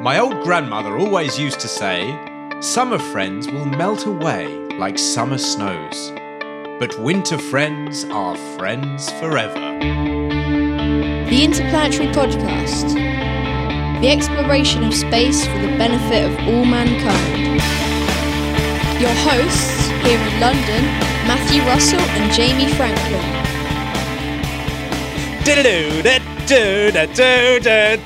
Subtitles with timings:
[0.00, 2.16] My old grandmother always used to say,
[2.60, 4.46] Summer friends will melt away
[4.78, 6.12] like summer snows,
[6.78, 9.58] but winter friends are friends forever.
[9.58, 12.94] The Interplanetary Podcast.
[14.00, 17.60] The exploration of space for the benefit of all mankind.
[19.00, 20.84] Your hosts here in London,
[21.26, 23.20] Matthew Russell and Jamie Franklin.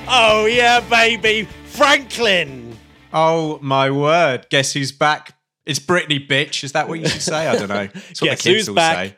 [0.09, 2.77] Oh yeah, baby, Franklin.
[3.15, 4.47] Oh my word!
[4.51, 5.37] Guess who's back?
[5.65, 6.65] It's Britney, bitch.
[6.65, 7.47] Is that what you should say?
[7.49, 7.89] I don't know.
[8.11, 8.97] It's what Guess the kids who's back?
[9.09, 9.17] say.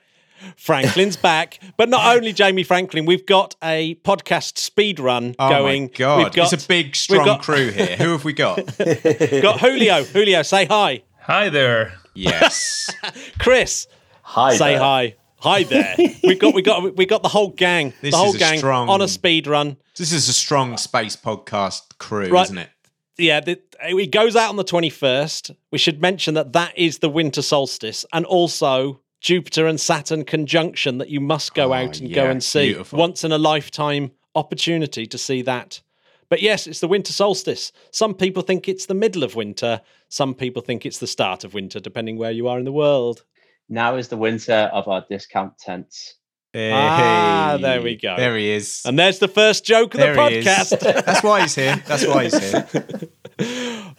[0.56, 3.06] Franklin's back, but not only Jamie Franklin.
[3.06, 5.84] We've got a podcast speed run Oh going.
[5.84, 6.18] my god!
[6.18, 7.96] We've got, it's a big, strong got- crew here.
[7.96, 8.56] Who have we got?
[8.78, 10.05] got Julio.
[10.05, 11.02] Julio, say hi.
[11.22, 11.94] Hi there.
[12.14, 12.91] yes.
[13.38, 13.88] Chris,
[14.22, 14.56] Hi.
[14.56, 14.78] say there.
[14.78, 15.16] hi.
[15.44, 15.94] Hi there.
[16.24, 17.92] we got we got we got the whole gang.
[18.00, 19.76] This the whole is a gang strong- on a speed run.
[19.94, 22.44] This is a strong space podcast crew, Right.
[22.44, 22.70] isn't it?
[23.19, 25.54] yeah, the, it goes out on the 21st.
[25.70, 30.96] We should mention that that is the winter solstice and also Jupiter and Saturn conjunction
[30.98, 32.69] that you must go Oh, out and go yeah, and see.
[32.72, 32.98] beautiful.
[32.98, 35.82] Once in a lifetime opportunity to see that.
[36.30, 37.70] But yes, it's the winter solstice.
[37.92, 39.82] Some people think it's the middle of winter.
[40.08, 43.24] Some people think it's the start of winter, depending where you are in the world.
[43.68, 46.14] Now is the winter of our discount tents.
[46.56, 48.16] Ah, there we go.
[48.16, 48.82] There he is.
[48.84, 50.46] And there's the first joke of the there he is.
[50.46, 50.80] podcast.
[51.04, 51.82] That's why he's here.
[51.86, 52.68] That's why he's here.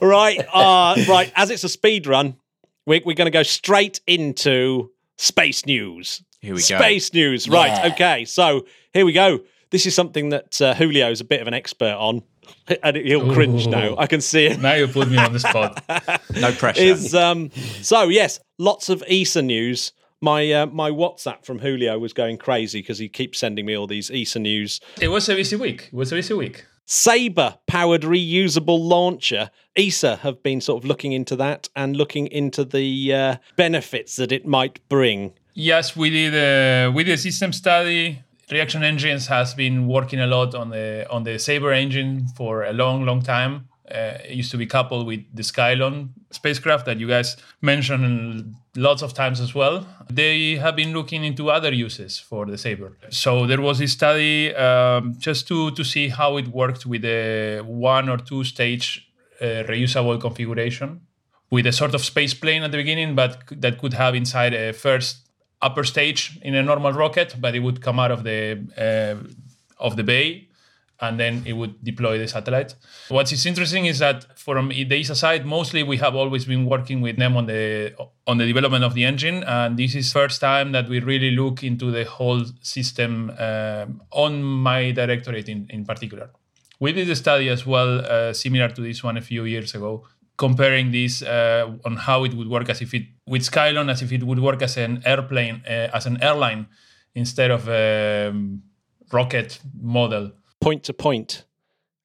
[0.00, 1.32] right, uh, right.
[1.36, 2.36] As it's a speed run,
[2.86, 6.22] we're, we're going to go straight into space news.
[6.40, 6.78] Here we go.
[6.78, 7.48] Space news.
[7.48, 7.68] Right.
[7.68, 7.92] Yeah.
[7.92, 8.24] Okay.
[8.24, 9.40] So here we go.
[9.70, 12.22] This is something that uh, Julio is a bit of an expert on,
[12.82, 13.94] and he'll cringe now.
[13.96, 14.60] I can see it.
[14.60, 15.82] Now you're put me on the spot.
[16.34, 16.82] No pressure.
[16.82, 17.50] Is um.
[17.82, 19.92] So yes, lots of ESA news.
[20.20, 23.86] My uh, my WhatsApp from Julio was going crazy because he keeps sending me all
[23.86, 24.80] these ESA news.
[25.00, 25.90] it was a busy week.
[25.92, 26.64] It was a busy week.
[26.86, 29.50] Sabre powered reusable launcher.
[29.76, 34.30] ESA have been sort of looking into that and looking into the uh, benefits that
[34.32, 35.32] it might bring.
[35.52, 36.34] Yes, we did.
[36.34, 38.22] Uh, we did a system study.
[38.50, 42.72] Reaction Engines has been working a lot on the on the Saber engine for a
[42.72, 43.68] long, long time.
[43.90, 49.02] Uh, it used to be coupled with the Skylon spacecraft that you guys mentioned lots
[49.02, 49.86] of times as well.
[50.10, 52.96] They have been looking into other uses for the Saber.
[53.10, 57.62] So there was this study um, just to to see how it worked with a
[57.62, 61.00] one or two stage uh, reusable configuration
[61.50, 64.72] with a sort of space plane at the beginning, but that could have inside a
[64.72, 65.25] first
[65.62, 68.40] upper stage in a normal rocket, but it would come out of the
[68.76, 69.16] uh,
[69.78, 70.48] of the bay,
[71.00, 72.74] and then it would deploy the satellite.
[73.08, 77.00] What is interesting is that from the ESA side, mostly we have always been working
[77.00, 77.94] with them on the
[78.26, 81.62] on the development of the engine, and this is first time that we really look
[81.62, 86.30] into the whole system um, on my directorate in, in particular.
[86.78, 90.06] We did a study as well, uh, similar to this one a few years ago,
[90.36, 94.12] comparing this uh, on how it would work as if it with Skylon, as if
[94.12, 96.66] it would work as an airplane, uh, as an airline
[97.14, 98.62] instead of a um,
[99.12, 100.32] rocket model.
[100.60, 101.44] Point to point.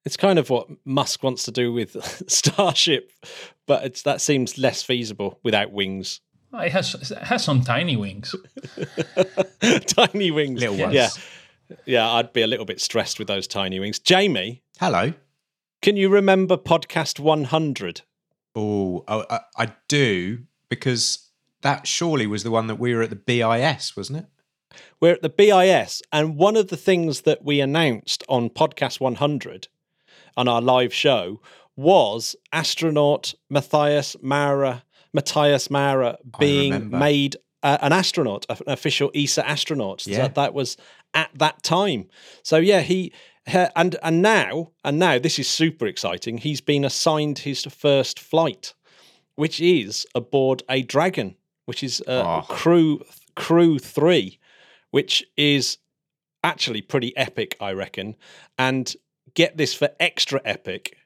[0.05, 1.95] It's kind of what Musk wants to do with
[2.27, 3.11] Starship,
[3.67, 6.21] but it's, that seems less feasible without wings.
[6.53, 8.35] It has it has some tiny wings.
[9.85, 10.59] tiny wings.
[10.59, 10.93] Little ones.
[10.93, 11.09] Yeah.
[11.85, 13.99] Yeah, I'd be a little bit stressed with those tiny wings.
[13.99, 15.13] Jamie, Hello.
[15.81, 18.01] can you remember podcast 100?
[18.55, 20.39] Oh, I, I do
[20.69, 21.29] because
[21.61, 24.25] that surely was the one that we were at the BIS, wasn't it?
[24.99, 29.67] We're at the BIS, and one of the things that we announced on podcast 100
[30.37, 31.41] on our live show
[31.75, 34.83] was astronaut Matthias Maurer,
[35.13, 40.01] Matthias Maurer being made uh, an astronaut, an official ESA astronaut.
[40.01, 40.27] So Yeah.
[40.29, 40.77] that was
[41.13, 42.07] at that time.
[42.43, 43.11] So yeah, he
[43.47, 46.37] and and now and now this is super exciting.
[46.37, 48.73] He's been assigned his first flight,
[49.35, 51.35] which is aboard a Dragon,
[51.65, 52.45] which is uh, Oh.
[52.47, 53.03] Crew
[53.35, 54.39] Crew Three,
[54.91, 55.77] which is
[56.43, 58.15] actually pretty epic, I reckon.
[58.57, 58.93] And
[59.33, 60.97] get this for extra epic.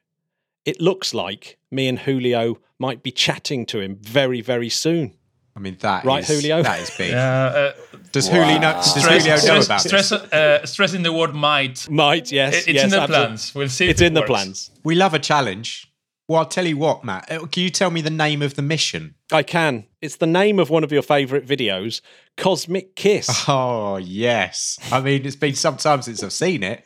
[0.64, 5.14] It looks like me and Julio might be chatting to him very, very soon.
[5.56, 6.62] I mean, that Right, is- Julio?
[6.62, 7.14] That is big.
[7.14, 7.72] Uh, uh,
[8.12, 8.72] Does Julio know?
[8.74, 10.32] Does stress, Julio know stress, about stress, this?
[10.32, 11.88] uh, stressing the word might.
[11.90, 12.54] Might, yes.
[12.54, 13.26] It- it's yes, in the absolutely.
[13.26, 13.54] plans.
[13.54, 13.84] We'll see.
[13.86, 14.30] if It's it in the works.
[14.30, 14.70] plans.
[14.84, 15.90] We love a challenge.
[16.28, 17.30] Well, I'll tell you what, Matt.
[17.30, 19.14] uh, Can you tell me the name of the mission?
[19.30, 19.84] I can.
[20.02, 22.00] It's the name of one of your favourite videos,
[22.36, 23.44] Cosmic Kiss.
[23.48, 24.76] Oh yes.
[24.90, 26.84] I mean, it's been some time since I've seen it,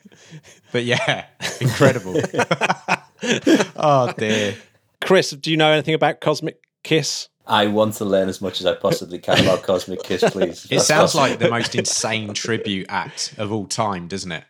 [0.72, 1.24] but yeah,
[1.60, 2.20] incredible.
[3.76, 4.56] oh dear.
[5.00, 7.28] Chris, do you know anything about Cosmic Kiss?
[7.50, 10.66] I want to learn as much as I possibly can about Cosmic Kiss, please.
[10.70, 14.44] It sounds like the most insane tribute act of all time, doesn't it?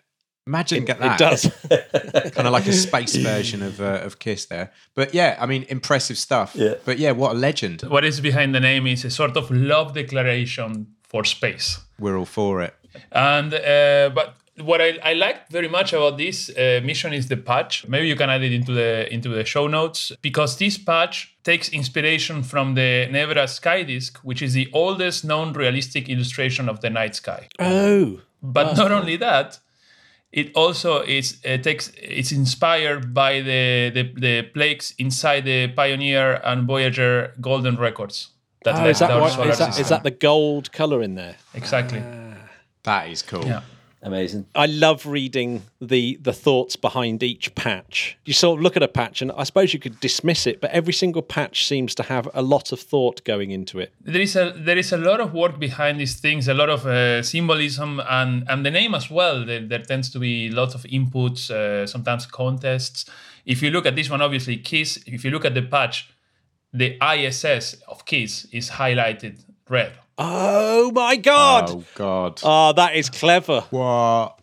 [0.46, 1.18] Imagine get It that.
[1.18, 1.42] does.
[2.34, 4.72] kind of like a space version of uh, of Kiss there.
[4.94, 6.54] But yeah, I mean, impressive stuff.
[6.54, 6.74] Yeah.
[6.84, 7.82] But yeah, what a legend.
[7.82, 11.80] What is behind the name is a sort of love declaration for space.
[11.98, 12.74] We're all for it.
[13.12, 17.36] And uh, but what I, I liked very much about this uh, mission is the
[17.36, 17.86] patch.
[17.88, 21.68] Maybe you can add it into the into the show notes because this patch takes
[21.70, 26.90] inspiration from the Nebra Sky Disk, which is the oldest known realistic illustration of the
[26.90, 27.48] night sky.
[27.58, 28.20] oh.
[28.42, 29.58] But not only that,
[30.32, 36.40] it also is it takes it's inspired by the, the the plaques inside the Pioneer
[36.44, 38.30] and Voyager golden records.
[38.64, 41.14] That Oh, is that, our what, solar is, that, is that the gold color in
[41.16, 41.36] there?
[41.54, 42.02] exactly?
[42.84, 43.44] That is cool.
[43.44, 43.60] Yeah.
[44.02, 44.46] Amazing.
[44.54, 48.16] I love reading the the thoughts behind each patch.
[48.24, 50.70] You sort of look at a patch, and I suppose you could dismiss it, but
[50.70, 53.92] every single patch seems to have a lot of thought going into it.
[54.00, 56.86] there is a there is a lot of work behind these things, a lot of
[56.86, 59.44] uh, symbolism, and and the name as well.
[59.44, 63.04] There, there tends to be lots of inputs, uh, sometimes contests.
[63.44, 65.02] If you look at this one, obviously Kiss.
[65.06, 66.10] If you look at the patch,
[66.72, 69.92] the ISS of Kiss is highlighted red.
[70.22, 71.70] Oh my god!
[71.70, 72.40] Oh God.
[72.44, 73.62] Oh, that is clever.
[73.70, 74.38] What?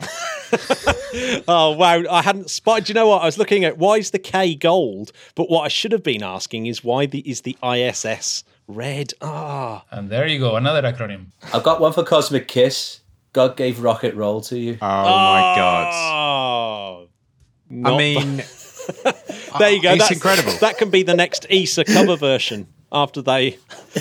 [1.46, 2.84] Oh wow, I hadn't spotted.
[2.84, 3.22] Do you know what?
[3.22, 6.22] I was looking at why is the K gold, but what I should have been
[6.22, 9.12] asking is why the is the ISS red?
[9.20, 11.26] Ah, And there you go, another acronym.
[11.52, 13.00] I've got one for Cosmic Kiss.
[13.32, 14.78] God gave rocket roll to you.
[14.80, 15.92] Oh my God.
[15.94, 17.08] Oh,
[17.84, 18.36] I mean,
[19.58, 19.90] there you go.
[19.92, 20.52] it's That's incredible.
[20.60, 23.56] That can be the next ESA cover version after they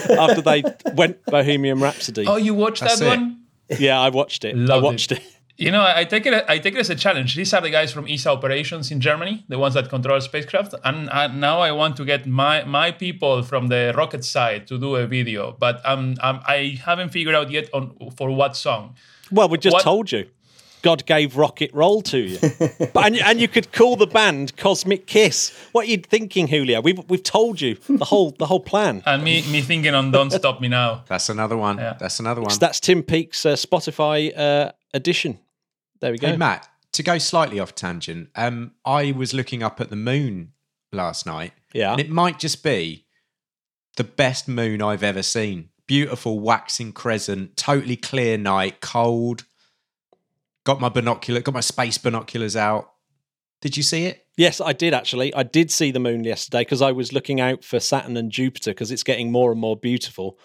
[0.09, 0.63] after they
[0.95, 2.25] went Bohemian Rhapsody.
[2.27, 3.09] Oh, you watched That's that it.
[3.19, 3.37] one?
[3.79, 4.55] Yeah, I watched it.
[4.55, 4.85] I Loved it.
[4.85, 5.21] watched it.
[5.57, 6.33] You know, I I take it.
[6.49, 7.35] I take it as a challenge.
[7.35, 10.73] These are the guys from ESA operations in Germany, the ones that control spacecraft.
[10.83, 14.79] And uh, now I want to get my my people from the rocket side to
[14.79, 18.95] do a video, but um, um I haven't figured out yet on for what song.
[19.31, 20.25] Well, we just What- told you.
[20.81, 22.39] God gave rock and roll to you,
[22.93, 25.51] but and, and you could call the band Cosmic Kiss.
[25.71, 26.81] What are you thinking, Julio?
[26.81, 29.03] We've we've told you the whole the whole plan.
[29.05, 31.77] And me me thinking on "Don't Stop Me Now." that's another one.
[31.77, 31.95] Yeah.
[31.99, 32.51] That's another one.
[32.51, 35.39] So that's Tim Peake's uh, Spotify uh, edition.
[35.99, 36.27] There we go.
[36.27, 40.53] Hey Matt, to go slightly off tangent, um, I was looking up at the moon
[40.91, 41.53] last night.
[41.73, 41.91] Yeah.
[41.91, 43.05] And it might just be
[43.97, 45.69] the best moon I've ever seen.
[45.87, 49.45] Beautiful waxing crescent, totally clear night, cold.
[50.63, 52.91] Got my binocular, got my space binoculars out.
[53.61, 54.25] Did you see it?
[54.37, 55.33] Yes, I did actually.
[55.33, 58.71] I did see the moon yesterday because I was looking out for Saturn and Jupiter
[58.71, 60.37] because it's getting more and more beautiful.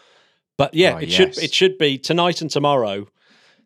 [0.59, 1.17] But yeah, Oh, it yes.
[1.17, 3.07] should it should be tonight and tomorrow.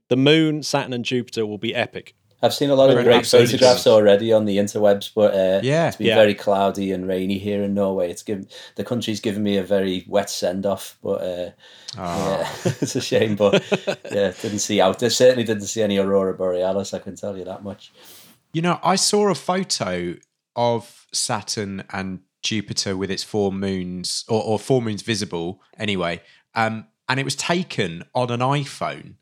[0.08, 2.14] The moon, Saturn, and Jupiter will be epic.
[2.42, 3.86] I've seen a lot of great photographs does.
[3.86, 5.88] already on the interwebs, but uh, Yeah.
[5.88, 6.14] it's been Yeah.
[6.16, 8.10] very cloudy and rainy here in Norway.
[8.10, 11.50] It's given the country's given me a very wet send off, but uh,
[11.96, 13.36] yeah, it's a shame.
[13.36, 13.62] But
[14.10, 14.98] yeah, didn't see out.
[15.00, 16.94] There certainly didn't see any aurora borealis.
[16.94, 17.92] I can tell you that much.
[18.52, 20.16] You know, I saw a photo
[20.56, 26.22] of Saturn and Jupiter with its four moons, or, or four moons visible anyway,
[26.54, 29.14] um, and it was taken on an iPhone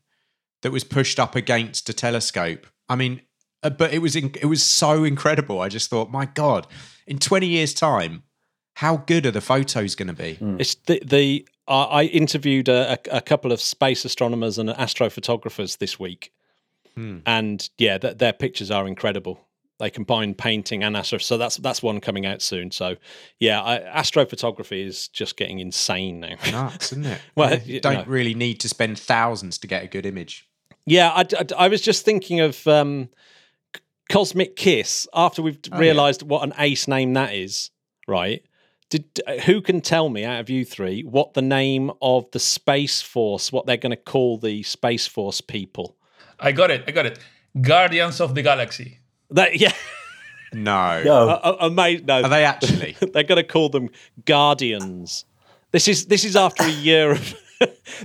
[0.61, 2.65] that was pushed up against a telescope.
[2.89, 3.21] I mean,
[3.63, 5.61] uh, but it was in, it was so incredible.
[5.61, 6.67] I just thought, my God,
[7.07, 8.23] in twenty years' time,
[8.75, 10.37] how good are the photos going to be?
[10.59, 15.99] It's the the I I interviewed a, a, couple of space astronomers and astrophotographers this
[15.99, 16.33] week,
[17.25, 19.45] and yeah, th- their pictures are incredible.
[19.77, 22.71] They combine painting and astro, so that's that's one coming out soon.
[22.71, 22.97] So
[23.39, 26.35] yeah, I, astrophotography is just getting insane now.
[26.51, 27.21] Nuts, isn't it?
[27.35, 28.03] Well, you don't know.
[28.05, 30.48] really need to spend thousands to get a good image.
[30.85, 33.09] Yeah, I, I- I was just thinking of um,
[34.09, 35.79] Cosmic Kiss after we've Oh, yeah.
[35.79, 37.69] realised what an ace name that is,
[38.07, 38.43] right?
[38.89, 39.05] Did
[39.45, 43.51] who can tell me out of you three what the name of the Space Force,
[43.51, 45.95] what they're going to call the Space Force people?
[46.39, 46.85] I got it.
[46.87, 47.19] I got it.
[47.61, 48.97] Guardians of the Galaxy.
[49.29, 49.73] That yeah,
[50.53, 52.07] No, No, uh, amazing.
[52.07, 52.95] No, are they actually?
[53.13, 53.89] they're going to call them
[54.25, 55.25] Guardians.
[55.71, 57.35] This is this is after a year of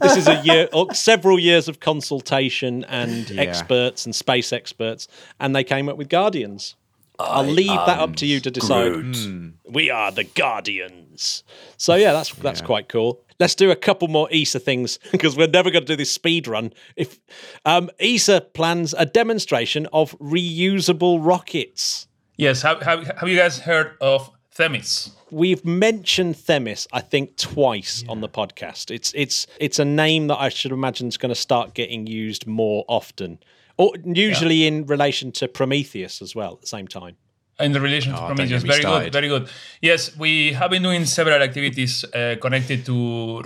[0.00, 3.42] this is a year or several years of consultation and Yeah.
[3.42, 5.08] experts and space experts,
[5.40, 6.74] and they came up with Guardians.
[7.18, 9.14] I'll leave that up to you to decide.
[9.14, 9.50] Hmm.
[9.68, 11.44] We are the Guardians.
[11.76, 13.20] So yeah, that's that's quite cool.
[13.40, 16.46] Let's do a couple more ESA things because we're never going to do this speed
[16.46, 16.72] run.
[16.96, 17.18] If
[17.64, 22.06] um, ESA plans a demonstration of reusable rockets.
[22.36, 22.62] Yes.
[22.62, 25.10] Have, have, have you guys heard of Themis?
[25.30, 28.90] We've mentioned Themis, I think, twice on the podcast.
[28.94, 32.46] It's it's it's a name that I should imagine is going to start getting used
[32.46, 33.38] more often,
[33.76, 37.16] or usually in relation to Prometheus as well at the same time.
[37.60, 38.62] in the relation to Oh, don't Prometheus.
[38.64, 39.04] Very started.
[39.04, 39.48] good, very good.
[39.80, 42.92] Yes, we have been doing several activities uh, connected to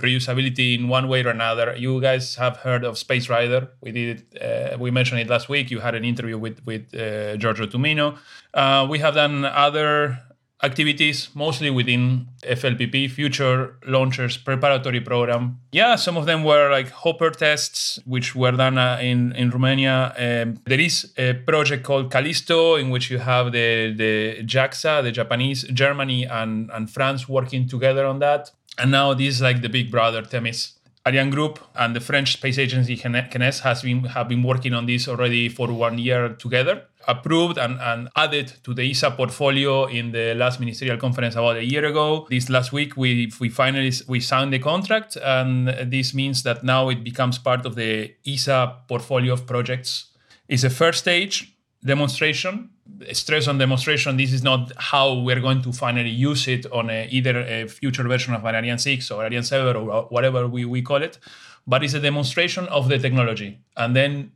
[0.05, 1.75] reusability in one way or another.
[1.77, 3.61] You guys have heard of Space Rider.
[3.81, 4.21] We did it.
[4.41, 5.69] Uh, we mentioned it last week.
[5.71, 8.07] You had an interview with with uh, Giorgio Tumino.
[8.53, 10.17] Uh, we have done other
[10.61, 15.59] activities, mostly within FLPP, Future Launchers Preparatory Program.
[15.71, 20.13] Yeah, some of them were like Hopper tests, which were done uh, in, in Romania.
[20.17, 25.11] Um, there is a project called Callisto, in which you have the, the JAXA, the
[25.11, 28.51] Japanese, Germany, and, and France working together on that.
[28.77, 30.78] And now this is like the big brother, Themis.
[31.07, 35.07] Ariane Group and the French space agency CNES has been have been working on this
[35.07, 36.83] already for one year together.
[37.07, 41.63] Approved and, and added to the ESA portfolio in the last ministerial conference about a
[41.63, 42.27] year ago.
[42.29, 46.89] This last week we we finally we signed the contract, and this means that now
[46.89, 50.11] it becomes part of the ESA portfolio of projects.
[50.49, 52.71] It's a first stage demonstration.
[53.13, 54.17] Stress on demonstration.
[54.17, 58.03] This is not how we're going to finally use it on a, either a future
[58.03, 61.19] version of Ariane 6 or Ariane 7 or whatever we, we call it,
[61.65, 63.59] but it's a demonstration of the technology.
[63.77, 64.31] And then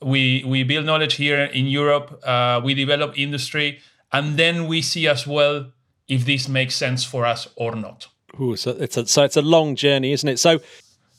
[0.00, 2.20] we we build knowledge here in Europe.
[2.24, 3.80] Uh, we develop industry,
[4.12, 5.72] and then we see as well
[6.06, 8.08] if this makes sense for us or not.
[8.40, 10.38] Ooh, so it's a, so it's a long journey, isn't it?
[10.38, 10.60] So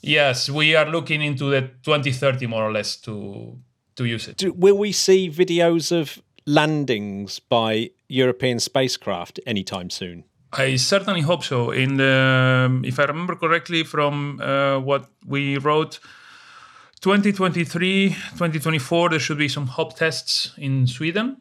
[0.01, 3.57] Yes, we are looking into the 2030 more or less to
[3.95, 4.37] to use it.
[4.37, 10.23] do, will we see videos of landings by European spacecraft anytime soon?
[10.51, 11.69] I certainly hope so.
[11.69, 15.99] In the, if I remember correctly, from uh, what we wrote,
[17.01, 21.37] 2023, 2024, there should be some hop tests in Sweden.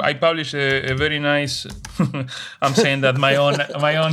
[0.00, 1.66] I published a, a very nice.
[2.62, 4.12] I'm saying that my own my own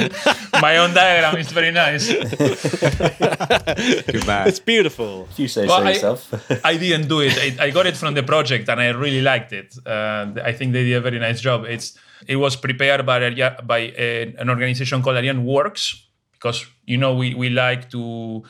[0.60, 2.08] my own diagram is very nice.
[2.08, 4.48] Good man.
[4.48, 5.28] It's beautiful.
[5.36, 6.64] You say Well, so I- yourself.
[6.64, 7.36] I didn't do it.
[7.38, 9.76] I, I got it from the project, and I really liked it.
[9.86, 11.64] Uh, I think they did a very nice job.
[11.64, 16.96] It's it was prepared by Aria- by a, an organization called Ariane Works because you
[16.96, 18.42] know we we like to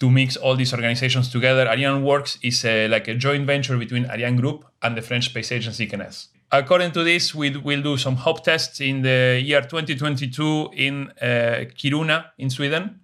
[0.00, 1.66] to mix all these organizations together.
[1.68, 5.50] Ariane Works is a, like a joint venture between Ariane Group and the French space
[5.52, 6.28] agency CNES.
[6.52, 11.64] According to this, we will do some hop tests in the year 2022 in uh,
[11.76, 13.00] Kiruna in Sweden.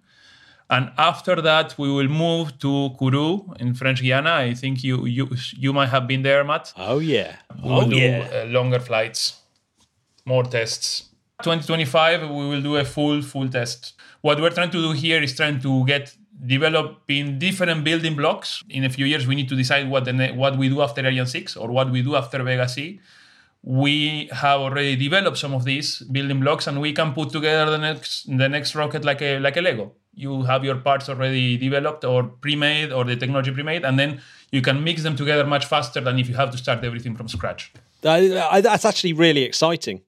[0.70, 4.30] And after that, we will move to Kourou in French Guiana.
[4.48, 6.72] I think you you you might have been there, Matt.
[6.76, 7.36] Oh yeah.
[7.62, 8.28] We Oh do yeah.
[8.32, 9.40] uh, longer flights,
[10.24, 11.08] more tests.
[11.42, 13.94] 2025, we will do a full full test.
[14.22, 18.62] What we're trying to do here is trying to get developing different building blocks.
[18.68, 21.00] In a few years, we need to decide what the ne- what we do after
[21.04, 23.00] Ariane 6 or what we do after Vega C.
[23.64, 27.78] We have already developed some of these building blocks, and we can put together the
[27.78, 29.92] next the next rocket like a like a Lego.
[30.14, 34.20] You have your parts already developed or pre-made, or the technology pre-made, and then
[34.50, 37.28] you can mix them together much faster than if you have to start everything from
[37.28, 37.72] scratch.
[38.04, 40.02] I- that's actually really exciting.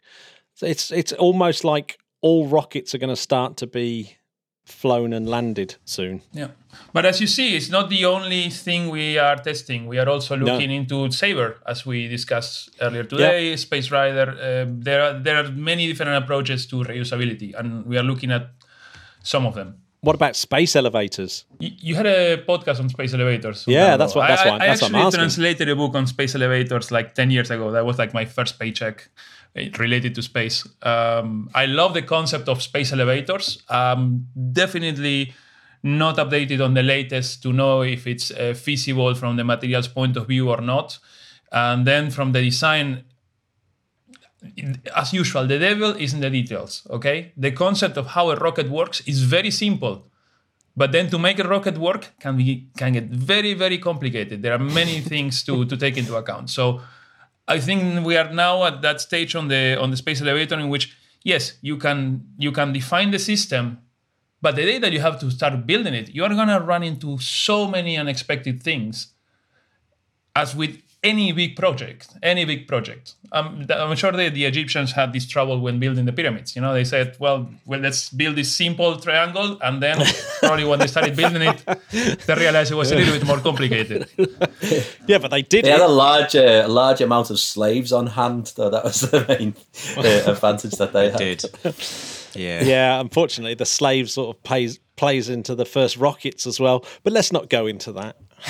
[0.60, 4.16] It's it's almost like all rockets are going to start to be
[4.64, 6.22] flown and landed soon.
[6.32, 6.48] Yeah.
[6.92, 9.86] But as you see, it's not the only thing we are testing.
[9.86, 14.30] We are also looking into Saber, as we discussed earlier today, Space Rider.
[14.30, 18.50] Uh, there, are, there are many different approaches to reusability, and we are looking at
[19.22, 19.76] some of them.
[20.00, 21.46] What about space elevators?
[21.58, 23.64] You, you had a podcast on space elevators.
[23.66, 26.06] Yeah, that's what- that's I, why- I that's what I'm actually translated a book on
[26.06, 27.70] space elevators like 10 years ago.
[27.70, 29.08] That was like my first paycheck
[29.54, 30.66] related to space.
[30.82, 33.62] Um, I love the concept of space elevators.
[33.68, 35.32] Um, definitely
[35.82, 40.16] not updated on the latest to know if it's uh, feasible from the materials point
[40.16, 40.98] of view or not.
[41.52, 43.04] And then from the design,
[44.96, 46.86] as usual, the devil is in the details.
[46.90, 50.10] Okay, the concept of how a rocket works is very simple,
[50.76, 54.42] but then to make a rocket work can be can get very very complicated.
[54.42, 56.50] There are many things to to take into account.
[56.50, 56.80] So
[57.46, 60.68] I think we are now at that stage on the on the space elevator in
[60.68, 63.78] which yes, you can you can define the system,
[64.40, 67.18] but the day that you have to start building it, you are gonna run into
[67.18, 69.08] so many unexpected things.
[70.34, 73.14] As with any big project, any big project.
[73.32, 76.56] Um, th- I'm sure the, the Egyptians had this trouble when building the pyramids.
[76.56, 79.98] You know, they said, well, well, let's build this simple triangle, and then
[80.40, 81.64] probably when they started building it,
[82.26, 84.08] they realized it was a little bit more complicated.
[85.06, 85.88] Yeah, but they did They had a it.
[85.88, 88.70] large, uh, large amount of slaves on hand, though.
[88.70, 89.54] That was the main
[89.98, 91.18] uh, advantage that they had.
[91.18, 91.44] Did.
[92.34, 92.62] Yeah.
[92.64, 96.84] Yeah, unfortunately, the slave sort of plays plays into the first rockets as well.
[97.02, 98.16] But let's not go into that.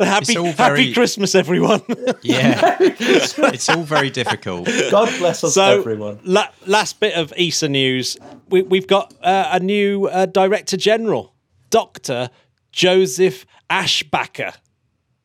[0.00, 1.82] happy, all happy very- Christmas, everyone.
[2.22, 2.76] Yeah.
[2.80, 4.66] it's all very difficult.
[4.90, 6.18] God bless us, so, everyone.
[6.24, 8.16] la- last bit of ESA news:
[8.48, 11.34] we, we've got uh, a new uh, director general,
[11.70, 12.30] Doctor
[12.72, 14.54] Joseph Aschbacher.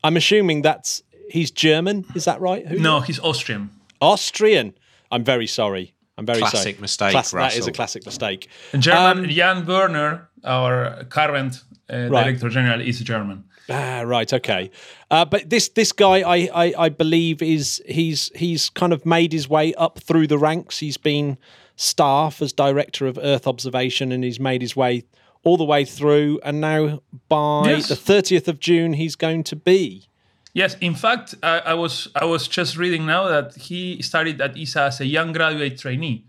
[0.03, 2.05] I'm assuming that's he's German.
[2.15, 2.65] Is that right?
[2.67, 3.69] Who- No, he's Austrian.
[3.99, 4.73] Austrian.
[5.11, 5.93] I'm very sorry.
[6.17, 6.51] I'm very sorry.
[6.51, 8.47] Classic mistake, that is a classic mistake.
[8.77, 9.25] German.
[9.25, 12.23] Um, Jan Wörner, our current uh, Right.
[12.25, 13.43] director general, is German.
[13.69, 14.31] Ah, right.
[14.33, 14.71] Okay.
[15.09, 19.31] Uh, but this this guy, I, I I believe, is he's he's kind of made
[19.33, 20.79] his way up through the ranks.
[20.79, 21.37] He's been
[21.75, 25.03] staff as director of Earth observation, and he's made his way
[25.43, 26.39] all the way through.
[26.43, 27.87] And now by Yes.
[27.87, 30.07] the thirtieth of June, he's going to be.
[30.53, 34.57] Yes, in fact, I, I was I was just reading now that he started at
[34.57, 36.25] ESA as a young graduate trainee.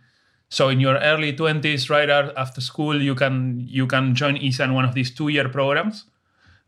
[0.53, 4.75] So in your early twenties, right after school, you can you can join ESA in
[4.75, 6.05] one of these two-year programs,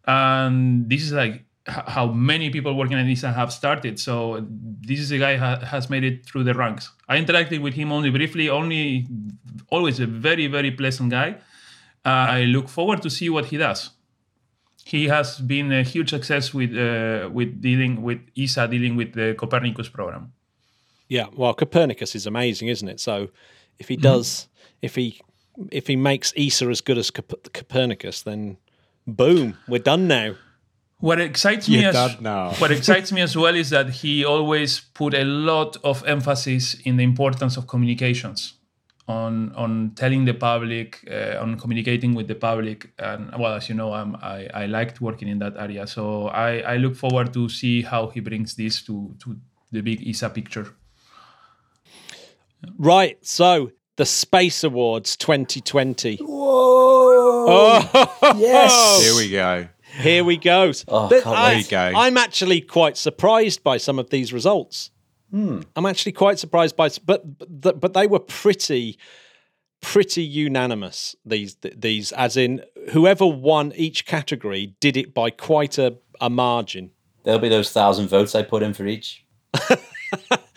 [0.06, 4.00] and this is like how many people working at ESA have started.
[4.00, 4.46] So
[4.80, 6.92] this is a guy ha- has made it through the ranks.
[7.10, 9.06] I interacted with him only briefly, only
[9.68, 11.36] always a very very pleasant guy.
[12.06, 13.90] Uh, I look forward to see what he does
[14.86, 19.34] he has been a huge success with uh, with dealing with ESA dealing with the
[19.34, 20.32] Copernicus program.
[21.08, 21.26] Yeah.
[21.36, 23.00] Well, Copernicus is amazing, isn't it?
[23.00, 23.28] So
[23.78, 23.93] if Mm-hmm.
[23.93, 24.49] he does,
[24.83, 25.21] if he
[25.71, 28.57] if he makes ESA as good as Cop- Copernicus, then
[29.07, 30.35] boom, we're done now.
[30.99, 32.50] What excites me You're as now.
[32.59, 36.97] what excites me as well is that he always put a lot of emphasis in
[36.97, 38.54] the importance of communications,
[39.07, 43.75] on on telling the public, uh, on communicating with the public, and well, as you
[43.75, 47.49] know, I'm, I I liked working in that area, so I I look forward to
[47.49, 49.37] see how he brings this to to
[49.73, 50.66] the big ESA picture.
[52.78, 53.18] Right.
[53.25, 56.16] So the Space Awards 2020.
[56.16, 57.47] Whoa!
[57.47, 59.04] Oh, Yes.
[59.04, 59.68] Here we go.
[60.00, 60.73] Here we go.
[60.88, 61.68] Oh, But I, wait.
[61.68, 61.99] There you go.
[62.00, 64.90] I'm actually quite surprised by some of these results.
[65.30, 65.61] Hmm.
[65.76, 67.23] I'm actually quite surprised by, but
[67.62, 68.99] but but they were pretty
[69.80, 71.14] pretty unanimous.
[71.25, 76.90] These these, as in whoever won each category did it by quite a, a margin.
[77.25, 79.25] There'll be those thousand votes I put in for each.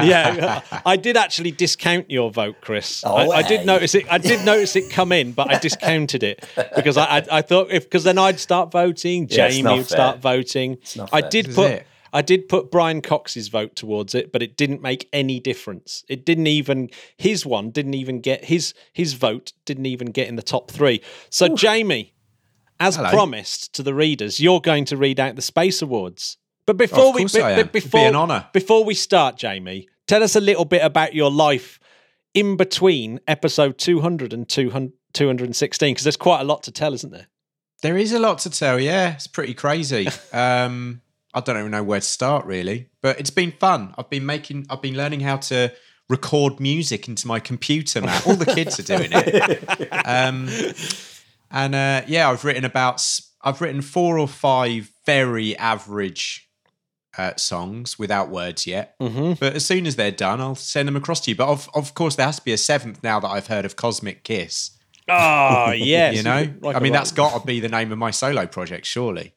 [0.00, 3.04] yeah, I did actually discount your vote, Chris.
[3.04, 3.64] I, I did Away.
[3.66, 4.06] notice it.
[4.10, 7.70] I did notice it come in, but I discounted it because I, I, I thought
[7.70, 9.96] if because then I'd start voting, Yeah, Jamie not would fair.
[9.96, 10.78] start voting.
[11.12, 11.82] I did This put.
[12.14, 16.04] I did put Brian Cox's vote towards it, but it didn't make any difference.
[16.10, 20.36] It didn't even his one didn't even get his his vote didn't even get in
[20.36, 21.00] the top three.
[21.30, 22.12] So Jamie,
[22.78, 23.08] as Hello.
[23.08, 26.36] promised to the readers, you're going to read out the Space Awards.
[26.66, 27.66] But before Of we course be- I am.
[27.66, 28.46] be- before an honour.
[28.52, 31.80] before we start, Jamie, tell us a little bit about your life
[32.34, 37.10] in between episode 200 and 200, 216 because there's quite a lot to tell, isn't
[37.12, 37.26] there?
[37.82, 38.78] There is a lot to tell.
[38.78, 40.08] Yeah, it's pretty crazy.
[40.32, 41.02] Um,
[41.34, 43.94] I don't even know where to start really, but it's been fun.
[43.98, 45.72] I've been making, I've been learning how to
[46.10, 48.02] record music into my computer.
[48.02, 49.88] Man, all the kids are doing it.
[50.06, 50.48] Um,
[51.50, 53.02] and uh, yeah, I've written about,
[53.42, 56.48] I've written four or five very average
[57.18, 58.98] uh, songs without words yet.
[58.98, 59.34] Mm-hmm.
[59.40, 61.36] But as soon as they're done, I'll send them across to you.
[61.36, 63.76] But of, of course, there has to be a seventh now that I've heard of
[63.76, 64.70] Cosmic Kiss.
[65.08, 66.16] Oh, yes.
[66.16, 68.10] you know, Like I a mean, rock- that's got to be the name of my
[68.10, 69.34] solo project, surely.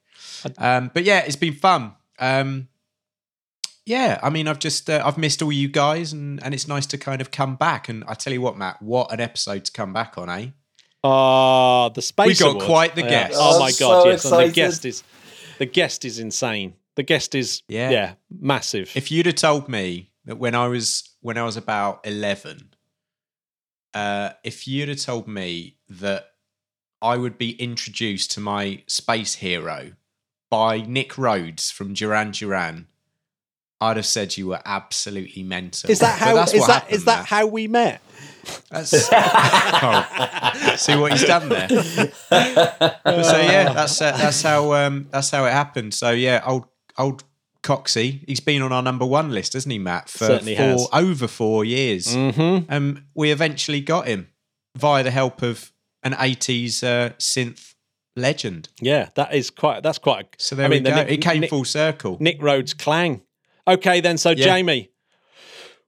[0.57, 1.93] Um, but yeah, it's been fun.
[2.19, 2.67] Um,
[3.85, 6.85] yeah, I mean, I've just uh, I've missed all you guys, and and it's nice
[6.87, 7.87] to kind of come back.
[7.89, 10.47] And I tell you what, Matt, what an episode to come back on, eh?
[11.03, 12.27] Ah, the space.
[12.27, 12.65] We got Awards.
[12.65, 13.33] quite the guest.
[13.37, 14.07] Oh I'm my so god!
[14.07, 15.03] yes, and the guest is
[15.59, 16.73] the guest is insane.
[16.95, 18.13] The guest is yeah, Yeah.
[18.29, 18.91] massive.
[18.95, 22.73] If you'd have told me that when I was when I was about eleven,
[23.93, 26.31] uh, if you'd have told me that
[27.01, 29.91] I would be introduced to my space hero
[30.49, 32.87] by Nick Rhodes from Duran Duran,
[33.81, 35.89] I'd have said you were absolutely mental.
[35.91, 36.35] is that But how?
[36.35, 37.25] that's that happened, is that Matt.
[37.27, 38.01] how we met?
[38.69, 41.67] That's, oh, see what he's done there.
[42.29, 45.93] But so yeah, that's uh, that's how um, that's how it happened.
[45.93, 46.65] So yeah, old
[46.97, 47.23] old
[47.63, 50.07] Coxie, he's been on our number one list, hasn't he, Matt?
[50.09, 50.87] For Certainly four, has.
[50.93, 52.07] over four years.
[52.15, 52.71] Mm-hmm.
[52.71, 54.29] Um, we eventually got him
[54.77, 55.71] via the help of
[56.03, 57.73] an '80s uh, synth
[58.15, 58.69] legend.
[58.79, 59.81] Yeah, that is quite.
[59.81, 60.25] That's quite.
[60.25, 60.93] A, So there I mean, go.
[60.95, 62.17] Nick- it came Nick- full circle.
[62.19, 63.21] Nick Rhodes clang.
[63.67, 64.17] Okay, then.
[64.19, 64.45] So Yeah.
[64.45, 64.91] Jamie,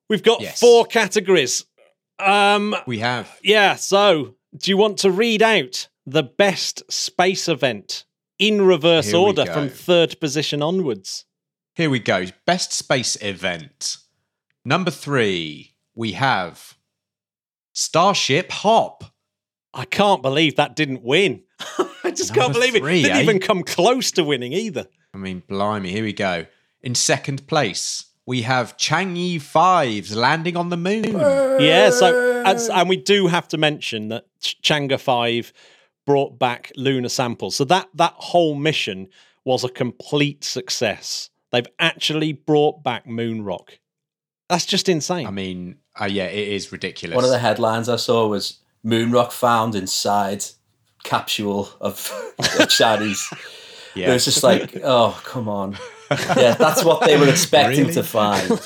[0.10, 0.60] we've got Yes.
[0.60, 1.64] four categories.
[2.20, 3.38] Um, we have.
[3.44, 3.76] yeah.
[3.76, 8.06] So, do you want to read out the best space event
[8.40, 11.26] in reverse Here order from third position onwards?
[11.76, 12.26] Here we go.
[12.46, 13.98] Best space event.
[14.66, 16.76] Number three, we have
[17.74, 19.04] Starship Hop.
[19.74, 21.44] I can't believe that didn't win.
[22.04, 22.84] I just can't Number believe it.
[22.84, 23.22] Didn't eh?
[23.22, 24.88] even come close to winning either.
[25.14, 26.48] I mean, blimey, here we go.
[26.82, 31.14] In second place, we have Chang'e Fives landing on the moon.
[31.60, 35.54] Yeah, so and we do have to mention that Ch- Chang'e Five
[36.08, 39.10] brought back lunar samples, so that that whole mission
[39.46, 41.30] was a complete success.
[41.52, 43.78] They've actually brought back Moon Rock.
[44.50, 45.28] That's just insane.
[45.28, 47.16] I mean, uh, yeah, it is ridiculous.
[47.16, 50.44] One of the headlines I saw was moon rock found inside
[51.04, 52.12] capsule of,
[52.60, 53.26] of Chinese.
[53.96, 54.10] yeah.
[54.10, 55.78] It was just like, oh, come on.
[56.10, 57.94] Yeah, that's what they were expecting Really?
[57.96, 58.62] to find.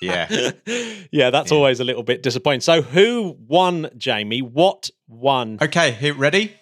[0.00, 0.52] yeah.
[1.10, 2.60] yeah, that's always a little bit disappointing.
[2.60, 4.42] So, who won, Jamie?
[4.42, 5.58] What won?
[5.60, 6.54] Okay, here, ready?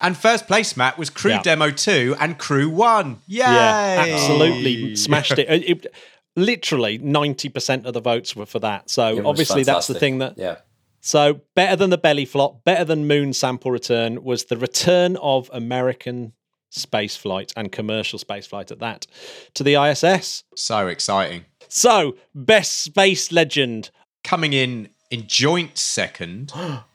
[0.00, 1.42] And first place, Matt, was Crew Yeah.
[1.42, 3.22] Demo 2 and Crew 1.
[3.26, 3.38] Yay!
[3.38, 5.48] Yeah, absolutely smashed it.
[5.48, 5.94] It- it-
[6.34, 8.88] Literally ninety percent of the votes were for that.
[8.88, 10.38] So It was obviously that's the thing that.
[10.38, 10.56] Yeah.
[11.02, 15.50] So better than the belly flop, better than moon sample return was the return of
[15.52, 16.32] American
[16.70, 19.06] space flight and commercial space flight at that
[19.52, 20.44] to the ISS.
[20.56, 21.44] So exciting.
[21.68, 23.90] So best space legend.
[24.24, 26.50] Coming in in joint second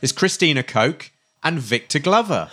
[0.00, 2.50] is Christina Koch and Victor Glover.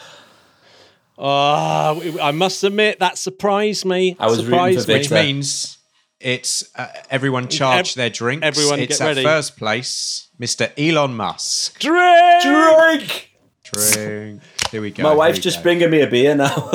[1.17, 4.15] Oh, I must admit that surprised me.
[4.19, 4.99] I was surprised for me.
[4.99, 5.77] Which means
[6.19, 8.45] it's uh, everyone charge Ev- their drinks.
[8.45, 9.23] everyone it's get at ready.
[9.23, 10.71] first place, Mr.
[10.77, 11.79] Elon Musk.
[11.79, 12.41] Drink!
[12.43, 13.31] Drink!
[13.63, 14.41] Drink.
[14.71, 15.03] Here we go.
[15.03, 15.63] My wife's just go.
[15.63, 16.55] bringing me a beer now.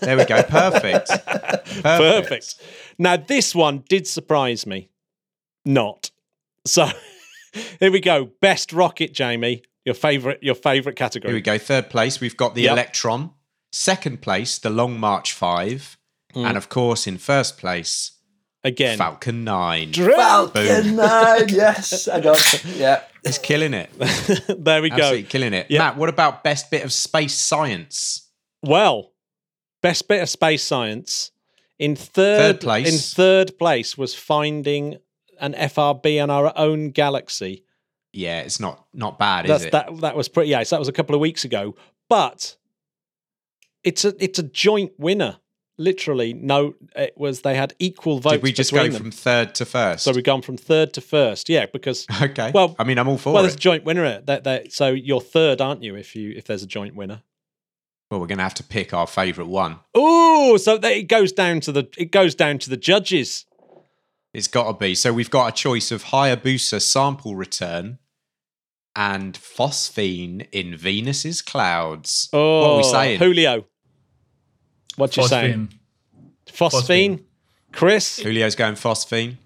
[0.00, 0.42] There we go.
[0.42, 1.08] Perfect.
[1.26, 1.82] Perfect.
[1.82, 2.54] Perfect.
[2.98, 4.88] Now this one did surprise me.
[5.64, 6.10] Not.
[6.64, 6.88] So
[7.80, 8.30] here we go.
[8.40, 9.62] Best rocket, Jamie.
[9.88, 11.30] Your favorite your favorite category.
[11.32, 11.56] Here we go.
[11.56, 12.72] Third place, we've got the Yep.
[12.72, 13.30] Electron.
[13.72, 15.96] Second place, the Long March 5.
[16.34, 16.44] Hmm.
[16.44, 18.12] And of course, in first place,
[18.62, 18.98] Again.
[18.98, 19.92] Falcon 9.
[19.92, 20.14] Drink!
[20.14, 22.06] Falcon 9, yes.
[22.06, 23.00] I got Yeah.
[23.24, 23.88] He's killing it.
[24.58, 24.96] there we go.
[24.96, 25.68] Absolutely killing it.
[25.70, 25.78] Yeah.
[25.78, 28.28] Matt, what about best bit of space science?
[28.62, 29.12] Well,
[29.80, 31.30] best bit of space science
[31.78, 32.92] in third, Third place.
[32.92, 34.98] In third place was finding
[35.40, 37.64] an FRB in our own galaxy.
[38.12, 39.72] Yeah, it's not not bad, That's is it?
[39.72, 40.00] that.
[40.00, 40.50] That was pretty.
[40.50, 41.74] Yeah, so that was a couple of weeks ago.
[42.08, 42.56] But
[43.84, 45.38] it's a it's a joint winner.
[45.80, 46.74] Literally, no.
[46.96, 48.34] It was they had equal votes.
[48.36, 48.94] Did we just go them.
[48.94, 50.04] from third to first?
[50.04, 51.48] So we've gone from third to first.
[51.48, 52.50] Yeah, because okay.
[52.52, 53.32] Well- I mean, I'm all for it.
[53.34, 54.20] well, there's a joint winner.
[54.22, 55.94] That, that, so you're third, aren't you?
[55.94, 57.22] If you if there's a joint winner.
[58.10, 59.80] Well, we're going to have to pick our favourite one.
[59.94, 63.44] Oh, so it goes down to the it goes down to the judges.
[64.32, 64.94] It's got to be.
[64.94, 67.98] So we've got a choice of Hayabusa sample return
[68.94, 72.28] and phosphine in Venus's clouds.
[72.32, 73.18] Oh, what are we oh, saying?
[73.20, 73.64] Julio.
[74.96, 75.72] What you saying?
[76.46, 76.70] Phosphine.
[76.70, 77.24] Phosphine.
[77.72, 78.16] Chris.
[78.16, 79.36] Julio's going phosphine.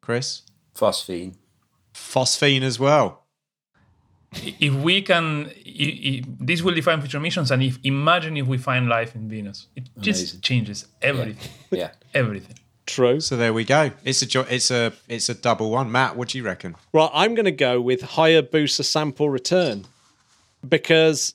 [0.00, 0.42] Chris?
[0.74, 1.36] Phosphine.
[1.94, 3.24] Phosphine as well.
[4.32, 7.50] If we can, i i this will define future missions.
[7.50, 11.50] And if imagine if we find life in Venus, it just changes everything.
[11.70, 11.90] Yeah.
[12.12, 12.58] Everything.
[12.88, 13.20] True.
[13.20, 13.90] So there we go.
[14.04, 15.92] It's a jo- it's a it's a double one.
[15.92, 16.74] Matt, what do you reckon?
[16.92, 19.84] Right, I'm going to go with Hayabusa sample return
[20.66, 21.34] because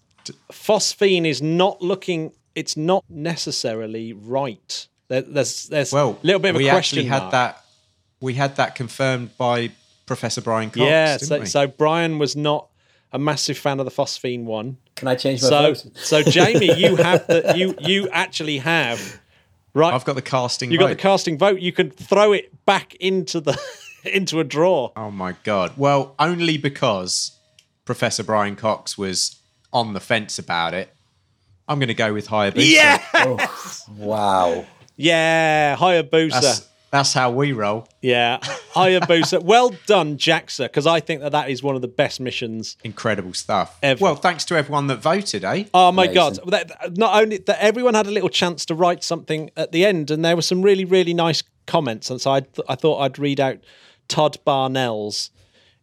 [0.52, 2.32] phosphine is not looking.
[2.56, 4.88] It's not necessarily right.
[5.08, 7.32] There, there's there's Well, a little bit of a question actually had mark.
[7.32, 7.64] that.
[8.20, 9.72] We had that confirmed by
[10.06, 10.78] Professor Brian Cox.
[10.80, 11.46] yeah, didn't so, we?
[11.46, 12.68] so Brian was not
[13.12, 14.78] a massive fan of the phosphine one.
[14.96, 15.98] Can I change my So vote?
[15.98, 19.20] so Jamie, you have the you you actually have
[19.74, 19.94] right.
[19.94, 20.72] I've got the casting.
[20.72, 21.60] you got the casting vote.
[21.60, 23.60] You could throw it back into the
[24.06, 24.92] into a draw.
[24.96, 25.74] Oh my god!
[25.78, 27.38] Well, only because
[27.86, 29.40] Professor Brian Cox was
[29.72, 30.94] on the fence about it.
[31.68, 32.70] I'm going to go with Hayabusa.
[32.74, 34.66] Yeah, Oh, wow.
[34.98, 36.32] yeah, Hayabusa.
[36.42, 37.88] that's, that's how we roll.
[38.02, 38.38] Yeah,
[38.74, 39.44] Hayabusa.
[39.44, 42.78] well done, JAXA, because I think that that is one of the best missions.
[42.84, 43.80] Incredible stuff.
[43.82, 44.02] Ever.
[44.04, 45.66] Well, thanks to everyone that voted, eh?
[45.74, 46.14] Oh my Amazing.
[46.46, 46.52] god!
[46.52, 50.12] That, not only that, everyone had a little chance to write something at the end,
[50.12, 52.12] and there were some really, really nice comments.
[52.12, 53.58] And so I, th- I thought I'd read out
[54.08, 55.32] Todd Barnell's,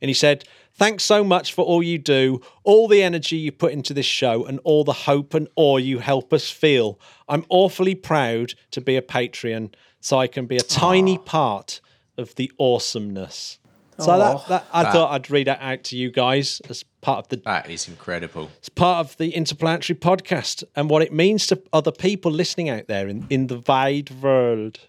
[0.00, 0.44] and he said.
[0.72, 4.46] Thanks so much for all you do, all the energy you put into this show,
[4.46, 6.98] and all the hope and awe you help us feel.
[7.28, 11.80] I'm awfully proud to be a Patreon, so I can be a tiny part
[12.18, 13.58] of the awesomeness.
[13.98, 17.18] So that, that I That- thought I'd read that out to you guys as part
[17.18, 18.50] of the That is incredible.
[18.58, 22.86] it's part of the Interplanetary podcast and what it means to other people listening out
[22.88, 24.80] there in, in the wide world.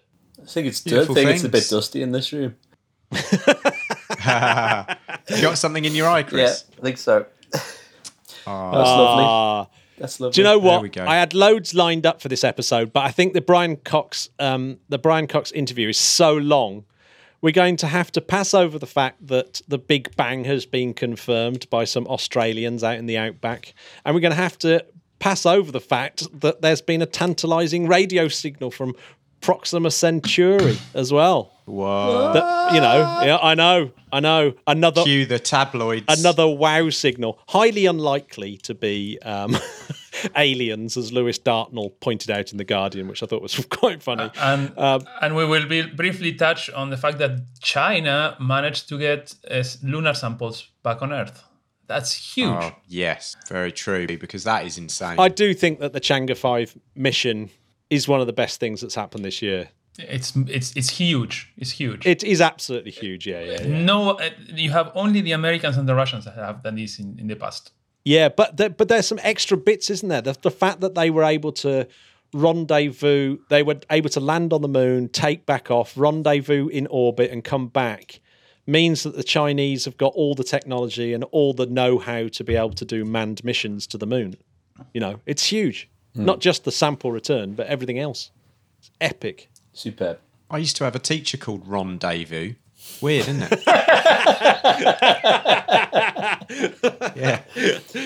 [0.42, 0.92] I think it's good.
[0.92, 2.56] I Beautiful think it's a bit dusty in this room.
[5.28, 6.64] You got something in your eye, Chris?
[6.70, 7.26] Yeah, I think so.
[7.50, 7.82] That's
[8.46, 8.70] Ah.
[9.60, 9.78] lovely.
[9.98, 10.34] That's lovely.
[10.34, 10.82] Do you know There what?
[10.82, 11.04] we go.
[11.06, 14.78] I had loads lined up for this episode, but I think the Brian Cox, um,
[14.88, 16.84] the Brian Cox interview is so long.
[17.40, 20.94] We're going to have to pass over the fact that the Big Bang has been
[20.94, 23.74] confirmed by some Australians out in the outback,
[24.04, 24.84] and we're going to have to
[25.18, 28.94] pass over the fact that there's been a tantalising radio signal from
[29.40, 31.51] Proxima Centauri as well.
[31.64, 32.32] Whoa.
[32.32, 34.54] That, you know, yeah, I know, I know.
[34.66, 36.04] Another Cue the tabloids.
[36.08, 37.38] another wow signal.
[37.48, 39.56] Highly unlikely to be um,
[40.36, 44.30] aliens, as Lewis Dartnell pointed out in the Guardian, which I thought was quite funny.
[44.40, 48.98] And Um, and we will be briefly touch on the fact that China managed to
[48.98, 51.44] get uh, lunar samples back on Earth.
[51.86, 52.48] That's huge.
[52.50, 54.06] Oh, yes, very true.
[54.06, 55.18] Because that is insane.
[55.18, 57.50] I do think that the Chang'e Five mission
[57.90, 59.68] is one of the best things that's happened this year.
[59.98, 61.52] It's it's it's huge.
[61.56, 62.06] It's huge.
[62.06, 63.26] It is absolutely huge.
[63.26, 63.84] Yeah, yeah, yeah.
[63.84, 67.18] no, uh, you have only the Americans and the Russians that have done this in,
[67.18, 67.72] in the past.
[68.04, 70.22] Yeah, but there, but there's some extra bits, isn't there?
[70.22, 71.86] The, the fact that they were able to
[72.32, 77.30] rendezvous, they were able to land on the moon, take back off, rendezvous in orbit,
[77.30, 78.20] and come back,
[78.66, 82.56] means that the Chinese have got all the technology and all the know-how to be
[82.56, 84.36] able to do manned missions to the moon.
[84.94, 85.90] You know, it's huge.
[86.14, 88.30] Not just the sample return, but everything else.
[88.78, 89.48] It's epic.
[89.72, 90.18] Superb.
[90.50, 92.54] I used to have a teacher called Rendezvous.
[93.00, 93.62] Weird, isn't it?
[97.16, 97.40] yeah.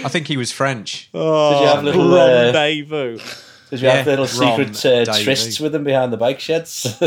[0.05, 1.11] I think he was French.
[1.13, 3.19] Did you have little, uh, Rendezvous.
[3.71, 6.87] did you have Yeah, little secret uh, Ron trysts with him behind the bike sheds?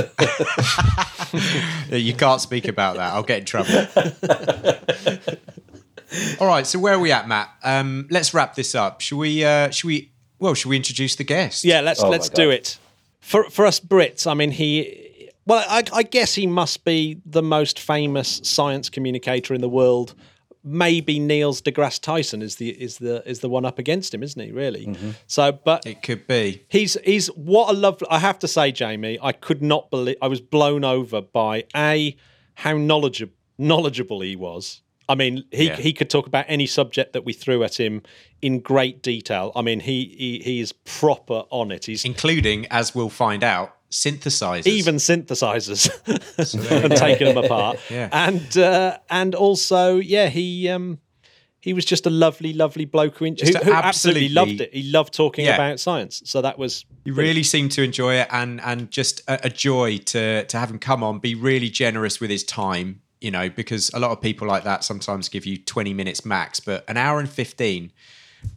[1.91, 3.13] You can't speak about that.
[3.13, 3.71] I'll get in trouble.
[6.39, 6.65] All right.
[6.65, 7.49] So where are we at, Matt?
[7.63, 9.01] Um, let's wrap this up.
[9.01, 9.43] Should we?
[9.45, 10.11] Uh, should we?
[10.39, 11.63] Well, should we introduce the guest?
[11.63, 12.77] Yeah, let's Oh my let's do it.
[13.29, 15.29] For for us Brits, I mean, he.
[15.45, 20.15] Well, I, I guess he must be the most famous science communicator in the world.
[20.63, 24.41] Maybe Neil deGrasse Tyson is the is the is the one up against him, isn't
[24.41, 24.51] he?
[24.51, 24.87] Really.
[24.87, 25.11] Mm-hmm.
[25.27, 26.65] So, but It could be.
[26.69, 28.07] he's he's what a lovely.
[28.09, 30.17] I have to say, Jamie, I could not believe.
[30.23, 32.15] I was blown over by a
[32.55, 34.81] how knowledgeable knowledgeable he was.
[35.09, 35.75] I mean, he Yeah.
[35.75, 38.03] he could talk about any subject that we threw at him
[38.41, 39.51] in great detail.
[39.55, 41.85] I mean, he he, he is proper on it.
[41.85, 44.67] He's including, as we'll find out, synthesizers.
[44.67, 45.89] even synthesizers
[46.85, 47.79] and taking them apart.
[47.89, 48.09] Yeah.
[48.11, 50.99] And uh, and also, yeah, he um
[51.61, 53.43] he was just a lovely, lovely bloke who, who, who
[53.73, 54.73] absolutely, absolutely- loved it.
[54.73, 55.55] He loved talking Yeah.
[55.55, 56.21] about science.
[56.25, 59.97] So that was You really seemed to enjoy it, and and just a, a joy
[60.13, 61.19] to to have him come on.
[61.19, 64.83] Be really generous with his time, you know, because a lot of people like that
[64.83, 67.91] sometimes give you twenty minutes max, but an hour and fifteen,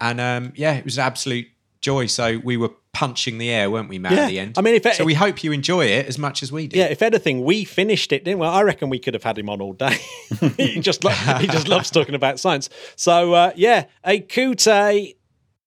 [0.00, 1.46] and um, yeah, it was an absolute
[1.80, 2.06] joy.
[2.06, 4.12] So we were punching the air, weren't we, Matt?
[4.12, 4.20] Yeah.
[4.24, 4.58] At the end.
[4.58, 6.76] I mean, if it- so, we hope you enjoy it as much as we did.
[6.78, 8.46] Yeah, if anything, we finished it, didn't we?
[8.46, 9.96] I reckon we could have had him on all day.
[10.58, 12.68] he just lo- he just loves talking about science.
[12.96, 15.16] So uh, yeah, a Kute.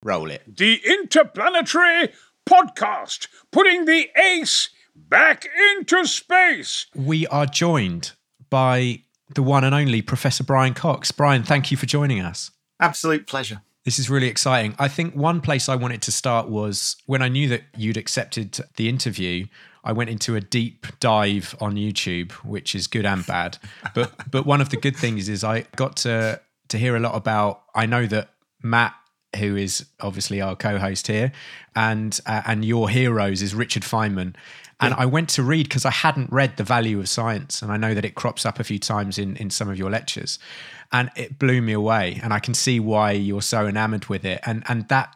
[0.03, 0.43] Roll it.
[0.55, 2.09] The Interplanetary
[2.47, 6.85] Podcast, putting the ace back into space.
[6.95, 8.11] We are joined
[8.55, 8.97] by
[9.33, 11.11] the one and only Professor Brian Cox.
[11.11, 12.51] Brian, thank you for joining us.
[12.79, 13.63] Absolute pleasure.
[13.83, 14.75] This is really exciting.
[14.79, 18.57] I think one place I wanted to start was when I knew that you'd accepted
[18.77, 19.47] the interview.
[19.83, 23.57] I went into a deep dive on YouTube, which is good and bad.
[23.93, 26.39] But but one of the good things is I got to
[26.69, 27.61] to hear a lot about.
[27.75, 28.29] I know that
[28.63, 28.93] Matt,
[29.37, 31.33] who is obviously our co-host here,
[31.75, 34.33] and uh, and your heroes is Richard Feynman.
[34.79, 37.77] And I went to read because I hadn't read The Value of Science, and I
[37.77, 40.37] know that it crops up a few times in in some of your lectures,
[40.91, 42.19] and it blew me away.
[42.21, 44.41] And I can see why you're so enamored with it.
[44.45, 45.15] And and that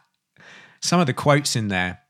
[0.80, 2.00] some of the quotes in there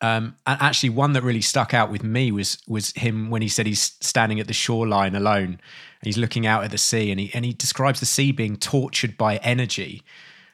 [0.00, 3.48] um, and actually, one that really stuck out with me was was him when he
[3.48, 5.58] said he's standing at the shoreline alone.
[6.00, 8.56] And he's looking out at the sea, and he and he describes the sea being
[8.56, 10.02] tortured by energy,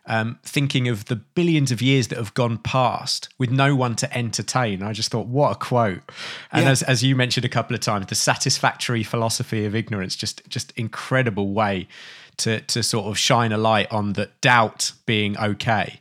[0.06, 4.16] um, thinking of the billions of years that have gone past with no one to
[4.16, 4.82] entertain.
[4.82, 6.02] I just thought, what a quote!
[6.50, 6.70] And Yeah.
[6.72, 10.72] as as you mentioned a couple of times, the satisfactory philosophy of ignorance, just just
[10.76, 11.86] incredible way
[12.38, 16.00] to to sort of shine a light on that doubt being okay.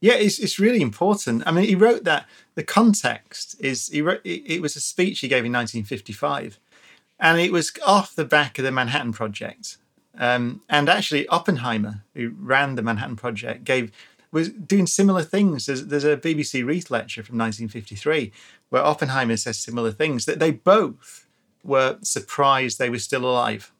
[0.00, 1.44] Yeah, it's, it's really important.
[1.46, 5.20] I mean, he wrote that the context is he wrote it, it was a speech
[5.20, 6.58] he gave in 1955,
[7.20, 9.76] and it was off the back of the Manhattan Project.
[10.18, 13.92] Um, and actually, Oppenheimer, who ran the Manhattan Project, gave
[14.32, 15.66] was doing similar things.
[15.66, 18.32] There's, there's a BBC Reith lecture from 1953
[18.70, 21.26] where Oppenheimer says similar things that they both
[21.62, 23.70] were surprised they were still alive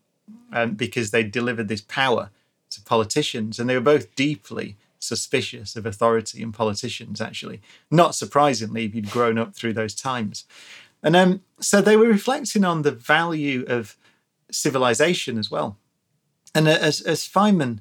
[0.53, 2.31] um, because they delivered this power
[2.71, 7.21] to politicians, and they were both deeply suspicious of authority and politicians.
[7.21, 10.45] Actually, not surprisingly, if you'd grown up through those times,
[11.03, 13.97] and um, so they were reflecting on the value of
[14.51, 15.77] civilization as well.
[16.55, 17.79] And as as Feynman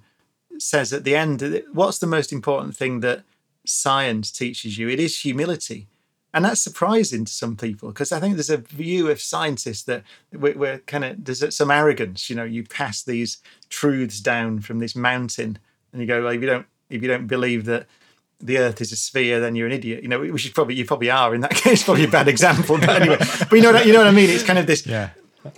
[0.58, 3.24] says at the end, what's the most important thing that
[3.66, 4.90] science teaches you?
[4.90, 5.88] It is humility.
[6.34, 10.04] And that's surprising to some people because I think there's a view of scientists that
[10.32, 12.30] we're, we're kind of there's some arrogance.
[12.30, 15.58] You know, you pass these truths down from this mountain,
[15.92, 17.86] and you go, well, if you don't if you don't believe that
[18.40, 20.04] the Earth is a sphere, then you're an idiot.
[20.04, 21.84] You know, which is probably you probably are in that case.
[21.84, 23.18] Probably a bad example, but anyway.
[23.20, 24.30] But you know what I- you know what I mean.
[24.30, 25.10] It's kind of this Yeah.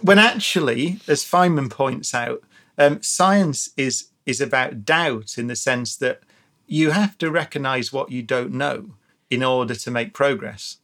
[0.02, 2.42] when actually, as Feynman points out,
[2.78, 6.22] um, science is is about doubt in the sense that
[6.66, 8.92] you have to recognize what you don't know
[9.30, 10.78] in order to make progress.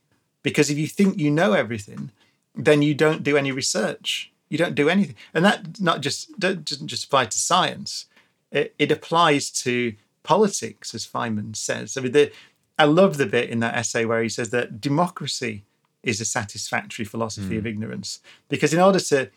[0.43, 2.11] Because if you think you know everything,
[2.53, 4.31] then you don't do any research.
[4.49, 8.05] You don't do anything, and that not just doesn't just apply to science.
[8.51, 11.95] It, it applies to politics, as Feynman says.
[11.95, 12.31] I mean, the,
[12.77, 15.63] I love the bit in that essay where he says that democracy
[16.01, 17.59] is a satisfactory philosophy mm.
[17.59, 19.29] of ignorance, because in order to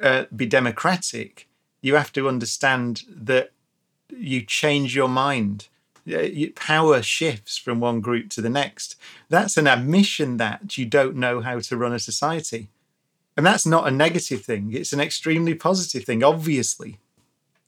[0.00, 1.46] uh, be democratic,
[1.84, 3.52] you have to understand that
[4.08, 5.68] you change your mind.
[6.54, 8.96] Power shifts from one group to the next.
[9.28, 12.68] That's an admission that you don't know how to run a society.
[13.36, 16.96] And that's not a negative thing, it's an extremely positive thing, obviously.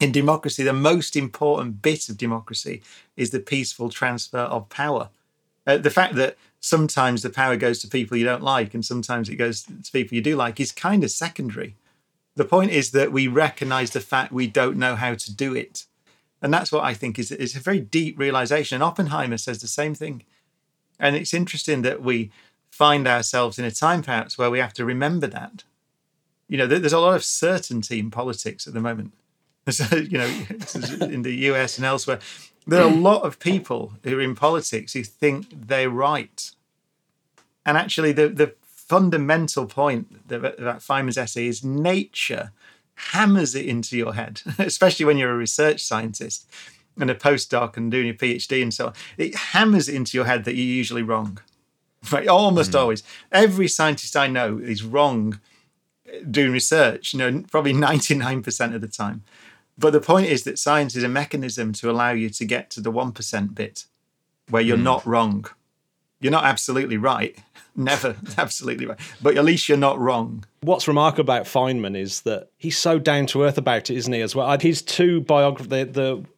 [0.01, 2.83] In democracy, the most important bit of democracy
[3.19, 5.11] is the peaceful transfer of power.
[5.67, 9.29] Uh, the fact that sometimes the power goes to people you don't like and sometimes
[9.29, 11.75] it goes to people you do like is kind of secondary.
[12.37, 15.87] The point is that we recognize the fact we don't know how to do it.
[16.43, 18.77] And that's what I think is, is a very deep realization.
[18.77, 20.23] And Oppenheimer says the same thing.
[21.01, 22.31] And it's interesting that we
[22.71, 25.65] find ourselves in a time perhaps where we have to remember that.
[26.47, 29.13] You know, there's a lot of certainty in politics at the moment.
[29.69, 30.27] So, you know,
[31.01, 32.21] in the US and elsewhere,
[32.69, 36.53] there are a lot of people who are in politics who think they're right.
[37.65, 38.55] And actually, the, the
[38.87, 42.53] fundamental point that, that Feynman's essay is nature
[42.97, 46.49] hammers it into your head, especially when you're a research scientist
[46.99, 48.95] and a postdoc and doing your PhD and so on.
[49.19, 51.39] It hammers it into your head that you're usually wrong.
[52.13, 52.29] Right?
[52.29, 52.79] Almost mm.
[52.79, 53.03] always.
[53.33, 55.41] Every scientist I know is wrong
[56.31, 59.25] doing research, you know, probably 99% of the time.
[59.77, 62.81] But the point is that science is a mechanism to allow you to get to
[62.81, 63.87] the 1% bit
[64.49, 64.85] where you're mm.
[64.85, 65.47] not wrong.
[66.21, 67.37] You're not absolutely right.
[67.77, 68.99] Never absolutely right.
[69.23, 70.45] But at least you're not wrong.
[70.63, 74.21] What's remarkable about Feynman is that he's so down to earth about it, isn't he?
[74.21, 75.85] As well, his two biographies, the,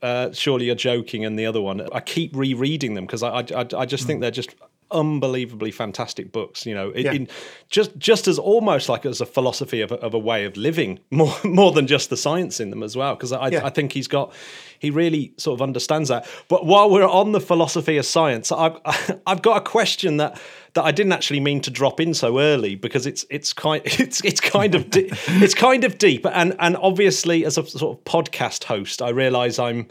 [0.00, 3.38] the uh, "Surely You're Joking" and the other one, I keep rereading them because I,
[3.38, 4.06] I, I just mm.
[4.06, 4.54] think they're just
[4.90, 6.66] unbelievably fantastic books.
[6.66, 7.12] You know, yeah.
[7.12, 7.28] in,
[7.68, 10.98] just just as almost like as a philosophy of a, of a way of living,
[11.10, 13.14] more more than just the science in them as well.
[13.14, 13.64] Because I, yeah.
[13.64, 14.32] I think he's got
[14.78, 16.26] he really sort of understands that.
[16.48, 18.78] But while we're on the philosophy of science, I've
[19.26, 20.40] I've got a question that
[20.74, 24.24] that I didn't actually mean to drop in so early because it's it's kind it's
[24.24, 25.08] it's kind of de-
[25.42, 29.58] it's kind of deep and and obviously as a sort of podcast host, I realise
[29.58, 29.88] I'm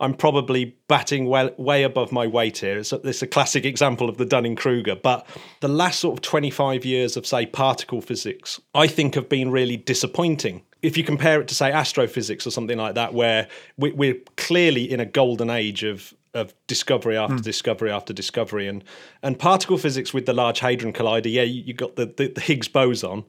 [0.00, 2.78] I'm probably batting well, way above my weight here.
[2.78, 4.96] It's a, it's a classic example of the Dunning Kruger.
[4.96, 5.26] But
[5.60, 9.76] the last sort of 25 years of, say, particle physics, I think have been really
[9.76, 10.62] disappointing.
[10.82, 14.90] If you compare it to, say, astrophysics or something like that, where we, we're clearly
[14.90, 17.42] in a golden age of of discovery after mm.
[17.42, 18.68] discovery after discovery.
[18.68, 18.84] And
[19.22, 22.40] and particle physics with the large hadron collider yeah you, you got the, the, the
[22.40, 23.24] higgs boson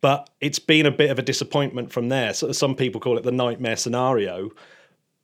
[0.00, 2.32] but it's been a bit of a disappointment from there.
[2.34, 4.50] So some people call it the nightmare scenario.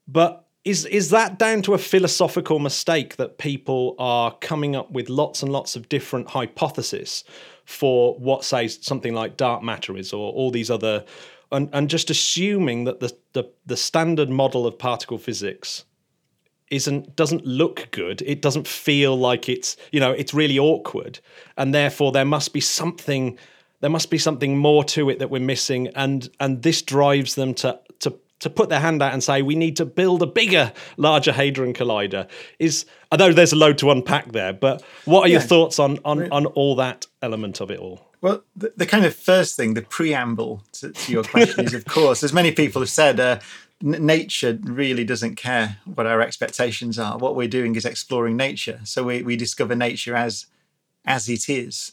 [0.08, 5.08] But is is that down to a philosophical mistake that people are coming up with
[5.08, 7.24] lots and lots of different hypotheses
[7.64, 11.04] for what say something like dark matter is or all these other
[11.52, 15.84] and, and just assuming that the, the the standard model of particle physics
[16.70, 21.20] isn't doesn't look good it doesn't feel like it's you know it's really awkward
[21.56, 23.38] and therefore there must be something
[23.80, 27.52] there must be something more to it that we're missing and and this drives them
[27.52, 30.72] to to to put their hand out and say we need to build a bigger,
[30.96, 32.84] larger hadron collider is.
[33.12, 35.34] I know there's a load to unpack there, but what are yeah.
[35.34, 38.11] your thoughts on on, on all that element of it all?
[38.22, 41.84] Well, the, the kind of first thing, the preamble to, to your question is, of
[41.96, 43.40] course, as many people have said, uh,
[43.84, 47.18] n- nature really doesn't care what our expectations are.
[47.18, 50.46] What we're doing is exploring nature, so we we discover nature as
[51.04, 51.92] as it is,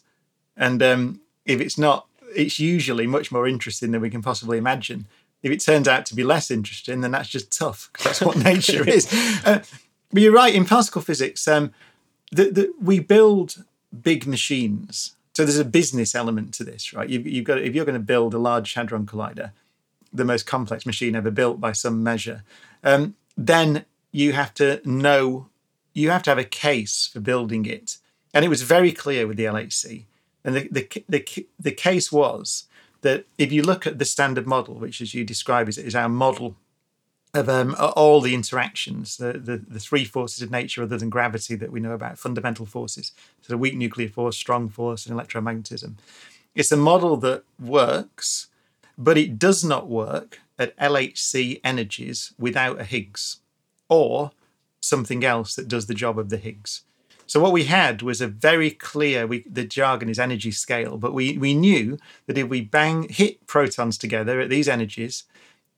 [0.55, 5.07] and um, if it's not, it's usually much more interesting than we can possibly imagine
[5.41, 8.37] if it turns out to be less interesting, then that's just tough because that's what
[8.43, 9.11] nature is.
[9.45, 9.63] Uh,
[10.11, 11.47] but you're right in particle physics.
[11.47, 11.73] Um,
[12.31, 13.63] the, the, we build
[14.01, 17.07] big machines, so there's a business element to this, right?
[17.07, 19.51] You've, you've got if you're going to build a large hadron collider,
[20.11, 22.43] the most complex machine ever built by some measure,
[22.83, 25.47] um, then you have to know,
[25.93, 27.99] you have to have a case for building it,
[28.33, 30.03] and it was very clear with the LHC,
[30.43, 32.65] and the the the, the case was
[32.99, 36.09] that if you look at the standard model, which as you describe is, is our
[36.09, 36.57] model
[37.33, 41.55] of um, all the interactions, the, the, the, three forces of nature other than gravity
[41.55, 43.11] that we know about, fundamental forces,
[43.41, 45.93] so the weak nuclear force, strong force, and electromagnetism.
[46.55, 48.47] It's a model that works,
[48.97, 53.37] but it does not work at LHC energies without a Higgs
[53.89, 54.31] or
[54.81, 56.81] something else that does the job of the Higgs.
[57.27, 59.27] So what we had was a very clear.
[59.27, 63.45] We, the jargon is energy scale, but we we knew that if we bang hit
[63.45, 65.25] protons together at these energies,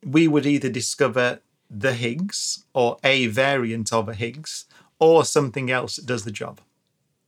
[0.06, 1.39] we would either discover
[1.70, 4.66] the Higgs or a variant of a Higgs
[4.99, 6.60] or something else that does the job.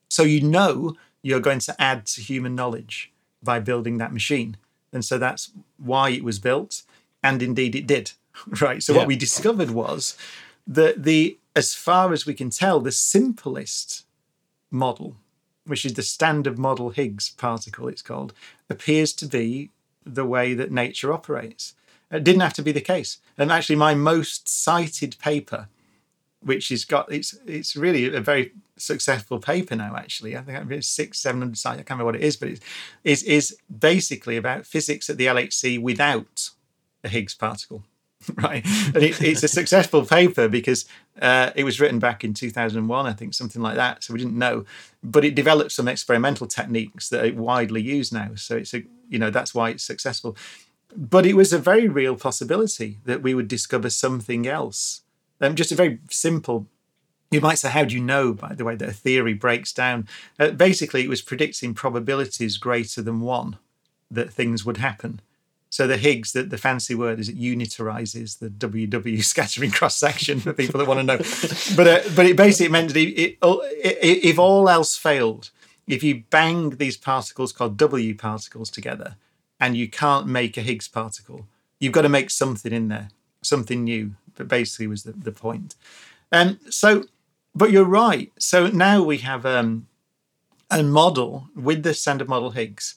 [0.09, 3.11] So you know you're going to add to human knowledge
[3.41, 4.57] by building that machine.
[4.91, 6.83] And so that's why it was built.
[7.23, 8.11] And indeed it did.
[8.59, 8.81] Right.
[8.81, 8.99] So Yeah.
[8.99, 10.17] what we discovered was
[10.65, 14.05] that the, as far as we can tell, the simplest
[14.71, 15.15] model,
[15.65, 18.33] which is the standard model Higgs particle, it's called,
[18.71, 19.69] appears to be
[20.03, 21.75] the way that nature operates.
[22.11, 23.17] It didn't have to be the case.
[23.37, 25.67] And actually, my most cited paper,
[26.41, 29.95] which has got it's it's really a very successful paper now.
[29.95, 31.79] Actually, I think it's six seven hundred cites.
[31.79, 32.61] I can't remember what it is, but it's
[33.03, 36.49] is is basically about physics at the LHC without
[37.03, 37.83] a Higgs particle.
[38.41, 40.85] Right, and it, it's a successful paper because
[41.21, 44.01] uh, it was written back in 2001, I think, something like that.
[44.01, 44.63] So we didn't know,
[45.03, 48.29] but it developed some experimental techniques that are widely used now.
[48.35, 50.37] So it's a, you know, that's why it's successful.
[50.95, 55.01] But it was a very real possibility that we would discover something else.
[55.41, 56.67] Um, just a very simple.
[57.31, 58.33] You might say, how do you know?
[58.33, 60.07] By the way, that a theory breaks down.
[60.39, 63.57] Uh, basically, it was predicting probabilities greater than one
[64.11, 65.19] that things would happen.
[65.73, 70.39] So the Higgs, that the fancy word is it unitarizes the WW scattering cross section
[70.39, 71.17] for people that want to know.
[71.75, 75.49] But uh, but it basically meant that it, it, it, if all else failed,
[75.87, 79.15] if you bang these particles called W particles together,
[79.63, 81.47] and you can't make a Higgs particle,
[81.79, 83.07] you've got to make something in there,
[83.41, 84.15] something new.
[84.35, 85.75] But basically, was the, the point.
[86.31, 87.05] Um, so,
[87.55, 88.31] but you're right.
[88.39, 89.87] So now we have um,
[90.69, 92.95] a model with the standard model Higgs,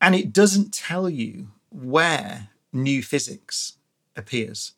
[0.00, 3.74] and it doesn't tell you where new physics
[4.16, 4.72] appears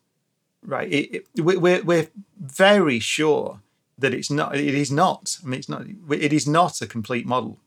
[0.64, 2.08] right it, it, we- we're, we're
[2.40, 3.60] very sure
[3.98, 7.26] that it's not it is not i mean it's not it is not a complete
[7.26, 7.58] model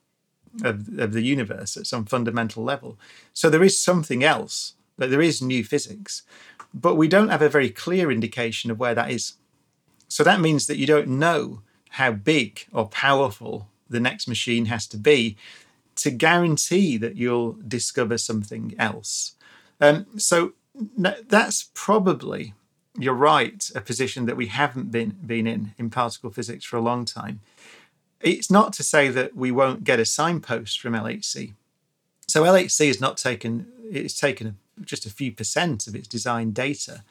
[0.64, 2.98] of, of the universe at some fundamental level
[3.34, 6.24] so there is something else but there is new physics
[6.74, 9.34] but we don't have a very clear indication of where that is
[10.08, 14.88] so that means that you don't know how big or powerful the next machine has
[14.88, 15.38] to be
[15.96, 19.34] to guarantee that you'll discover something else.
[19.80, 20.54] Um, so
[21.28, 22.54] that's probably,
[22.98, 26.82] you're right, a position that we haven't been been in in particle physics for a
[26.82, 27.40] long time.
[28.22, 31.54] It's not to say that we won't get a signpost from LHC.
[32.28, 37.04] So LHC has not taken it's taken just a few percent of its design data,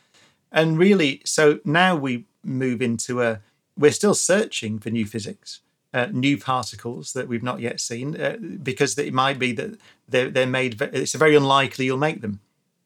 [0.51, 3.41] and really, so now we move into a
[3.77, 5.61] we're still searching for new physics
[5.95, 9.79] uh, new particles that we've not yet seen uh, because it might be that
[10.09, 12.41] they're, they're made it's very unlikely you'll make them.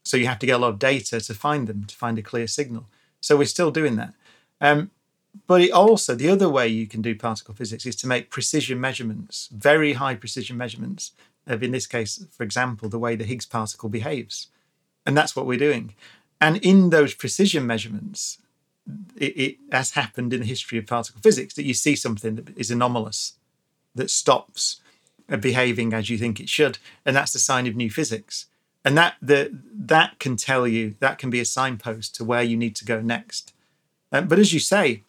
[0.04, 2.22] So you have to get a lot of data to find them to find a
[2.22, 2.86] clear signal.
[3.20, 4.12] So we're still doing that.
[4.60, 4.90] Um,
[5.46, 8.80] but it also the other way you can do particle physics is to make precision
[8.80, 11.12] measurements very high precision measurements
[11.46, 14.48] of in this case for example the way the higgs particle behaves
[15.06, 15.94] and that's what we're doing
[16.40, 18.38] and in those precision measurements
[19.16, 22.56] it, it has happened in the history of particle physics that you see something that
[22.56, 23.34] is anomalous,
[23.94, 24.80] that stops
[25.30, 28.46] uh, behaving as you think it should, and that's the sign of new physics.
[28.84, 32.56] And that the that can tell you that can be a signpost to where you
[32.56, 33.52] need to go next.
[34.12, 35.02] Um, but as you say,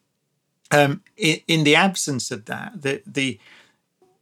[0.71, 3.39] um, in, in the absence of that, the the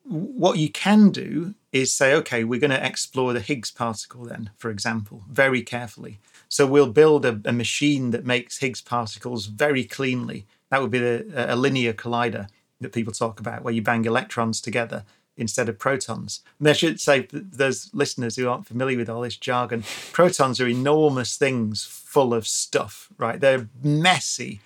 [0.04, 4.52] what you can do is say, okay, we're going to explore the Higgs particle then,
[4.58, 6.20] for example, very carefully.
[6.48, 10.46] So we'll build a, a machine that makes Higgs particles very cleanly.
[10.70, 12.48] That would be the, a linear collider
[12.80, 15.04] that people talk about, where you bang electrons together
[15.36, 16.42] instead of protons.
[16.58, 19.84] And I should say, those listeners who aren't familiar with all this jargon,
[20.14, 23.40] protons are enormous things full of stuff, right?
[23.40, 24.62] They're messy,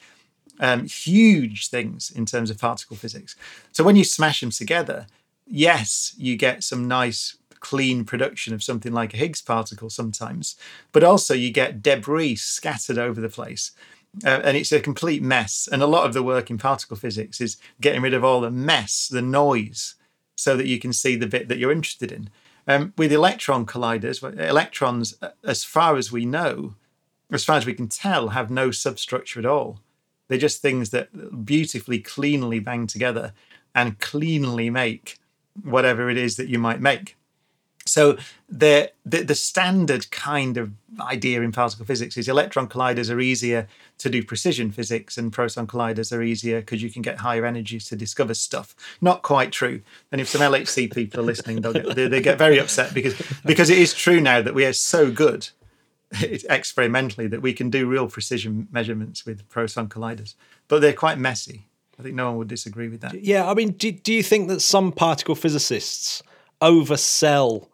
[0.60, 3.36] um, huge things in terms of particle physics.
[3.72, 5.08] So when you smash them together,
[5.48, 10.56] yes, you get some nice clean production of something like a Higgs particle sometimes,
[10.92, 13.72] but also you get debris scattered over the place.
[14.26, 15.70] Uh, and it's a complete mess.
[15.72, 18.52] And a lot of the work in particle physics is getting rid of all the
[18.52, 19.96] mess, the noise,
[20.36, 22.30] so that you can see the bit that you're interested in.
[22.68, 26.76] Um, with electron colliders, electrons, uh, as far as we know,
[27.32, 29.80] as far as we can tell, have no substructure at all.
[30.32, 33.34] They're just things that beautifully, cleanly bang together
[33.76, 35.20] and cleanly make
[35.62, 37.18] whatever it is that you might make.
[37.86, 38.18] So
[38.48, 40.72] the, the the standard kind of
[41.02, 43.68] idea in particle physics is electron colliders are easier
[43.98, 47.90] to do precision physics, and proton colliders are easier because you can get higher energies
[47.90, 48.74] to discover stuff.
[49.02, 49.82] Not quite true.
[50.14, 53.22] And if some LHC people are listening, they'll get, they, they get very upset because
[53.44, 55.50] because it is true now that we are so good
[56.22, 60.36] experimentally that we can do real precision measurements with proton colliders,
[60.68, 61.68] but they're quite messy.
[62.00, 63.24] I think no one would disagree with that.
[63.24, 66.24] Yeah, I mean, do, do you think that some particle physicists
[66.60, 67.68] oversell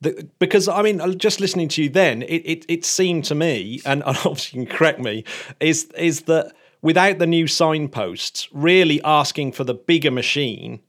[0.00, 3.80] The, because I mean, just listening to you then, it, it, it seemed to me,
[3.84, 5.24] and obviously you can correct me,
[5.60, 6.52] is is that
[6.82, 10.80] without the new signposts, really asking for the bigger machine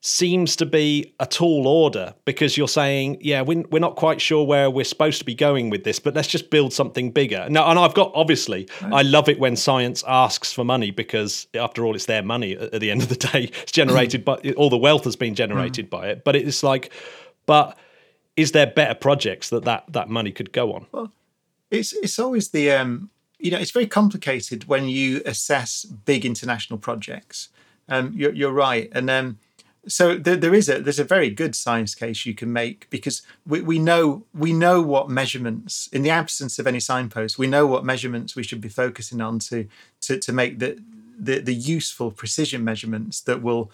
[0.00, 4.46] seems to be a tall order because you're saying, yeah, we're, we're not quite sure
[4.46, 7.48] where we're supposed to be going with this, but let's just build something bigger.
[7.50, 8.92] Now, and I've got obviously, right.
[8.92, 12.74] I love it when science asks for money because after all, it's their money at,
[12.74, 13.50] at the end of the day.
[13.62, 15.90] It's generated by all the wealth has been generated mm.
[15.90, 16.24] by it.
[16.24, 16.92] But it's like,
[17.46, 17.76] but
[18.36, 20.86] is there better projects that that, that money could go on?
[20.92, 21.12] Well,
[21.70, 26.78] it's it's always the um, you know it's very complicated when you assess big international
[26.78, 27.48] projects.
[27.90, 29.38] Um, you're, you're right, and um,
[29.88, 33.22] so there, there is a there's a very good science case you can make because
[33.46, 37.66] we, we know we know what measurements in the absence of any signposts we know
[37.66, 39.66] what measurements we should be focusing on to
[40.00, 40.82] to, to make the,
[41.18, 43.70] the the useful precision measurements that will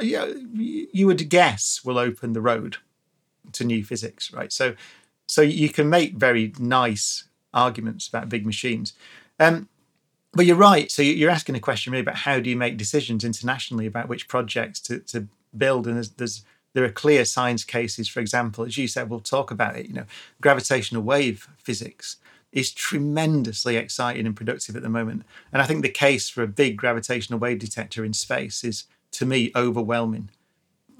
[0.00, 2.76] yeah you would guess will open the road
[3.52, 4.52] to new physics right?
[4.52, 4.74] So
[5.26, 7.24] so you can make very nice
[7.54, 8.94] arguments about big machines.
[9.38, 9.68] Um,
[10.32, 10.90] but you're right.
[10.90, 14.28] So you're asking a question really about how do you make decisions internationally about which
[14.28, 15.26] projects to, to
[15.56, 18.08] build, and there's, there's there are clear science cases.
[18.08, 19.86] For example, as you said, we'll talk about it.
[19.86, 20.06] You know,
[20.40, 22.16] gravitational wave physics
[22.52, 26.48] is tremendously exciting and productive at the moment, and I think the case for a
[26.48, 30.30] big gravitational wave detector in space is, to me, overwhelming.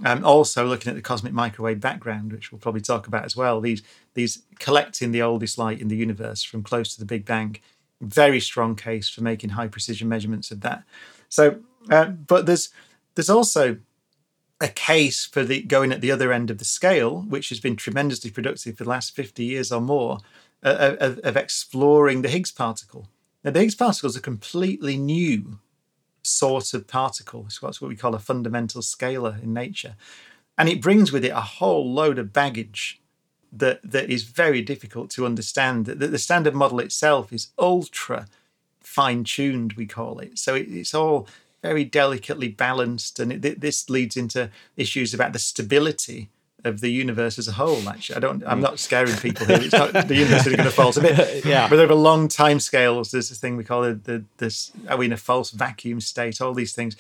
[0.05, 3.61] Um, also, looking at the cosmic microwave background, which we'll probably talk about as well,
[3.61, 3.83] these
[4.15, 7.59] these collecting the oldest light in the universe from close to the Big Bang
[8.01, 10.85] very strong case for making high precision measurements of that.
[11.29, 12.71] So, uh, but there's
[13.15, 13.79] there's also
[14.61, 17.77] a case for the going at the other end of the scale, which has been
[17.77, 20.19] tremendously productive for the last 50 years or more,
[20.63, 23.09] uh, of, of, exploring the Higgs particle.
[23.43, 25.61] Now, the Higgs particle is a completely new
[26.23, 27.45] sort of particle.
[27.47, 29.97] It's what we call a fundamental scalar in nature.
[30.59, 33.00] And it brings with it a whole load of baggage
[33.53, 35.87] that that is very difficult to understand.
[35.87, 38.27] That the standard model itself is ultra
[38.91, 40.39] fine tuned, we call it.
[40.39, 41.29] So it, it's all
[41.63, 46.29] very delicately balanced, and it, this leads into issues about the stability
[46.65, 47.89] of the universe as a whole.
[47.89, 48.43] Actually, I don't.
[48.47, 49.61] I'm not scaring people here.
[49.61, 51.45] It's not the universe is going to fall to bit.
[51.45, 51.69] yeah.
[51.69, 54.73] But over long time scales, there's this thing we call it the this.
[54.89, 56.41] Are we in a false vacuum state?
[56.41, 56.97] All these things.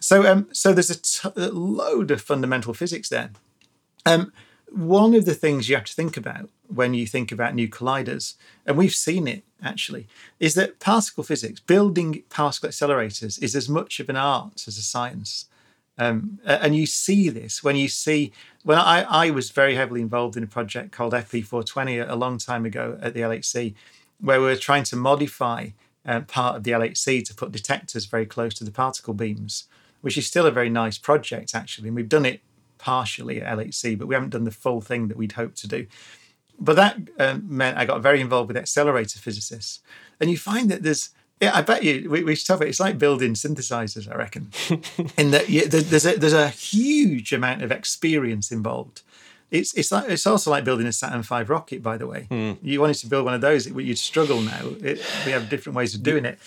[0.00, 3.30] So um, so there's a, t- a load of fundamental physics there.
[4.06, 4.32] Um,
[4.72, 8.34] one of the things you have to think about when you think about new colliders,
[8.66, 10.06] and we've seen it actually,
[10.38, 14.82] is that particle physics, building particle accelerators, is as much of an art as a
[14.82, 15.46] science.
[15.98, 20.36] Um, and you see this when you see when I, I was very heavily involved
[20.36, 23.74] in a project called FP420 a long time ago at the LHC,
[24.20, 25.70] where we were trying to modify
[26.06, 29.64] uh, part of the LHC to put detectors very close to the particle beams,
[30.00, 31.88] which is still a very nice project actually.
[31.88, 32.40] And we've done it
[32.78, 35.86] partially at LHC, but we haven't done the full thing that we'd hoped to do.
[36.58, 39.80] But that um, meant I got very involved with accelerator physicists.
[40.20, 41.10] And you find that there's,
[41.40, 44.50] yeah, I bet you, we, we should talk about It's like building synthesizers, I reckon.
[45.16, 49.02] in that yeah, there's, a, there's a huge amount of experience involved.
[49.50, 51.82] It's it's like it's also like building a Saturn V rocket.
[51.82, 52.58] By the way, mm.
[52.60, 54.60] you wanted to build one of those, you'd struggle now.
[54.82, 56.38] It, we have different ways of doing it,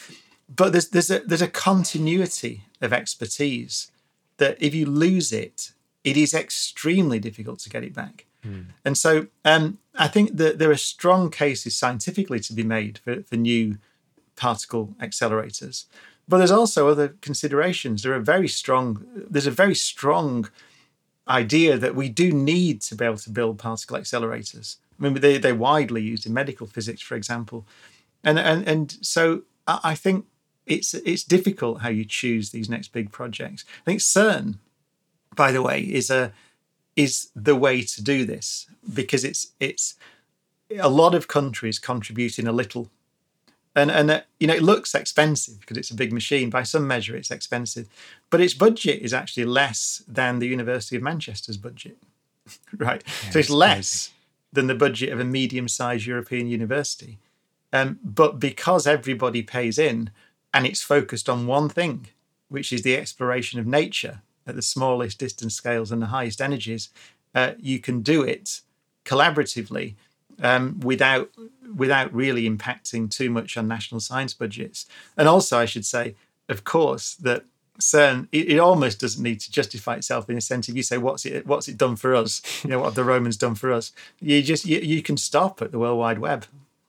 [0.55, 3.89] but there's there's a there's a continuity of expertise
[4.37, 5.71] that if you lose it,
[6.03, 8.25] it is extremely difficult to get it back.
[8.45, 8.65] Mm.
[8.83, 13.23] And so um, I think that there are strong cases scientifically to be made for,
[13.23, 13.77] for new
[14.35, 15.85] particle accelerators.
[16.27, 18.01] But there's also other considerations.
[18.01, 20.49] There are very strong, there's a very strong
[21.27, 24.77] idea that we do need to be able to build particle accelerators.
[24.99, 27.65] I mean, they, they're widely used in medical physics, for example.
[28.23, 30.25] And, and, and so I think
[30.65, 33.65] it's, it's difficult how you choose these next big projects.
[33.81, 34.57] I think CERN
[35.35, 36.33] by the way, is a
[36.95, 39.95] is the way to do this because it's it's
[40.79, 42.89] a lot of countries contributing a little.
[43.73, 46.49] And and uh, you know it looks expensive because it's a big machine.
[46.49, 47.87] By some measure it's expensive.
[48.29, 51.97] But its budget is actually less than the university of manchester's budget
[52.77, 53.03] right?
[53.05, 54.13] Yeah, so it's, less crazy.
[54.53, 57.19] than the budget of a medium-sized european university.
[57.73, 60.09] Um, but because everybody pays in
[60.53, 62.07] and it's focused on one thing
[62.49, 64.21] which is the exploration of nature
[64.51, 66.89] at the smallest distance scales and the highest energies,
[67.33, 68.61] uh, you can do it
[69.05, 69.95] collaboratively
[70.41, 71.29] um, without
[71.75, 74.85] without really impacting too much on national science budgets.
[75.17, 76.15] And also, I should say,
[76.49, 77.45] of course, that
[77.79, 80.67] CERN it, it, almost doesn't need to justify itself in a sense.
[80.67, 83.03] If you say what's it what's it done for us, you know what have the
[83.03, 86.45] Romans done for us, you just you, you can stop at the World Wide Web.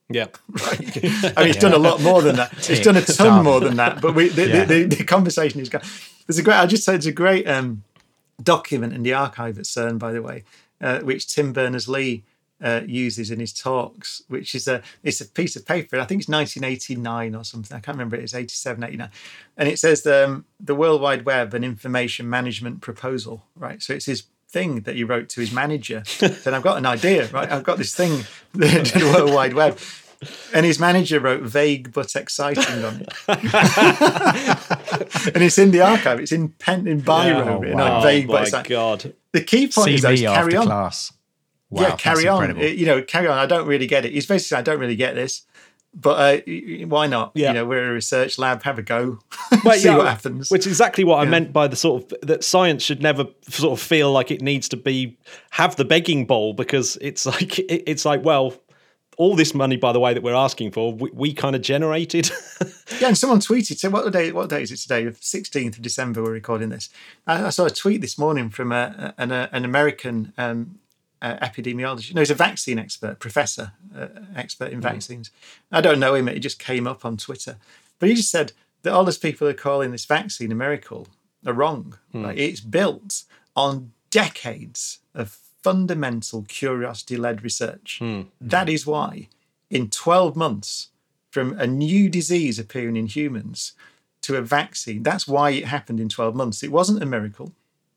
[0.09, 0.79] Yeah, right.
[0.79, 1.61] I mean, it's yeah.
[1.61, 2.69] done a lot more than that.
[2.69, 4.01] It's done a ton more than that.
[4.01, 4.65] But we, the, yeah.
[4.65, 5.85] the, the, the, conversation is going.
[6.27, 6.55] There's a great.
[6.57, 7.83] I just say it's a great um,
[8.41, 10.43] document in the archive at CERN, by the way.
[10.81, 12.23] uh, which Tim Berners Lee
[12.61, 15.99] uh, uses in his talks, which is a it's a piece of paper.
[15.99, 17.75] I think it's 1989 or something.
[17.75, 18.15] I can't remember.
[18.15, 19.09] It's 87, 89,
[19.57, 23.43] and it says um, the World Wide Web and Information Management Proposal.
[23.55, 26.03] Right, so it's his thing that he wrote to his manager.
[26.05, 27.27] Said, "I've got an idea.
[27.27, 29.77] Right, I've got this thing, the World Wide Web."
[30.53, 33.13] And his manager wrote vague but exciting on it.
[35.35, 36.19] and it's in the archive.
[36.19, 37.45] It's in pen in biro.
[37.47, 38.69] Oh, you know, vague my but exciting.
[38.69, 39.13] God.
[39.31, 40.65] The key point See is though, is me carry on.
[40.65, 41.13] class.
[41.69, 42.43] Wow, yeah, carry on.
[42.43, 42.65] incredible.
[42.65, 43.37] Uh, You know, carry on.
[43.37, 44.11] I don't really get it.
[44.13, 45.41] He's basically saying, I don't really get this,
[45.95, 47.31] but uh, y- y- why not?
[47.33, 47.47] Yeah.
[47.47, 48.61] You know, we're a research lab.
[48.63, 49.19] Have a go.
[49.63, 50.49] Well, See yeah, what happens.
[50.51, 53.71] Which is exactly what I meant by the sort of that science should never sort
[53.71, 55.17] of feel like it needs to be
[55.51, 58.53] have the begging bowl because it's like it, it's like well,
[59.17, 62.31] all this money by the way that we're asking for we, we kind of generated.
[62.99, 63.77] Yeah, and someone tweeted.
[63.79, 64.31] So what day?
[64.31, 65.05] What day is it today?
[65.05, 66.21] The sixteenth of December.
[66.21, 66.89] We're recording this.
[67.25, 70.79] I, I saw a tweet this morning from a, an, a, an American um,
[71.21, 72.13] uh, epidemiologist.
[72.13, 75.31] No, he's a vaccine expert, professor, uh, expert in vaccines.
[75.71, 76.27] I don't know him.
[76.27, 77.57] It just came up on Twitter,
[77.99, 78.51] but he just said
[78.83, 81.07] that all those people who are calling this vaccine a miracle
[81.45, 81.97] are wrong.
[82.13, 82.37] Right?
[82.37, 83.23] It's built
[83.55, 87.97] on decades of fundamental curiosity-led research.
[87.99, 88.21] Hmm.
[88.39, 89.29] That is why,
[89.69, 90.89] in twelve months
[91.33, 93.73] from a new disease appearing in humans
[94.21, 95.01] to a vaccine.
[95.01, 96.61] That's why it happened in 12 months.
[96.61, 97.53] It wasn't a miracle.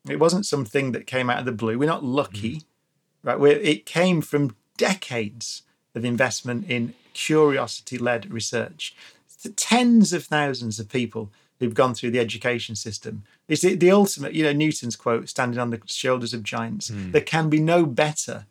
[0.09, 1.79] It wasn't something that came out of the blue.
[1.79, 3.29] We're not lucky, hmm.
[3.29, 3.39] right?
[3.39, 5.63] We're, it came from decades
[5.95, 8.97] of investment in curiosity led research.
[9.55, 13.25] Tens of thousands of people who've gone through the education system.
[13.49, 16.89] It's the, the ultimate, you know, Newton's quote, standing on the shoulders of giants.
[17.13, 18.47] There can be no better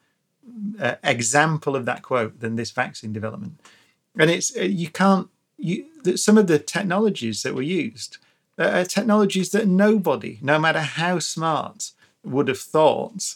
[0.80, 3.60] uh, example of that quote than this vaccine development.
[4.18, 5.28] And it's uh, you can't
[5.58, 5.86] you
[6.16, 8.18] some of the technologies that were used
[8.58, 11.92] uh, are technologies that nobody no matter how smart
[12.24, 13.36] would have thought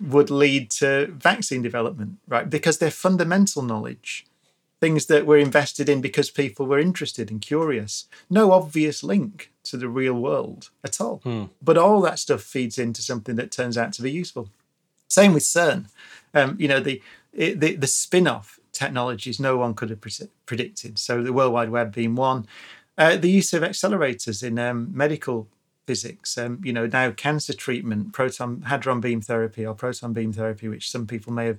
[0.00, 2.48] would lead to vaccine development right?
[2.48, 4.26] Because they're fundamental knowledge
[4.80, 9.76] things that were invested in because people were interested and curious no obvious link to
[9.76, 11.20] the real world at all
[11.62, 14.48] but all that stuff feeds into something that turns out to be useful
[15.10, 15.86] same with CERN.
[16.32, 17.02] Um, you know, the,
[17.34, 20.98] the the spin-off technologies no one could have pre- predicted.
[20.98, 22.46] So the World Wide Web being one,
[22.96, 25.48] uh, the use of accelerators in um, medical
[25.86, 26.38] physics.
[26.38, 30.88] Um, you know, now cancer treatment, proton hadron beam therapy or proton beam therapy, which
[30.88, 31.58] some people may have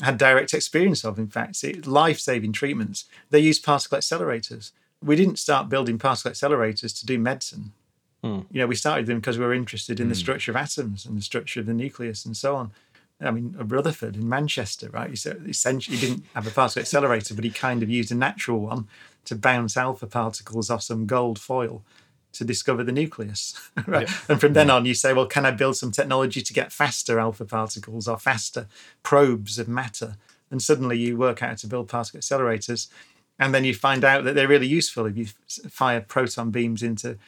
[0.00, 1.18] had direct experience of.
[1.18, 3.04] In fact, life-saving treatments.
[3.30, 4.72] They used particle accelerators.
[5.02, 7.72] We didn't start building particle accelerators to do medicine.
[8.22, 8.40] Hmm.
[8.50, 10.20] You know, we started them because we were interested in the hmm.
[10.20, 12.72] structure of atoms and the structure of the nucleus and so on.
[13.20, 15.08] I mean, Rutherford in Manchester, right?
[15.08, 18.86] He essentially didn't have a particle accelerator, but he kind of used a natural one
[19.24, 21.82] to bounce alpha particles off some gold foil
[22.38, 23.54] to discover the nucleus.
[23.86, 24.08] Right?
[24.28, 27.18] And from then on, you say, well, can I build some technology to get faster
[27.18, 28.66] alpha particles or faster
[29.02, 30.16] probes of matter?
[30.50, 32.88] And suddenly you work out how to build particle accelerators,
[33.38, 35.06] and then you find out that they're really useful.
[35.06, 35.26] If you
[35.70, 37.18] fire proton beams into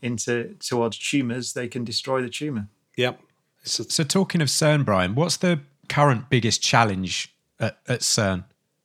[0.00, 2.68] into towards tumors, they can destroy the tumor.
[2.96, 3.20] yep.
[3.64, 8.44] So, talking of CERN, Brian, what's the current biggest challenge at, at CERN?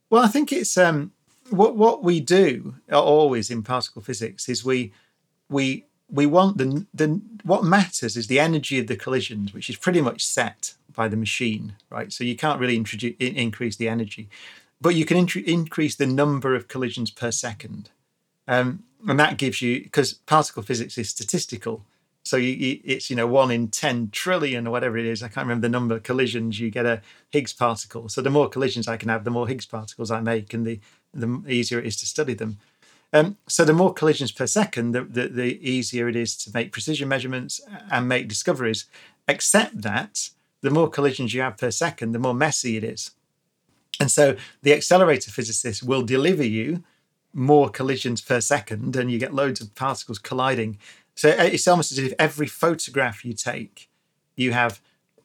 [0.09, 1.11] Well, I think it's um,
[1.51, 4.91] what what we do always in particle physics is we
[5.51, 9.75] we we want the the what matters is the energy of the collisions, which is
[9.75, 12.11] pretty much set by the machine, right?
[12.11, 14.29] So you can't really introduce increase the energy,
[14.79, 17.89] but you can intr- increase the number of collisions per second,
[18.47, 21.85] um, and that gives you because particle physics is statistical.
[22.23, 25.23] So you, it's you know one in ten trillion or whatever it is.
[25.23, 26.59] I can't remember the number of collisions.
[26.59, 28.09] You get a Higgs particle.
[28.09, 30.79] So the more collisions I can have, the more Higgs particles I make, and the
[31.13, 32.57] the easier it is to study them.
[33.13, 36.71] Um, so the more collisions per second, the, the the easier it is to make
[36.71, 38.85] precision measurements and make discoveries.
[39.27, 40.29] Except that
[40.61, 43.11] the more collisions you have per second, the more messy it is.
[43.99, 46.83] And so the accelerator physicist will deliver you
[47.33, 50.77] more collisions per second, and you get loads of particles colliding.
[51.15, 53.89] So it's almost as if every photograph you take,
[54.35, 54.81] you have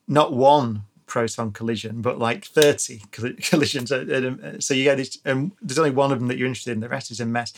[0.06, 3.90] not one proton collision, but like 30 collisions.
[3.90, 6.88] So you get this, and there's only one of them that you're interested in, the
[6.88, 7.52] rest is a mess.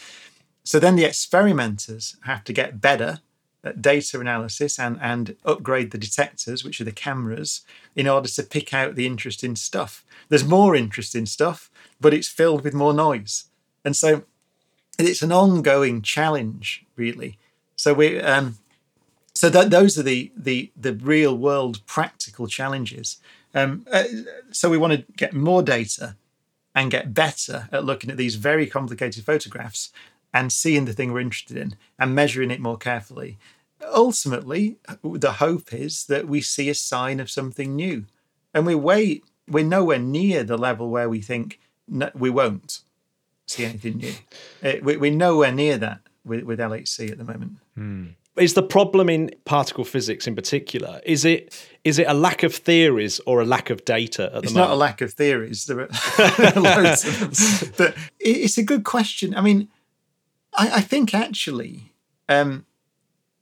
[0.65, 3.21] So then the experimenters have to get better
[3.65, 7.63] at data analysis and, and upgrade the detectors, which are the cameras,
[7.97, 10.05] in order to pick out the interesting stuff.
[10.29, 11.71] There's more interesting stuff,
[12.01, 13.45] but it's filled with more noise.
[13.85, 14.25] And so
[14.99, 17.39] it's an ongoing challenge, really.
[17.77, 18.59] So we, um,
[19.35, 23.19] so that those are the the the real world practical challenges.
[23.55, 24.05] Um, uh,
[24.51, 26.17] so we want to get more data
[26.75, 29.91] and get better at looking at these very complicated photographs
[30.33, 33.39] and seeing the thing we're interested in and measuring it more carefully.
[33.95, 38.05] Ultimately, the hope is that we see a sign of something new.
[38.55, 42.81] and we're way we're nowhere near the level where we think no, we won't
[43.47, 44.13] see anything new.
[44.63, 47.53] Uh, we, we're nowhere near that with, with LHC at the moment.
[48.39, 51.01] Is the problem in particle physics in particular?
[51.05, 54.35] Is it is it a lack of theories or a lack of data at the
[54.35, 54.45] moment?
[54.45, 55.65] It's the not a lack of theories.
[55.67, 57.73] There are loads of them.
[57.77, 59.35] But it's a good question.
[59.35, 59.69] I mean,
[60.55, 61.93] I, I think actually
[62.29, 62.67] um,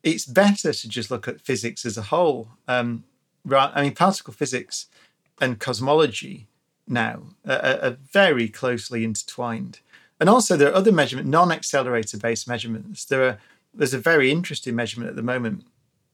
[0.02, 2.48] it's better to just look at physics as a whole.
[2.68, 3.04] Um,
[3.44, 3.70] right?
[3.74, 4.86] I mean, particle physics
[5.40, 6.46] and cosmology
[6.86, 9.80] now are, are- are very closely intertwined.
[10.18, 13.04] And also, there are other measurement, non-accelerator based measurements.
[13.04, 13.38] There are
[13.76, 15.64] there's a very interesting measurement at the moment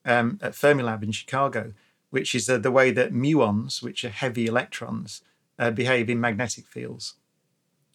[0.05, 1.73] um, at Fermilab in Chicago,
[2.11, 5.23] which is uh, the way that muons, which are heavy electrons,
[5.59, 7.15] uh, behave in magnetic fields.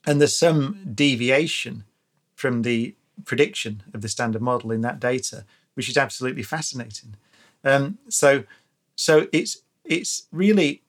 [0.06, 1.84] And there's some deviation
[2.34, 2.96] from the
[3.26, 7.16] prediction of the standard model in that data, which is absolutely fascinating.
[7.64, 8.44] Um, so,
[8.96, 10.84] so it's it's really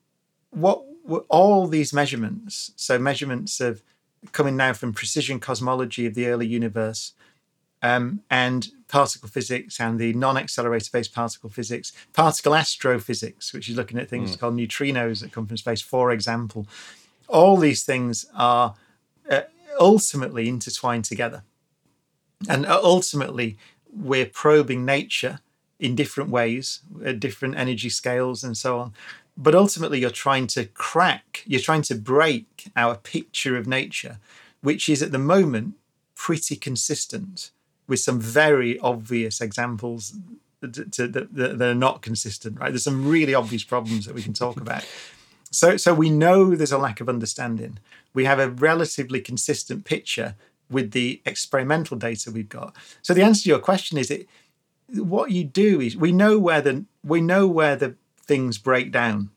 [0.51, 0.83] what,
[1.29, 2.73] all these measurements.
[2.77, 3.83] So measurements of
[4.33, 7.13] coming now from precision cosmology of the early universe
[7.83, 13.99] um, and particle physics and the non-accelerator based particle physics, particle astrophysics, which is looking
[13.99, 16.67] at things called neutrinos that come from space, for example.
[17.29, 18.75] All these things are
[19.31, 19.43] uh,
[19.79, 21.45] ultimately intertwined together,
[22.49, 23.59] and uh, ultimately
[23.93, 25.41] we're probing nature
[25.79, 28.93] in different ways, at different energy scales, and so on.
[29.37, 34.19] But ultimately, you're trying to crack, you're trying to break our picture of nature,
[34.63, 35.75] which is at the moment
[36.17, 37.53] pretty consistent
[37.89, 40.15] with some very obvious examples
[40.61, 42.71] that, that are not consistent, right?
[42.71, 44.87] There's some really obvious problems that we can talk about.
[45.51, 47.79] So, so we know there's a lack of understanding.
[48.13, 50.35] We have a relatively consistent picture
[50.71, 52.77] with the experimental data we've got.
[53.03, 54.29] So the answer to your question is it
[54.95, 59.31] what you do is we know where the we know where the things break down.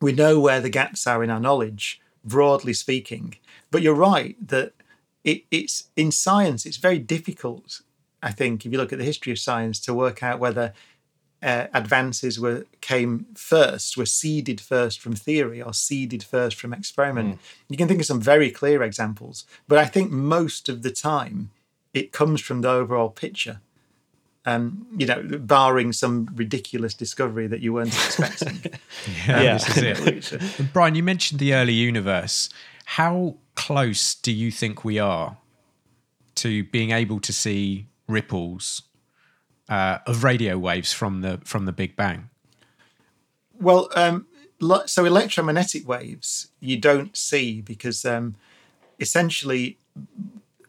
[0.00, 3.36] We know where the gaps are in our knowledge, broadly speaking.
[3.70, 4.72] But you're right that
[5.24, 7.80] it, it's in science, it's very difficult,
[8.22, 10.72] I think, if you look at the history of science, to work out whether
[11.42, 17.38] uh, advances were came first, were seeded first from theory or seeded first from experiment.
[17.68, 21.50] You can think of some very clear examples, but I think most of the time
[21.92, 23.60] it comes from the overall picture.
[24.46, 28.60] Um, you know, barring some ridiculous discovery that you weren't expecting.
[29.26, 29.54] Yeah, Yeah.
[29.58, 30.70] this is it.
[30.74, 32.50] Brian, you mentioned the early universe.
[32.84, 35.36] How close do you think we are
[36.36, 38.82] to being able to see ripples
[39.68, 42.30] uh, of radio waves from the from the Big Bang?
[43.60, 44.26] Well, um,
[44.86, 48.34] so electromagnetic waves you don't see because um,
[48.98, 49.78] essentially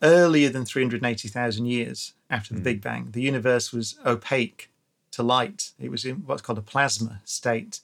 [0.02, 4.70] earlier than 380,000 years after the Big Bang, the universe was opaque
[5.12, 5.72] to light.
[5.80, 7.80] It was in what's called a plasma state.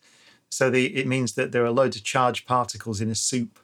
[0.50, 3.60] So the, it means that there are loads of charged particles in a soup,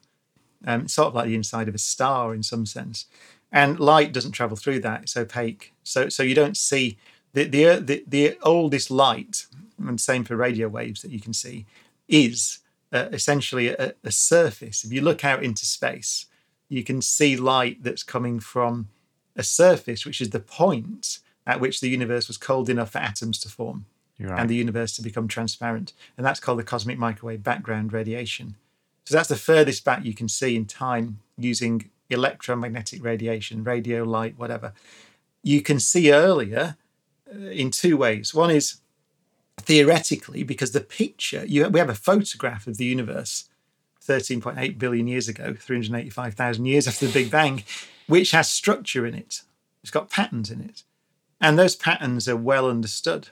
[0.66, 3.06] um, sort of like the inside of a star in some sense.
[3.52, 5.74] And light doesn't travel through that; it's opaque.
[5.84, 6.98] So so you don't see
[7.34, 9.48] the the the, the oldest light,
[9.78, 11.66] and same for radio waves that you can see,
[12.08, 12.60] is
[12.92, 14.84] uh, essentially a, a surface.
[14.84, 16.26] If you look out into space,
[16.70, 18.90] you can see light that's coming from
[19.36, 23.40] a surface, which is the point at which the universe was cold enough for atoms
[23.40, 23.86] to form
[24.20, 24.40] right.
[24.40, 25.94] and the universe to become transparent.
[26.18, 28.56] And that's called the cosmic microwave background radiation.
[29.08, 34.38] So that's the furthest back you can see in time using electromagnetic radiation, radio, light,
[34.38, 34.74] whatever.
[35.42, 36.76] You can see earlier
[37.34, 38.34] uh, in two ways.
[38.34, 38.82] One is
[39.62, 43.48] theoretically, because the picture, you, we have a photograph of the universe
[44.06, 47.64] 13.8 billion years ago, 385,000 years after the Big Bang,
[48.08, 49.44] which has structure in it.
[49.84, 50.84] It's got patterns in it.
[51.40, 53.30] And those patterns are well understood.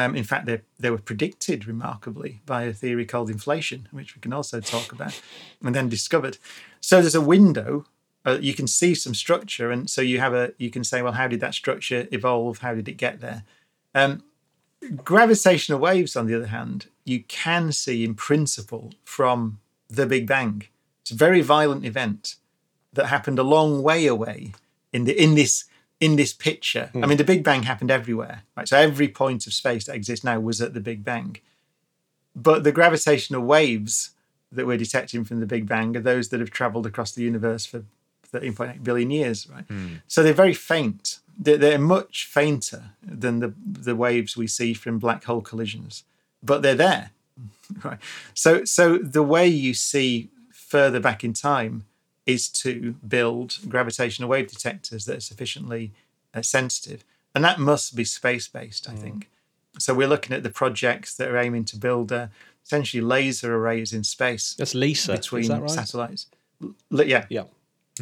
[0.00, 4.20] Um, in fact, they, they were predicted remarkably by a theory called inflation, which we
[4.20, 5.20] can also talk about,
[5.62, 6.38] and then discovered.
[6.80, 7.84] So there's a window.
[8.24, 10.52] Uh, you can see some structure, and so you have a.
[10.56, 12.58] You can say, well, how did that structure evolve?
[12.58, 13.44] How did it get there?
[13.94, 14.22] Um,
[15.04, 20.64] gravitational waves, on the other hand, you can see in principle from the Big Bang.
[21.02, 22.36] It's a very violent event
[22.94, 24.54] that happened a long way away
[24.92, 25.64] in the in this
[26.00, 26.90] in this picture.
[26.94, 27.08] I hmm.
[27.08, 28.66] mean, the Big Bang happened everywhere, right?
[28.66, 31.36] So every point of space that exists now was at the Big Bang.
[32.34, 34.10] But the gravitational waves
[34.50, 37.66] that we're detecting from the Big Bang are those that have traveled across the universe
[37.66, 37.84] for
[38.32, 39.64] 13.8 billion years, right?
[39.64, 39.96] Hmm.
[40.08, 41.18] So they're very faint.
[41.38, 46.04] They're, they're much fainter than the, the waves we see from black hole collisions,
[46.42, 47.10] but they're there,
[47.84, 47.98] right?
[48.34, 51.84] So, so the way you see further back in time
[52.26, 55.92] is to build gravitational wave detectors that are sufficiently
[56.34, 57.04] uh, sensitive,
[57.34, 59.28] and that must be space based, I think.
[59.78, 62.26] So we're looking at the projects that are aiming to build uh,
[62.64, 65.12] essentially laser arrays in space That's Lisa.
[65.12, 65.70] between is that right?
[65.70, 66.26] satellites.
[66.90, 67.44] Yeah, Yeah.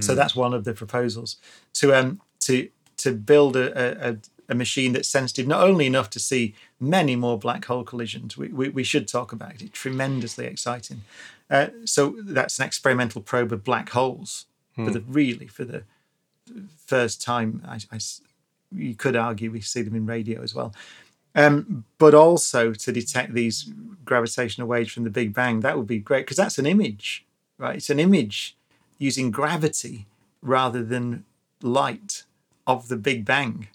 [0.01, 1.37] so that's one of the proposals
[1.75, 4.17] to um to to build a, a,
[4.49, 8.37] a machine that's sensitive not only enough to see many more black hole collisions.
[8.37, 9.73] We we, we should talk about it.
[9.73, 11.03] Tremendously exciting.
[11.51, 15.83] Uh, so that's an experimental probe of black holes for the really for the
[16.87, 17.63] first time.
[17.67, 18.21] I, I s-
[18.71, 20.75] you could argue we see them in radio as well.
[21.35, 23.71] Um, but also to detect these
[24.05, 27.25] gravitational waves from the Big Bang, that would be great because that's an image,
[27.59, 27.77] right?
[27.77, 28.57] It's an image
[28.99, 30.07] using gravity
[30.43, 31.25] rather than
[31.63, 32.25] light
[32.67, 33.69] of the Big Bang.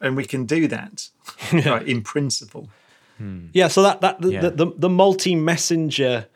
[0.00, 1.08] And we can do that
[1.52, 2.68] right, in principle.
[3.54, 4.40] Yeah, so that that the Yeah.
[4.42, 6.26] the, the, the multi messenger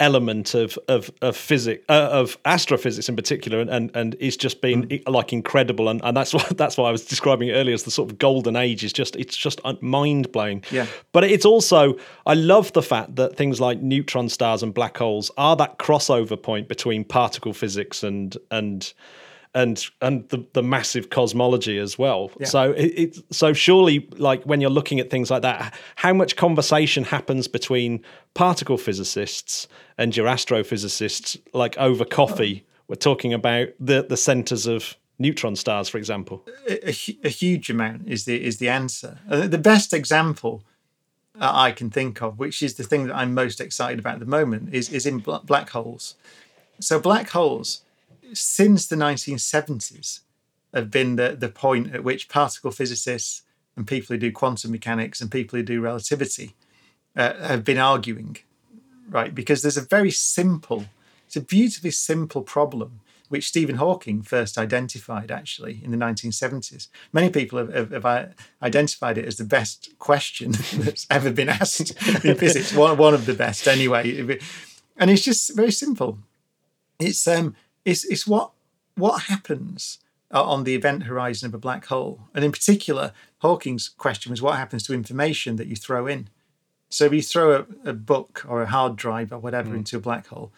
[0.00, 4.60] element of of of physics uh, of astrophysics in particular and and, and is just
[4.60, 7.74] been i- like incredible and, and that's why that's why I was describing it earlier
[7.74, 10.86] as the sort of golden age is just it's just mind blowing Yeah.
[11.12, 15.30] but it's also I love the fact that things like neutron stars and black holes
[15.36, 18.92] are that crossover point between particle physics and and
[19.54, 22.30] and and the, the massive cosmology as well.
[22.44, 26.36] So it, it so surely like when you're looking at things like that, how much
[26.36, 28.02] conversation happens between
[28.34, 32.64] particle physicists and your astrophysicists, like over coffee?
[32.88, 36.44] We're talking about the the centers of neutron stars, for example.
[36.68, 36.94] a, a
[37.24, 39.18] a huge amount is the is the answer.
[39.28, 40.64] Uh, the best example
[41.40, 44.20] uh, I can think of, which is the thing that I'm most excited about at
[44.20, 46.14] the moment, is is in bla- black holes.
[46.80, 47.82] So black holes,
[48.32, 50.20] since the 1970s,
[50.74, 53.42] have been the the point at which particle physicists
[53.76, 56.54] and people who do quantum mechanics and people who do relativity
[57.16, 58.36] uh, have been arguing,
[59.08, 59.34] right?
[59.34, 60.86] Because there's a very simple,
[61.26, 66.88] it's a beautifully simple problem which Stephen Hawking first identified actually in the 1970s.
[67.14, 68.26] Many people have, have, have uh,
[68.62, 71.92] identified it as the best question that's ever been asked
[72.24, 74.38] in physics, one, one of the best anyway.
[74.98, 76.18] And it's just very simple.
[76.98, 78.52] It's um, it's it's what
[78.94, 79.98] what happens
[80.32, 84.42] uh, on the event horizon of a black hole, and in particular, Hawking's question was
[84.42, 86.28] what happens to information that you throw in.
[86.88, 87.52] So if you throw
[87.84, 90.52] a, a book or a hard drive or whatever into a black hole,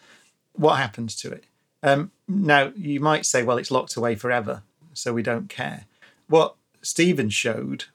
[0.53, 1.45] what happens to it?
[1.81, 4.63] Um, now you might say, well, it's locked away forever,
[4.93, 5.85] so we don't care.
[6.27, 7.85] What Stephen showed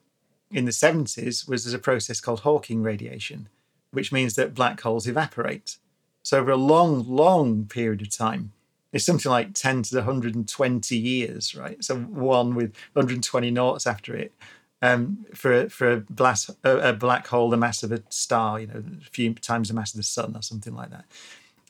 [0.51, 3.49] in the 70s was there's a process called Hawking radiation,
[3.91, 5.77] which means that black holes evaporate.
[6.23, 8.53] So over a long, long period of time,
[8.93, 11.83] it's something like 10 to the 120 years, right?
[11.83, 14.33] So one with 120 noughts after it.
[14.83, 18.67] Um, for for a, blas- a, a black hole the mass of a star, you
[18.67, 21.05] know, a few times the mass of the sun or something like that.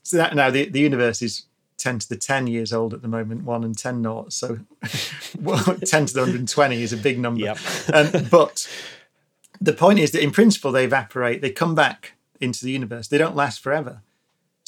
[0.04, 1.46] So that now the, the universe is
[1.78, 4.36] 10 to the 10 years old at the moment, one and 10 noughts.
[4.36, 4.60] So
[5.40, 7.40] well, 10 to the 120 is a big number.
[7.40, 7.58] Yep.
[7.92, 8.68] Um, but
[9.60, 13.18] the point is that in principle, they evaporate, they come back into the universe, they
[13.18, 14.02] don't last forever.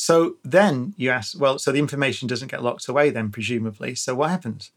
[0.03, 3.95] So then you ask, well, so the information doesn't get locked away, then presumably.
[3.95, 4.73] So what happens?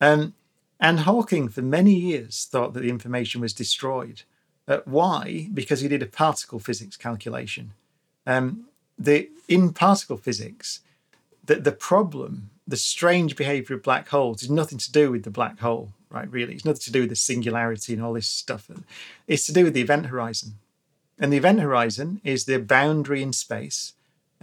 [0.00, 0.32] Um,
[0.80, 4.22] and Hawking, for many years, thought that the information was destroyed.
[4.66, 5.50] Uh, why?
[5.52, 7.72] Because he did a particle physics calculation.
[8.26, 8.64] Um,
[8.98, 10.80] the in particle physics,
[11.44, 15.30] the, the problem, the strange behavior of black holes, is nothing to do with the
[15.30, 16.30] black hole, right?
[16.32, 18.70] Really, it's nothing to do with the singularity and all this stuff.
[19.26, 20.54] It's to do with the event horizon,
[21.18, 23.92] and the event horizon is the boundary in space,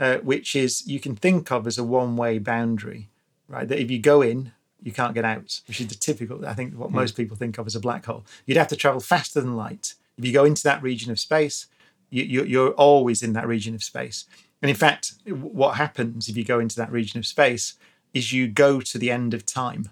[0.01, 3.07] uh, which is you can think of as a one-way boundary,
[3.47, 3.67] right?
[3.67, 6.73] That if you go in, you can't get out, which is the typical, I think,
[6.73, 8.25] what most people think of as a black hole.
[8.47, 9.93] You'd have to travel faster than light.
[10.17, 11.67] If you go into that region of space,
[12.09, 14.25] you, you, you're always in that region of space.
[14.63, 17.75] And in fact, what happens if you go into that region of space
[18.11, 19.89] is you go to the end of time.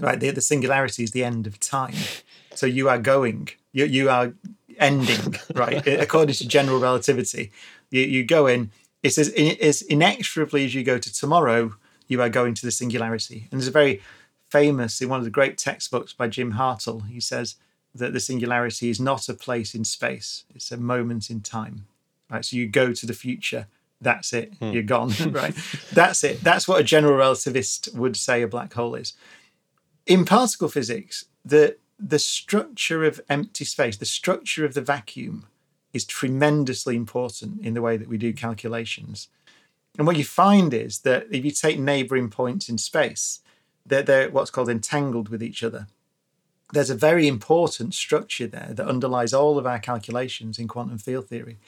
[0.00, 1.94] Right, the, the singularity is the end of time.
[2.54, 4.32] So you are going, you, you are
[4.78, 5.84] ending, right?
[5.88, 7.50] According to general relativity,
[7.90, 8.70] you, you go in,
[9.02, 11.74] it's as, as inexorably as you go to tomorrow,
[12.08, 13.48] you are going to the singularity.
[13.50, 14.02] And there's a very
[14.48, 17.56] famous, in one of the great textbooks by Jim Hartle, he says
[17.94, 21.86] that the singularity is not a place in space, it's a moment in time.
[22.30, 22.44] Right.
[22.44, 23.66] So you go to the future,
[24.00, 24.70] that's it, hmm.
[24.70, 25.12] you're gone.
[25.30, 25.54] right.
[25.92, 26.42] That's it.
[26.42, 29.14] That's what a general relativist would say a black hole is.
[30.06, 35.46] In particle physics, the the structure of empty space, the structure of the vacuum
[35.98, 39.28] is tremendously important in the way that we do calculations.
[39.98, 43.40] And what you find is that if you take neighboring points in space,
[43.84, 45.88] they're, they're what's called entangled with each other.
[46.72, 51.28] There's a very important structure there that underlies all of our calculations in quantum field
[51.28, 51.58] theory.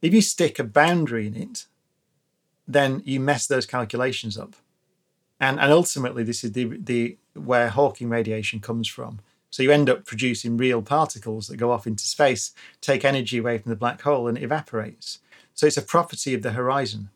[0.00, 1.66] If you stick a boundary in it,
[2.68, 4.54] then you mess those calculations up.
[5.40, 9.20] And, and ultimately, this is the, the where Hawking radiation comes from.
[9.52, 13.58] So you end up producing real particles that go off into space, take energy away
[13.58, 15.18] from the black hole, and it evaporates.
[15.52, 17.10] So it's a property of the horizon.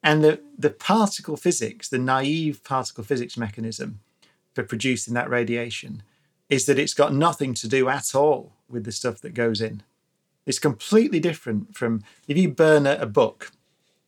[0.00, 3.98] And the, the particle physics, the naive particle physics mechanism
[4.54, 6.04] for producing that radiation,
[6.48, 9.82] is that it's got nothing to do at all with the stuff that goes in.
[10.46, 13.50] It's completely different from if you burn a, a book,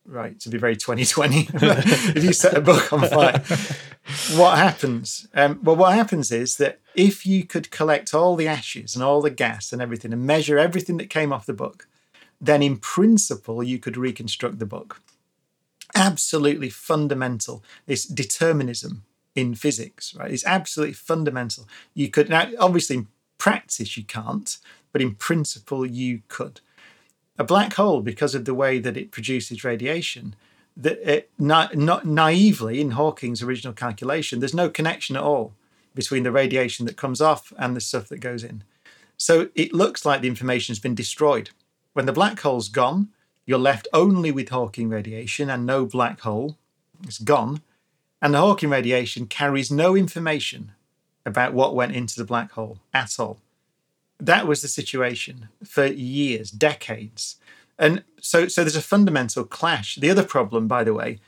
[0.05, 3.43] right, to be very 2020, if you set a book on fire,
[4.35, 5.27] what happens?
[5.33, 9.21] Um, well, what happens is that if you could collect all the ashes and all
[9.21, 11.87] the gas and everything and measure everything that came off the book,
[12.39, 14.99] then in principle, you could reconstruct the book.
[15.93, 17.63] Absolutely fundamental.
[17.85, 19.03] It's determinism
[19.35, 20.31] in physics, right?
[20.31, 21.67] It's absolutely fundamental.
[21.93, 24.57] You could now, obviously, in practice, you can't,
[24.91, 26.61] but in principle, you could.
[27.37, 30.35] A black hole, because of the way that it produces radiation,
[30.77, 35.53] that it, not, not naively in Hawking's original calculation, there's no connection at all
[35.93, 38.63] between the radiation that comes off and the stuff that goes in.
[39.17, 41.49] So it looks like the information has been destroyed.
[41.93, 43.09] When the black hole's gone,
[43.45, 46.57] you're left only with Hawking radiation and no black hole.
[47.03, 47.61] It's gone.
[48.21, 50.71] And the Hawking radiation carries no information
[51.25, 53.39] about what went into the black hole at all.
[54.21, 57.37] That was the situation for years, decades.
[57.79, 59.95] And so, so there's a fundamental clash.
[59.95, 61.19] The other problem, by the way,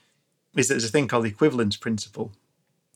[0.56, 2.32] is that there's a thing called the equivalence principle,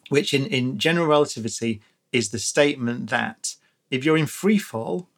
[0.10, 1.82] which in, in general relativity
[2.12, 3.56] is the statement that
[3.90, 5.10] if you're in free fall,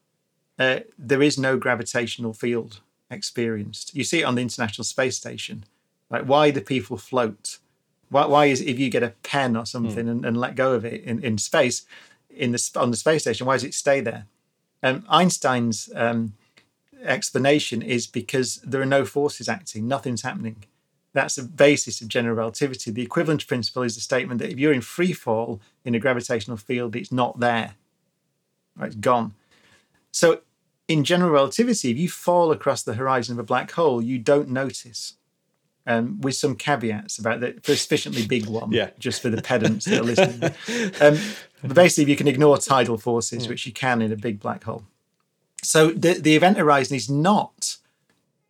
[0.58, 2.80] uh, there is no gravitational field
[3.12, 3.94] experienced.
[3.94, 5.66] You see it on the International Space Station.
[6.10, 7.60] Like, why do people float?
[8.08, 10.12] Why, why is if you get a pen or something mm.
[10.12, 11.86] and, and, let go of it in, in space,
[12.30, 14.26] in the on the space station, why does it stay there?
[14.82, 16.34] Um, Einstein's um,
[17.04, 20.64] explanation is because there are no forces acting, nothing's happening.
[21.14, 22.92] That's the basis of general relativity.
[22.92, 26.58] The equivalence principle is the statement that if you're in free fall in a gravitational
[26.58, 27.76] field, it's not there.
[28.78, 29.34] Right, it's gone.
[30.12, 30.42] So
[30.88, 34.50] in general relativity, if you fall across the horizon of a black hole, you don't
[34.50, 35.16] notice
[35.88, 38.92] um, with some caveats about a sufficiently big one, yeah.
[39.00, 40.52] just for the pedants that are listening.
[41.02, 41.18] Um,
[41.62, 44.84] but basically, you can ignore tidal forces, which you can in a big black hole.
[45.62, 47.78] So the, the event horizon is not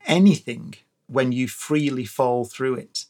[0.06, 0.76] anything
[1.08, 3.06] when you freely fall through it.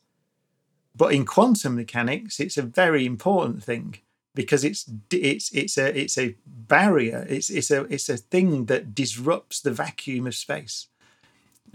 [0.95, 3.97] But in quantum mechanics, it's a very important thing
[4.35, 7.25] because it's it's it's a it's a barrier.
[7.29, 10.87] It's it's a it's a thing that disrupts the vacuum of space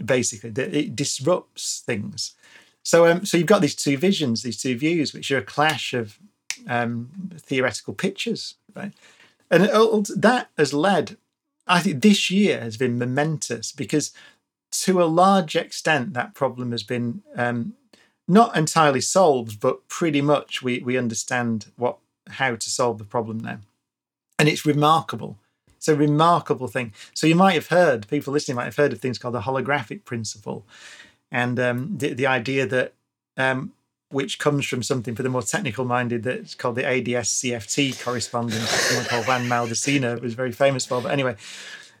[0.03, 0.49] basically.
[0.51, 2.33] That it disrupts things.
[2.83, 5.93] So, um, so you've got these two visions, these two views, which are a clash
[5.93, 6.19] of
[6.67, 8.93] um, theoretical pictures, right?
[9.51, 9.63] And
[10.15, 11.17] that has led,
[11.67, 14.11] I think, this year has been momentous because,
[14.71, 17.73] to a large extent, that problem has been um,
[18.27, 21.97] not entirely solved, but pretty much we we understand what
[22.27, 23.59] how to solve the problem now,
[24.39, 25.37] and it's remarkable
[25.85, 26.93] it's a remarkable thing.
[27.13, 30.03] So you might have heard, people listening might have heard of things called the holographic
[30.03, 30.65] principle,
[31.31, 32.93] and um, the, the idea that
[33.37, 33.73] um,
[34.15, 38.69] which comes from something for the more technical minded that's called the ADS CFT correspondence,
[38.69, 41.01] someone called Juan Maldacena was very famous for.
[41.01, 41.35] But anyway,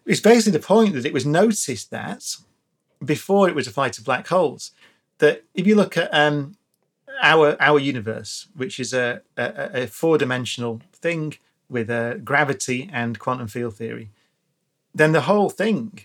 [0.05, 2.37] it's basically the point that it was noticed that
[3.03, 4.71] before it was applied to black holes,
[5.17, 6.55] that if you look at um,
[7.21, 11.33] our our universe, which is a, a, a four dimensional thing
[11.67, 14.09] with uh, gravity and quantum field theory,
[14.93, 15.99] then the whole thing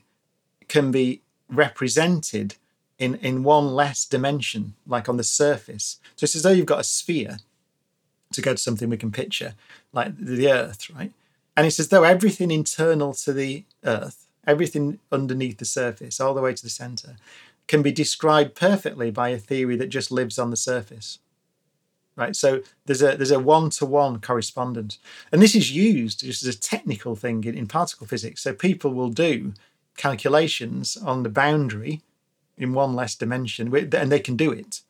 [0.66, 2.56] can be represented
[3.00, 5.98] in, in one less dimension, like on the surface.
[6.14, 7.38] So it's as though you've got a sphere
[8.32, 9.54] to go to something we can picture,
[9.92, 11.10] like the Earth, right?
[11.56, 16.42] And it's as though everything internal to the Earth, everything underneath the surface, all the
[16.42, 17.16] way to the center,
[17.66, 21.18] can be described perfectly by a theory that just lives on the surface
[22.16, 22.36] right?
[22.36, 24.98] So there's a there's a one to one correspondence,
[25.32, 28.42] and this is used just as a technical thing in, in particle physics.
[28.42, 29.54] So people will do
[29.96, 32.02] calculations on the boundary
[32.60, 34.82] in one less dimension, and they can do it,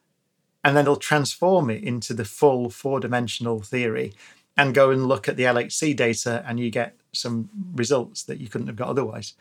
[0.62, 4.12] and then they'll transform it into the full four dimensional theory,
[4.57, 8.49] and go and look at the LHC data, and you get some results that you
[8.49, 9.35] couldn't have got otherwise.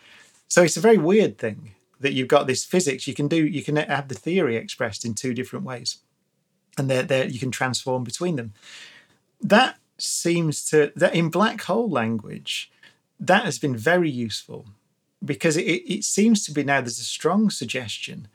[0.48, 3.08] So it's a very weird thing that you've got this physics.
[3.08, 5.98] You can do you can have the theory expressed in two different ways
[6.80, 8.54] and they're, they're, you can transform between them.
[9.42, 12.72] That seems to that in black hole language,
[13.20, 14.66] that has been very useful
[15.24, 18.28] because it, it seems to be now there's a strong suggestion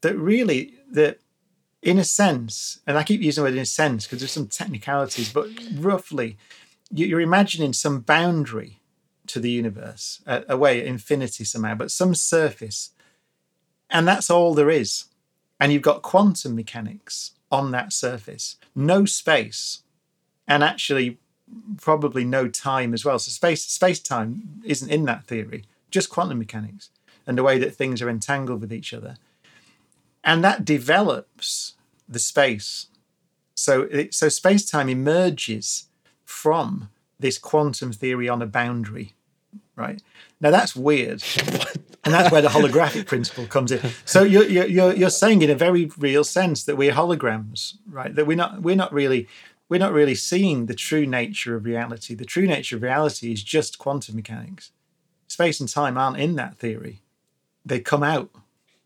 [0.00, 1.20] that really that
[1.82, 4.46] in a sense, and I keep using the word in a sense because there's some
[4.46, 6.36] technicalities, but roughly,
[6.90, 8.78] you're imagining some boundary
[9.26, 12.90] to the universe, a, a way, infinity somehow, but some surface,
[13.90, 15.06] and that's all there is.
[15.58, 19.82] And you've got quantum mechanics on that surface, no space.
[20.48, 21.18] And actually,
[21.80, 23.18] probably no time as well.
[23.18, 26.90] So space space time isn't in that theory, just quantum mechanics
[27.26, 29.16] and the way that things are entangled with each other,
[30.24, 31.74] and that develops
[32.08, 32.88] the space.
[33.54, 35.86] So it, so space time emerges
[36.24, 39.14] from this quantum theory on a boundary,
[39.76, 40.02] right?
[40.40, 41.22] Now that's weird.
[42.04, 43.90] and that's where the holographic principle comes in.
[44.04, 48.14] So you're, you're you're saying in a very real sense that we're holograms, right?
[48.14, 49.28] That we're not we're not really
[49.68, 52.14] we're not really seeing the true nature of reality.
[52.14, 54.72] The true nature of reality is just quantum mechanics.
[55.32, 57.00] Space and time aren't in that theory.
[57.64, 58.28] They come out.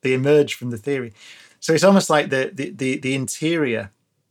[0.03, 1.13] They emerge from the theory.
[1.59, 3.91] So it's almost like the the the, the interior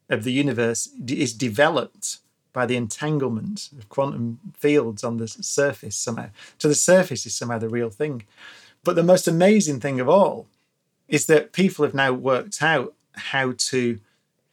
[0.09, 2.20] of the universe is developed
[2.53, 6.30] by the entanglement of quantum fields on the surface somehow.
[6.57, 8.24] So the surface is somehow the real thing.
[8.86, 10.47] But the most amazing thing of all
[11.09, 12.93] is that people have now worked out
[13.34, 13.99] how to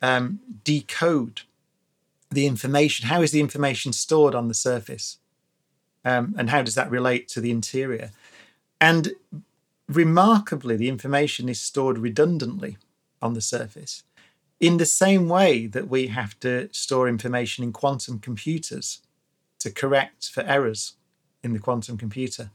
[0.01, 1.43] um, decode
[2.29, 3.07] the information.
[3.07, 5.19] How is the information stored on the surface?
[6.05, 8.11] Um, and how does that relate to the interior?
[8.81, 9.13] And
[9.89, 12.77] remarkably, the information is stored redundantly
[13.21, 14.03] on the surface
[14.63, 19.01] in the same way that we have to store information in quantum computers
[19.59, 20.95] to correct for errors
[21.43, 22.51] in the quantum computer.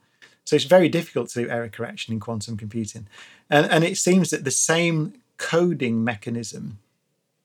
[0.45, 3.07] So it's very difficult to do error correction in quantum computing.
[3.49, 6.79] And, and it seems that the same coding mechanism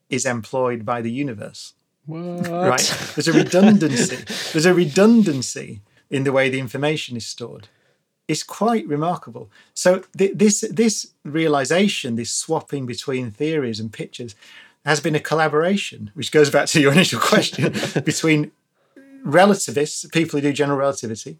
[0.08, 1.74] is employed by the universe.
[2.06, 2.46] What?
[2.46, 3.12] Right?
[3.14, 4.16] There's a redundancy.
[4.52, 5.80] There's a redundancy
[6.12, 7.66] in the way the information is stored.
[8.28, 9.50] It's quite remarkable.
[9.74, 14.36] So th- this this realization, this swapping between theories and pictures,
[14.84, 17.72] has been a collaboration, which goes back to your initial question,
[18.04, 18.52] between
[19.24, 21.38] relativists, people who do general relativity,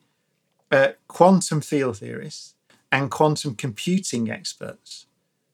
[0.71, 2.55] uh, quantum field theorists
[2.91, 5.07] and quantum computing experts.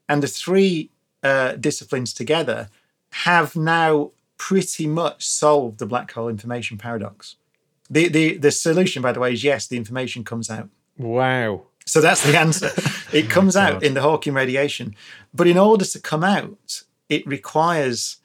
[0.09, 0.91] And the three
[1.23, 2.69] uh, disciplines together
[3.11, 7.37] have now pretty much solved the black hole information paradox.
[7.91, 10.69] The, the, the solution, by the way, is yes, the information comes out.
[10.99, 11.63] Wow.
[11.87, 12.71] So that's the answer.
[13.13, 14.95] It comes out in the Hawking radiation.
[15.33, 18.19] But in order to come out, it requires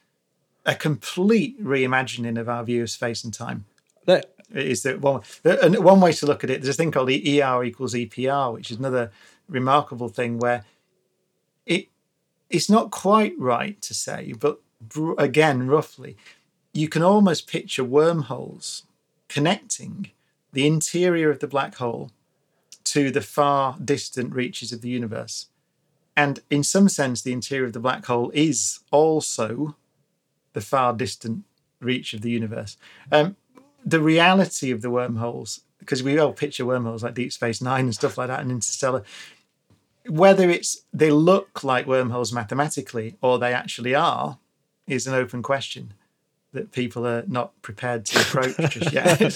[0.66, 3.64] a complete reimagining of our view of space and time
[4.06, 7.08] That, is that one and one way to look at it there's a thing called
[7.08, 9.10] the er equals epr which is another
[9.48, 10.64] remarkable thing where
[11.66, 11.88] it
[12.50, 14.60] it's not quite right to say but
[15.18, 16.16] again roughly
[16.72, 18.84] you can almost picture wormholes
[19.34, 20.10] connecting
[20.52, 22.10] the interior of the black hole
[22.84, 25.36] to the far distant reaches of the universe
[26.16, 29.76] and in some sense the interior of the black hole is also
[30.52, 31.44] the far distant
[31.80, 32.76] reach of the universe
[33.10, 33.36] um,
[33.84, 37.94] the reality of the wormholes, because we all picture wormholes like Deep Space Nine and
[37.94, 39.02] stuff like that, and Interstellar.
[40.08, 44.38] Whether it's they look like wormholes mathematically or they actually are,
[44.86, 45.94] is an open question
[46.54, 49.32] that people are not prepared to approach just yet.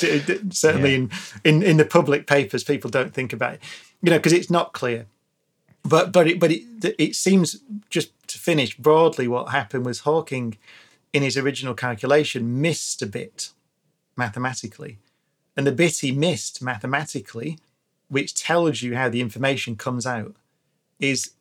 [0.54, 1.10] Certainly, in,
[1.44, 3.60] in in the public papers, people don't think about it,
[4.02, 5.06] you know, because it's not clear.
[5.82, 6.62] But but it but it
[6.98, 7.60] it seems
[7.90, 10.56] just to finish broadly what happened was Hawking,
[11.12, 13.50] in his original calculation, missed a bit
[14.16, 14.98] mathematically.
[15.56, 17.58] And the bit he missed mathematically,
[18.08, 20.36] which tells you how the information comes out,
[21.00, 21.32] is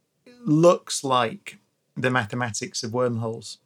[0.44, 1.60] looks like
[1.96, 3.58] the mathematics of wormholes.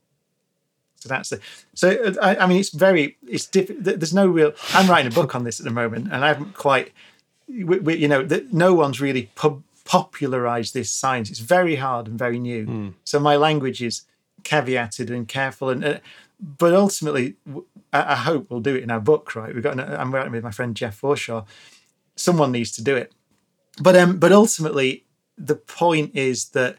[1.01, 1.39] So that's the.
[1.73, 3.17] So uh, I, I mean, it's very.
[3.27, 3.83] It's different.
[3.83, 4.53] There's no real.
[4.73, 6.91] I'm writing a book on this at the moment, and I haven't quite.
[7.47, 11.29] We, we, you know, that no one's really pub, popularized this science.
[11.29, 12.93] It's very hard and very new.
[13.03, 14.03] So my language is
[14.43, 15.99] caveated and careful, and uh,
[16.39, 17.35] but ultimately,
[17.91, 19.35] I hope we'll do it in our book.
[19.35, 19.53] Right?
[19.53, 19.73] We've got.
[19.73, 21.45] An, I'm writing with my friend Jeff Forshaw.
[22.15, 23.11] Someone needs to do it,
[23.81, 25.05] but um, but ultimately,
[25.37, 26.77] the point is that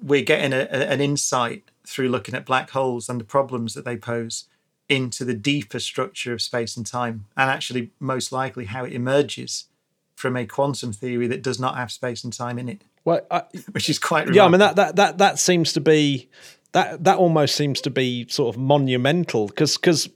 [0.00, 3.84] we're getting a, a- an insight through looking at black holes and the problems that
[3.84, 4.44] they pose
[4.88, 9.64] into the deeper structure of space and time, and actually, most likely, how it emerges
[10.14, 13.42] from a quantum theory that does not have space and time in it, well, I,
[13.72, 16.28] which is quite yeah, I mean that, that that that seems to be
[16.72, 20.08] that that almost seems to be sort of monumental because because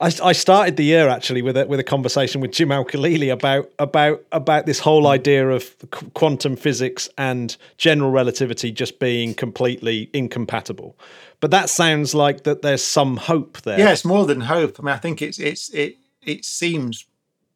[0.00, 3.70] I, I started the year actually with a with a conversation with Jim Al-Khalili about
[3.78, 10.10] about about this whole idea of qu- quantum physics and general relativity just being completely
[10.12, 10.96] incompatible.
[11.40, 13.78] But that sounds like that there's some hope there.
[13.78, 14.78] Yeah, it's more than hope.
[14.78, 17.06] I mean, I think it's it's it it seems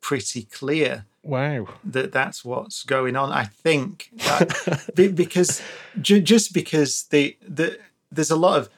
[0.01, 1.67] pretty clear Wow.
[1.85, 3.31] that that's what's going on.
[3.33, 5.61] I think that, because
[6.01, 7.79] ju- just because the the
[8.11, 8.71] there's a lot of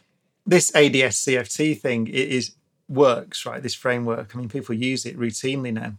[0.44, 2.52] this ADS CFT thing it is
[2.92, 3.62] works right.
[3.62, 4.34] This framework.
[4.34, 5.94] I mean, people use it routinely now,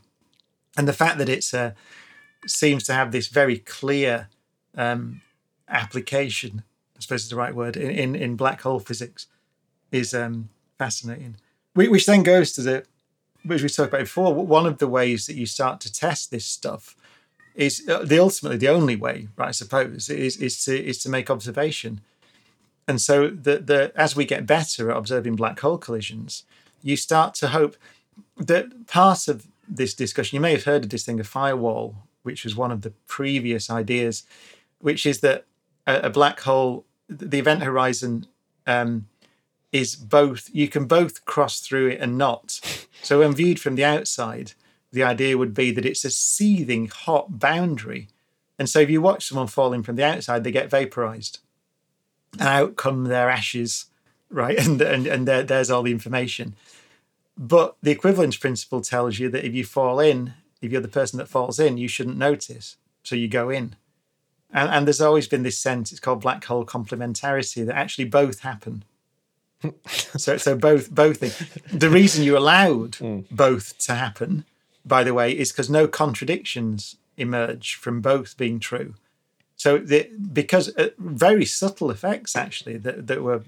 [0.77, 1.71] and the fact that it's uh,
[2.45, 4.27] seems to have this very clear
[4.77, 5.21] um,
[5.67, 6.63] application.
[6.97, 9.27] I suppose is the right word in in, in black hole physics
[9.91, 11.35] is um, fascinating.
[11.75, 12.83] Whi- Which then goes to the
[13.45, 16.45] which we talked about before, one of the ways that you start to test this
[16.45, 16.95] stuff
[17.55, 19.49] is uh, the ultimately the only way, right?
[19.49, 22.01] I suppose is is to is to make observation,
[22.87, 26.43] and so the the as we get better at observing black hole collisions,
[26.83, 27.75] you start to hope
[28.37, 30.35] that part of this discussion.
[30.35, 33.69] You may have heard of this thing, a firewall, which was one of the previous
[33.69, 34.23] ideas,
[34.79, 35.45] which is that
[35.87, 38.27] a, a black hole, the event horizon.
[38.67, 39.07] Um,
[39.73, 42.61] is both you can both cross through it and not.
[43.01, 44.53] So when viewed from the outside,
[44.93, 48.07] the idea would be that it's a seething hot boundary.
[48.57, 51.39] And so if you watch someone falling from the outside, they get vaporized.
[52.39, 53.87] And out come their ashes,
[54.29, 54.57] right?
[54.65, 56.55] And and, and there, there's all the information.
[57.37, 61.17] But the equivalence principle tells you that if you fall in, if you're the person
[61.17, 62.77] that falls in, you shouldn't notice.
[63.03, 63.75] So you go in.
[64.51, 68.41] And, and there's always been this sense, it's called black hole complementarity, that actually both
[68.41, 68.83] happen
[70.17, 71.37] so so both both things.
[71.71, 73.25] The reason you allowed mm.
[73.31, 74.45] both to happen,
[74.85, 78.95] by the way, is because no contradictions emerge from both being true.
[79.55, 83.43] So the, because uh, very subtle effects actually that that were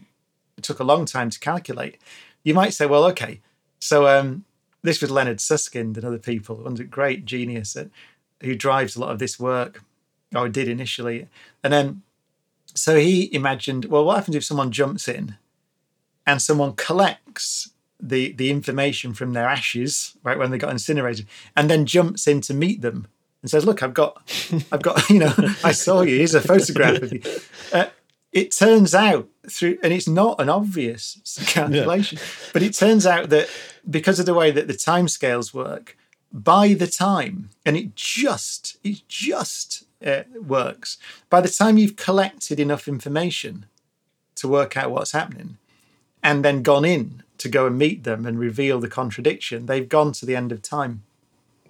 [0.62, 2.00] took a long time to calculate.
[2.44, 3.42] You might say, well, okay,
[3.86, 4.46] so um,
[4.82, 7.90] this was Leonard Susskind and other people, one's a great genius at,
[8.42, 9.84] who drives a lot of this work,
[10.36, 11.28] or did initially,
[11.64, 12.02] and then
[12.74, 15.38] so he imagined, well, what happens if someone jumps in
[16.26, 21.26] and someone collects the the information from their ashes right when they got incinerated
[21.56, 23.08] and then jumps in to meet them
[23.42, 24.22] and says look i've got
[24.70, 25.34] i've got you know
[25.64, 26.18] i saw you.
[26.18, 27.22] Here's a photograph of you.
[27.72, 27.86] Uh,
[28.36, 31.18] it turns out through and it's not an obvious
[31.48, 32.28] calculation yeah.
[32.54, 33.50] but it turns out that
[33.90, 35.98] because of the way that the time scales work
[36.32, 40.98] by the time and it just it just uh, works
[41.30, 43.66] by the time you've collected enough information
[44.36, 45.58] to work out what's happening
[46.22, 50.12] and then gone in to go and meet them and reveal the contradiction, they've gone
[50.14, 51.04] to the end of time.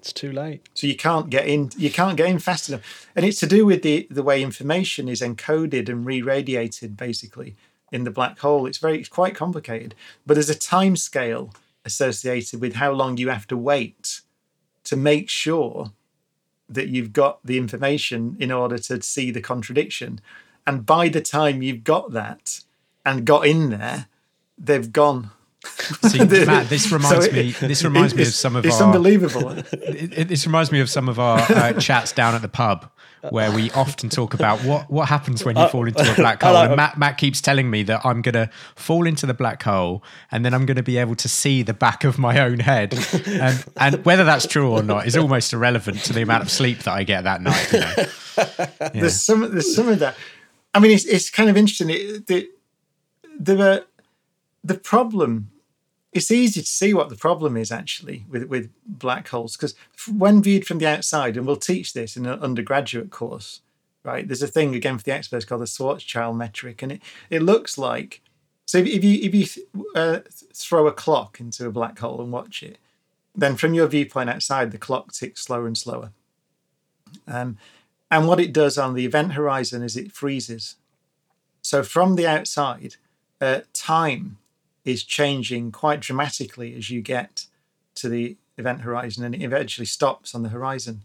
[0.06, 0.70] It's too late.
[0.76, 1.72] So you can't get in.
[1.76, 5.10] You can't get in fast enough, and it's to do with the the way information
[5.10, 7.56] is encoded and re-radiated, basically
[7.92, 8.68] in the black hole.
[8.68, 9.96] It's very, it's quite complicated.
[10.24, 11.56] But there's a time scale
[11.86, 14.22] associated with how long you have to wait
[14.84, 15.92] to make sure
[16.70, 20.22] that you've got the information in order to see the contradiction.
[20.68, 22.62] And by the time you've got that
[23.04, 24.06] and got in there,
[24.56, 25.32] they've gone.
[26.10, 27.52] See, Matt, this reminds so me.
[27.52, 28.90] This reminds me of some of it's our.
[28.90, 29.56] It's unbelievable.
[29.72, 32.90] It, this reminds me of some of our uh, chats down at the pub,
[33.30, 36.42] where we often talk about what what happens when you uh, fall into a black
[36.44, 36.56] hole.
[36.58, 40.04] And Matt Matt keeps telling me that I'm going to fall into the black hole,
[40.32, 42.98] and then I'm going to be able to see the back of my own head.
[43.26, 46.80] And, and whether that's true or not is almost irrelevant to the amount of sleep
[46.80, 47.72] that I get that night.
[47.72, 47.94] You know?
[48.38, 48.90] yeah.
[48.94, 50.16] There's some there's some of that.
[50.74, 51.90] I mean, it's it's kind of interesting.
[51.90, 52.50] It, the,
[53.40, 53.86] there were
[54.64, 55.52] the problem
[56.16, 59.76] it's easy to see what the problem is actually with, with black holes because
[60.10, 63.60] when viewed from the outside, and we'll teach this in an undergraduate course,
[64.04, 64.26] right?
[64.26, 67.78] There's a thing again for the experts called the Schwarzschild metric, and it, it looks
[67.78, 68.22] like
[68.66, 70.20] so if, if you if you uh,
[70.54, 72.78] throw a clock into a black hole and watch it,
[73.36, 76.14] then from your viewpoint outside, the clock ticks slower and slower.
[77.28, 77.58] Um,
[78.10, 80.78] and what it does on the event horizon is it freezes.
[81.62, 82.96] So from the outside,
[83.42, 84.38] uh, time
[84.86, 87.48] is changing quite dramatically as you get
[87.96, 91.02] to the event horizon and it eventually stops on the horizon.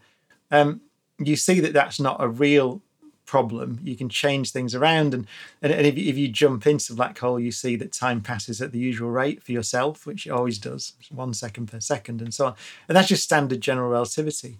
[0.51, 0.82] Um,
[1.19, 2.82] you see that that's not a real
[3.27, 3.78] problem.
[3.85, 5.24] You can change things around, and,
[5.62, 8.61] and, and if, if you jump into the black hole, you see that time passes
[8.61, 12.35] at the usual rate for yourself, which it always does, one second per second, and
[12.35, 12.55] so on.
[12.89, 14.59] And that's just standard general relativity.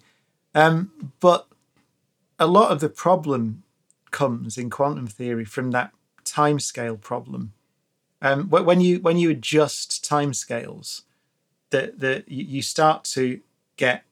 [0.55, 1.49] Um, but
[2.39, 3.65] a lot of the problem
[4.13, 5.91] comes in quantum theory from that
[6.25, 7.53] timescale problem
[8.23, 11.03] um, when you when you adjust timescales,
[11.71, 13.41] that that you start to
[13.77, 14.05] get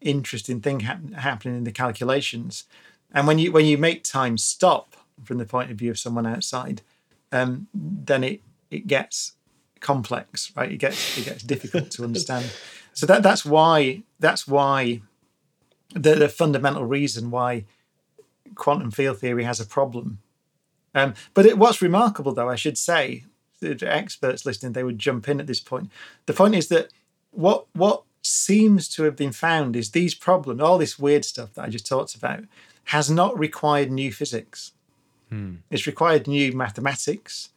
[0.00, 2.64] interesting thing hap- happening in the calculations,
[3.12, 6.26] and when you when you make time stop from the point of view of someone
[6.26, 6.82] outside,
[7.30, 8.40] um, then it
[8.70, 9.32] it gets
[9.80, 10.72] complex, right?
[10.72, 12.50] It gets it gets difficult to understand.
[12.94, 15.00] So that that's why that's why
[15.94, 17.64] the, the fundamental reason why
[18.54, 20.18] quantum field theory has a problem.
[20.94, 23.24] Um, but it, what's remarkable, though, I should say,
[23.62, 25.90] experts listening, they would jump in at this point.
[26.26, 26.88] The point is that
[27.30, 31.64] what what seems to have been found is these problems, all this weird stuff that
[31.64, 32.44] I just talked about,
[32.84, 34.72] has not required new physics.
[35.28, 35.56] Hmm.
[35.70, 37.50] It's required new mathematics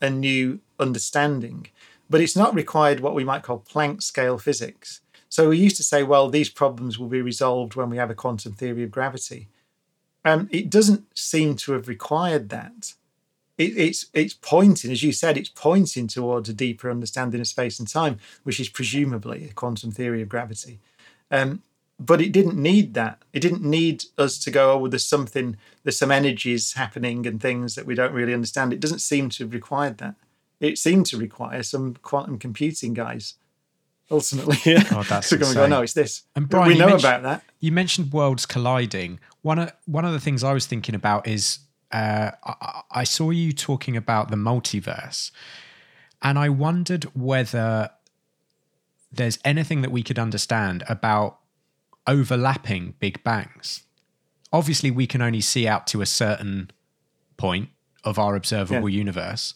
[0.00, 1.68] and new understanding,
[2.08, 5.00] but it's not required what we might call Planck scale physics.
[5.28, 8.14] So we used to say, well, these problems will be resolved when we have a
[8.14, 9.48] quantum theory of gravity.
[10.24, 12.92] And it doesn't seem to have required that.
[13.58, 17.78] It, it's it's pointing, as you said, it's pointing towards a deeper understanding of space
[17.78, 20.80] and time, which is presumably a quantum theory of gravity.
[21.30, 21.62] Um,
[21.98, 23.22] but it didn't need that.
[23.32, 27.40] It didn't need us to go, oh, well, there's something, there's some energies happening and
[27.40, 28.72] things that we don't really understand.
[28.72, 30.16] It doesn't seem to have required that.
[30.58, 33.34] It seemed to require some quantum computing guys,
[34.10, 34.58] ultimately.
[34.64, 34.84] Yeah.
[34.90, 36.22] Oh, that's to go and go, no, it's this.
[36.34, 37.44] And Brian, we know about that.
[37.60, 39.20] You mentioned worlds colliding.
[39.42, 41.60] One of one of the things I was thinking about is
[41.92, 45.30] uh, I, I saw you talking about the multiverse,
[46.20, 47.90] and I wondered whether
[49.12, 51.38] there's anything that we could understand about
[52.06, 53.82] overlapping big bangs.
[54.52, 56.70] Obviously, we can only see out to a certain
[57.36, 57.68] point
[58.04, 59.54] of our observable universe.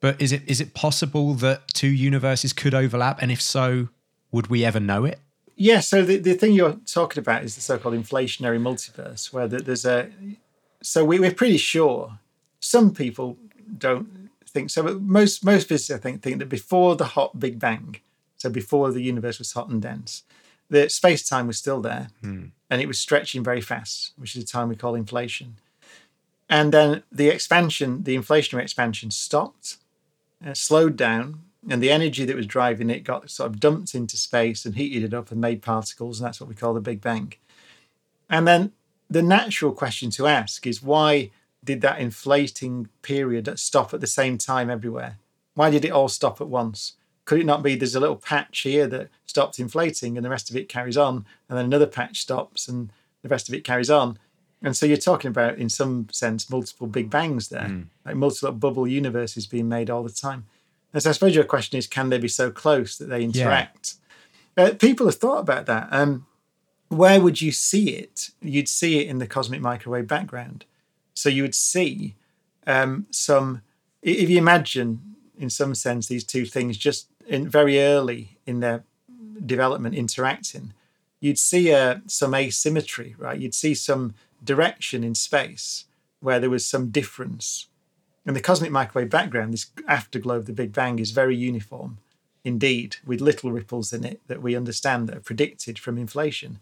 [0.00, 3.22] But is it is it possible that two universes could overlap?
[3.22, 3.88] And if so,
[4.32, 5.20] would we ever know it?
[5.54, 9.58] Yeah, so the, the thing you're talking about is the so-called inflationary multiverse, where the-
[9.62, 10.10] there's a.
[10.82, 12.18] So we, we're pretty sure.
[12.60, 13.38] Some people
[13.78, 17.58] don't think so, but most most physicists I think think that before the hot Big
[17.58, 17.96] Bang,
[18.36, 20.24] so before the universe was hot and dense,
[20.68, 22.08] the space time was still there,
[22.70, 25.56] and it was stretching very fast, which is the time we call inflation.
[26.48, 29.78] And then the expansion, the inflationary expansion, stopped,
[30.46, 34.16] uh, slowed down, and the energy that was driving it got sort of dumped into
[34.16, 37.00] space and heated it up and made particles, and that's what we call the Big
[37.00, 37.32] Bang.
[38.28, 38.72] And then
[39.12, 41.30] the natural question to ask is why
[41.62, 45.18] did that inflating period stop at the same time everywhere?
[45.54, 46.94] Why did it all stop at once?
[47.24, 50.50] Could it not be there's a little patch here that stopped inflating and the rest
[50.50, 52.90] of it carries on, and then another patch stops and
[53.22, 54.18] the rest of it carries on?
[54.62, 57.66] And so you're talking about, in some sense, multiple big bangs there,
[58.04, 60.46] like multiple bubble universes being made all the time.
[60.92, 63.94] And so I suppose your question is, can they be so close that they interact?
[64.56, 65.88] Uh, people have thought about that.
[65.90, 66.26] Um,
[66.92, 68.30] where would you see it?
[68.40, 70.66] You'd see it in the cosmic microwave background.
[71.14, 72.14] So you would see
[72.66, 73.62] um, some.
[74.02, 78.84] If you imagine, in some sense, these two things just in very early in their
[79.44, 80.74] development interacting,
[81.20, 83.40] you'd see uh, some asymmetry, right?
[83.40, 84.14] You'd see some
[84.44, 85.86] direction in space
[86.20, 87.66] where there was some difference.
[88.26, 91.98] And the cosmic microwave background, this afterglow of the Big Bang, is very uniform
[92.44, 96.58] indeed, with little ripples in it that we understand that are predicted from inflation.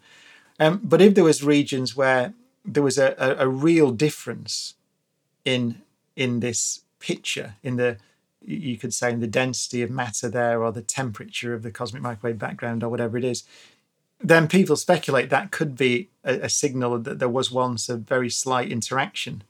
[0.59, 2.35] Um, but if there was regions where
[2.65, 4.75] there was a, a, a real difference
[5.45, 5.83] in
[6.17, 7.97] in this picture, in the
[8.43, 12.03] you could say in the density of matter there, or the temperature of the cosmic
[12.03, 13.45] microwave background, or whatever it is,
[14.21, 18.31] then people speculate that could be a, a signal that there was once a very
[18.31, 19.43] slight interaction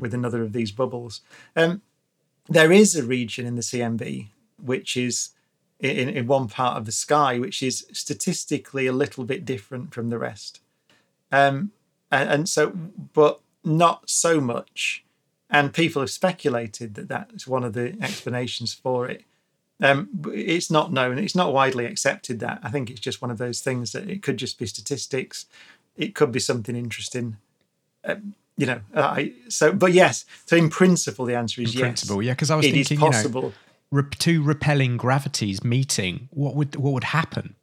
[0.00, 1.20] with another of these bubbles.
[1.56, 1.82] Um,
[2.48, 4.28] there is a region in the CMB
[4.60, 5.30] which is
[5.82, 10.08] in, in one part of the sky, which is statistically a little bit different from
[10.10, 10.60] the rest.
[11.30, 11.72] Um,
[12.10, 15.04] and, and so, but not so much.
[15.50, 19.24] And people have speculated that that's one of the explanations for it.
[19.80, 21.18] Um, it's not known.
[21.18, 22.60] It's not widely accepted that.
[22.62, 25.46] I think it's just one of those things that it could just be statistics.
[25.96, 27.36] It could be something interesting.
[28.04, 30.24] Um, you know, I, so, but yes.
[30.46, 31.74] So in principle, the answer is yes.
[31.74, 31.88] In yes.
[31.88, 33.52] principle, yeah, because I was thinking, you know,
[34.00, 36.28] two repelling gravities meeting.
[36.30, 37.54] What would what would happen?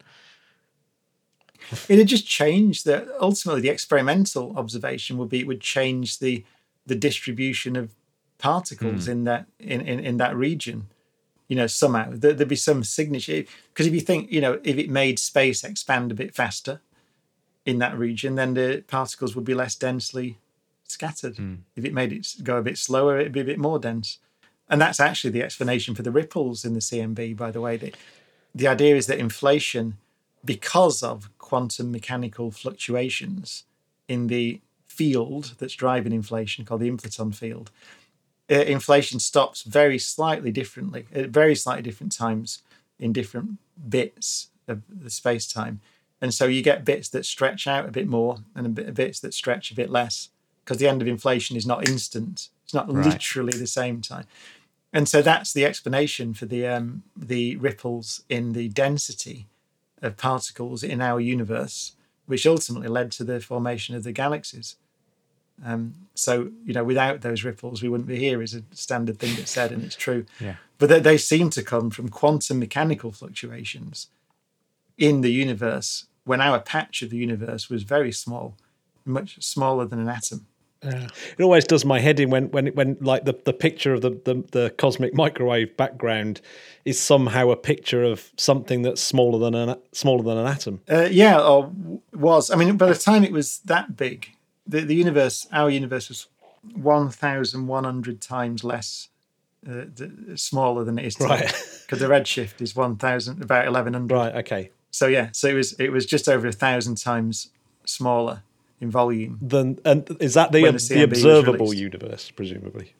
[1.87, 3.07] It'd just change that.
[3.19, 6.43] ultimately the experimental observation would be it would change the
[6.85, 7.91] the distribution of
[8.37, 9.11] particles hmm.
[9.11, 10.87] in that in, in in that region.
[11.47, 13.43] You know, somehow uh, there, there'd be some signature
[13.73, 16.81] because if you think, you know, if it made space expand a bit faster
[17.65, 20.37] in that region, then the particles would be less densely
[20.87, 21.37] scattered.
[21.37, 21.55] Hmm.
[21.75, 24.19] If it made it go a bit slower, it'd be a bit more dense.
[24.69, 27.77] And that's actually the explanation for the ripples in the CMB, by the way.
[27.77, 27.93] The,
[28.53, 29.97] the idea is that inflation,
[30.45, 33.63] because of quantum mechanical fluctuations
[34.07, 37.71] in the field that's driving inflation, called the inflaton field,
[38.51, 42.63] uh, inflation stops very slightly differently at very slightly different times
[42.99, 43.57] in different
[43.89, 45.81] bits of the space time.
[46.21, 49.19] And so you get bits that stretch out a bit more and a bit, bits
[49.21, 50.29] that stretch a bit less
[50.63, 52.49] because the end of inflation is not instant.
[52.65, 53.05] It's not Right.
[53.05, 54.25] literally the same time.
[54.91, 59.47] And so that's the explanation for the um, the ripples in the density
[60.01, 61.95] of particles in our universe,
[62.25, 64.77] which ultimately led to the formation of the galaxies.
[65.63, 68.41] Um, so you know, without those ripples, we wouldn't be here.
[68.41, 70.25] Is a standard thing that's said, and it's true.
[70.39, 70.55] Yeah.
[70.79, 74.07] But they, they seem to come from quantum mechanical fluctuations
[74.97, 78.55] in the universe when our patch of the universe was very small,
[79.05, 80.47] much smaller than an atom.
[80.81, 84.11] It always does my head in when when when like the, the picture of the,
[84.11, 86.39] the the cosmic microwave background
[86.85, 90.81] is somehow a picture of something that's smaller than an smaller than an atom.
[90.89, 91.71] Uh, yeah, or
[92.13, 92.49] was.
[92.49, 94.29] I mean, by the time it was that big,
[94.65, 96.27] the, the universe, our universe was
[96.73, 99.09] 1,100 times less,
[99.67, 101.29] uh, th- smaller than it is today.
[101.29, 101.65] Right.
[101.89, 104.13] Because the redshift is 1,000, about 1,100.
[104.13, 104.35] Right.
[104.35, 104.69] Okay.
[104.91, 107.49] So yeah, so it was it was just over a thousand times
[107.85, 108.43] smaller
[108.81, 109.37] in volume.
[109.41, 112.93] Then and is that the the observable universe, presumably?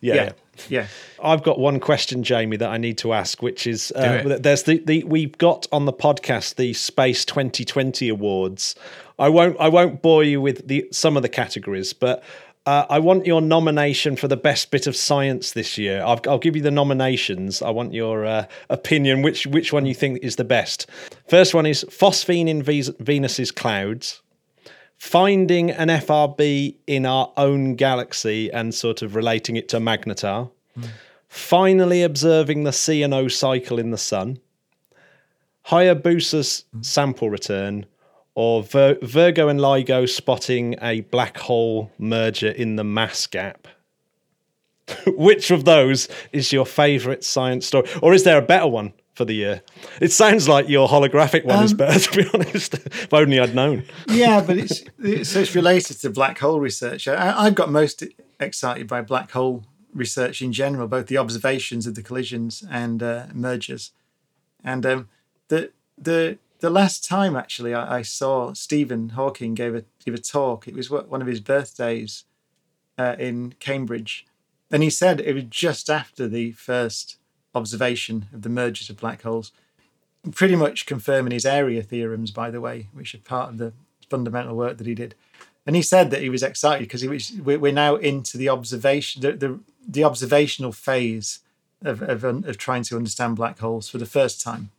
[0.00, 0.14] Yeah.
[0.14, 0.32] Yeah,
[0.68, 0.86] yeah.
[1.22, 4.78] I've got one question, Jamie, that I need to ask, which is uh, there's the,
[4.78, 8.74] the we've got on the podcast the Space 2020 awards.
[9.18, 12.24] I won't I won't bore you with the some of the categories, but
[12.66, 16.02] uh, I want your nomination for the best bit of science this year.
[16.02, 17.62] I'll, I'll give you the nominations.
[17.62, 19.22] I want your uh, opinion.
[19.22, 20.90] Which which one you think is the best?
[21.28, 24.21] First one is phosphine in Venus's clouds
[25.02, 30.48] finding an FRB in our own galaxy and sort of relating it to Magnetar,
[31.26, 34.38] finally observing the CNO cycle in the sun,
[35.66, 37.84] Hayabusa's sample return,
[38.36, 43.66] or Vir- Virgo and LIGO spotting a black hole merger in the mass gap.
[45.08, 47.88] Which of those is your favourite science story?
[48.00, 49.62] Or is there a better one for the year?
[50.00, 52.74] It sounds like your holographic one is Um, better, to be honest.
[52.74, 53.84] if only I'd known.
[54.08, 57.06] yeah, but it's, it's so it's related to black hole research.
[57.08, 58.02] I, I've got most
[58.40, 59.64] excited by black hole
[59.94, 63.92] research in general, both the observations of the collisions and uh, mergers.
[64.64, 65.08] And um,
[65.48, 70.18] the the the last time actually I, I saw Stephen Hawking gave a give a
[70.18, 70.66] talk.
[70.66, 72.24] It was one of his birthdays
[72.96, 74.24] uh, in Cambridge,
[74.70, 77.16] and he said it was just after the first
[77.54, 79.52] observation of the mergers of black holes
[80.30, 83.72] pretty much confirming his area theorems, by the way, which are part of the
[84.08, 85.14] fundamental work that he did.
[85.66, 88.48] And he said that he was excited because he was, we- we're now into the
[88.48, 91.40] observation, the, the, the observational phase
[91.84, 94.70] of, of, um, of trying to understand black holes for the first time.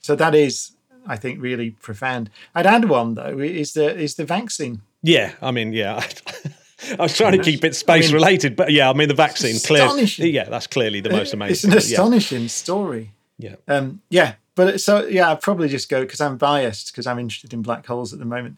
[0.00, 0.72] So that is,
[1.06, 2.28] I think, really profound.
[2.54, 4.82] I'd add one though is the is the vaccine.
[5.02, 6.02] Yeah, I mean, yeah.
[6.98, 10.04] I was trying to keep it space related, but yeah, I mean the vaccine clearly.
[10.30, 11.52] Yeah, that's clearly the most amazing.
[11.52, 11.92] It's an but yeah.
[11.94, 13.10] astonishing story.
[13.38, 13.56] Yeah.
[13.68, 17.52] Um, yeah, but so yeah, I'd probably just go because I'm biased because I'm interested
[17.52, 18.56] in black holes at the moment.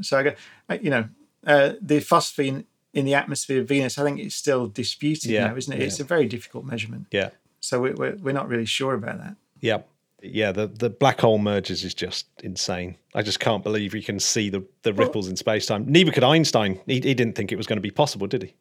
[0.00, 0.32] So I go,
[0.68, 1.04] I- you know,
[1.46, 2.64] uh, the phosphine
[2.94, 3.98] in the atmosphere of Venus.
[3.98, 5.78] I think it's still disputed Yeah, now, isn't it?
[5.80, 5.86] yeah.
[5.86, 7.06] It's a very difficult measurement.
[7.10, 9.36] Yeah, So we- we're we're not really sure about that.
[9.60, 9.78] yeah,
[10.22, 10.52] yeah.
[10.52, 12.96] The the black hole mergers is just insane.
[13.14, 15.84] I just can't believe you can see the the ripples in space time.
[15.86, 16.80] Neither could Einstein.
[16.86, 18.54] He, he didn't think it was going to be possible, did he?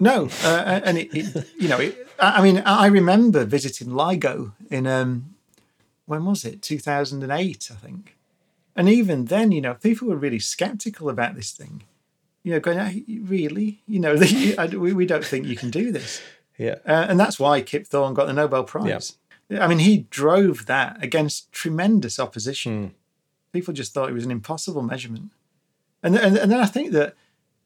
[0.00, 4.86] No, uh, and it, it you know, it, I mean, I remember visiting LIGO in
[4.86, 5.36] um,
[6.06, 6.62] when was it?
[6.62, 8.16] Two thousand and eight, I think.
[8.76, 11.84] And even then, you know, people were really skeptical about this thing.
[12.42, 12.90] You know, going, "Ah,
[13.22, 13.82] really?
[13.86, 14.14] You know,
[14.72, 16.20] we, we don't think you can do this.
[16.58, 16.76] Yeah.
[16.86, 19.16] Uh, and that's why Kip Thorne got the Nobel Prize.
[19.50, 22.94] I mean, he drove that against tremendous opposition.
[23.52, 25.30] People just thought it was an impossible measurement.
[26.02, 27.14] And, and, and then I think that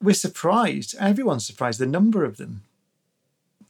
[0.01, 2.63] we're surprised, everyone's surprised, the number of them.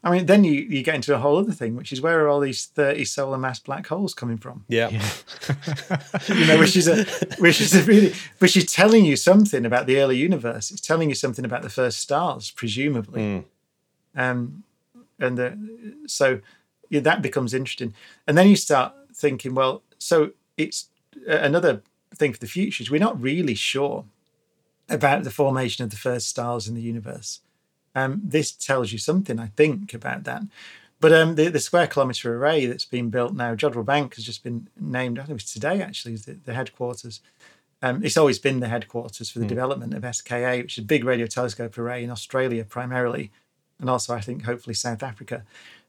[0.05, 2.29] I mean, then you, you get into a whole other thing, which is where are
[2.29, 4.65] all these 30 solar mass black holes coming from?
[4.69, 4.91] Yeah.
[6.29, 7.05] You know, which is a
[7.39, 10.71] which is a really which is telling you something about the early universe.
[10.71, 13.47] It's telling you something about the first stars, presumably.
[14.15, 14.65] Um,
[15.19, 15.59] and the,
[16.07, 16.41] so
[16.89, 17.95] yeah, that becomes interesting.
[18.27, 20.89] And then you start thinking, well, so it's
[21.29, 21.83] uh, another
[22.15, 24.05] thing for the future is we're not really sure
[24.89, 27.41] about the formation of the first stars in the universe.
[27.95, 30.43] Um, this tells you something, I think, about that.
[31.01, 34.43] But um, the, the square kilometre array that's been built now, Jodrell Bank has just
[34.43, 37.21] been named, I think it was today actually, the, the headquarters.
[37.81, 41.05] Um, it's always been the headquarters for the development of SKA, which is a big
[41.05, 43.31] radio telescope array in Australia primarily,
[43.79, 45.45] and also I think hopefully South Africa.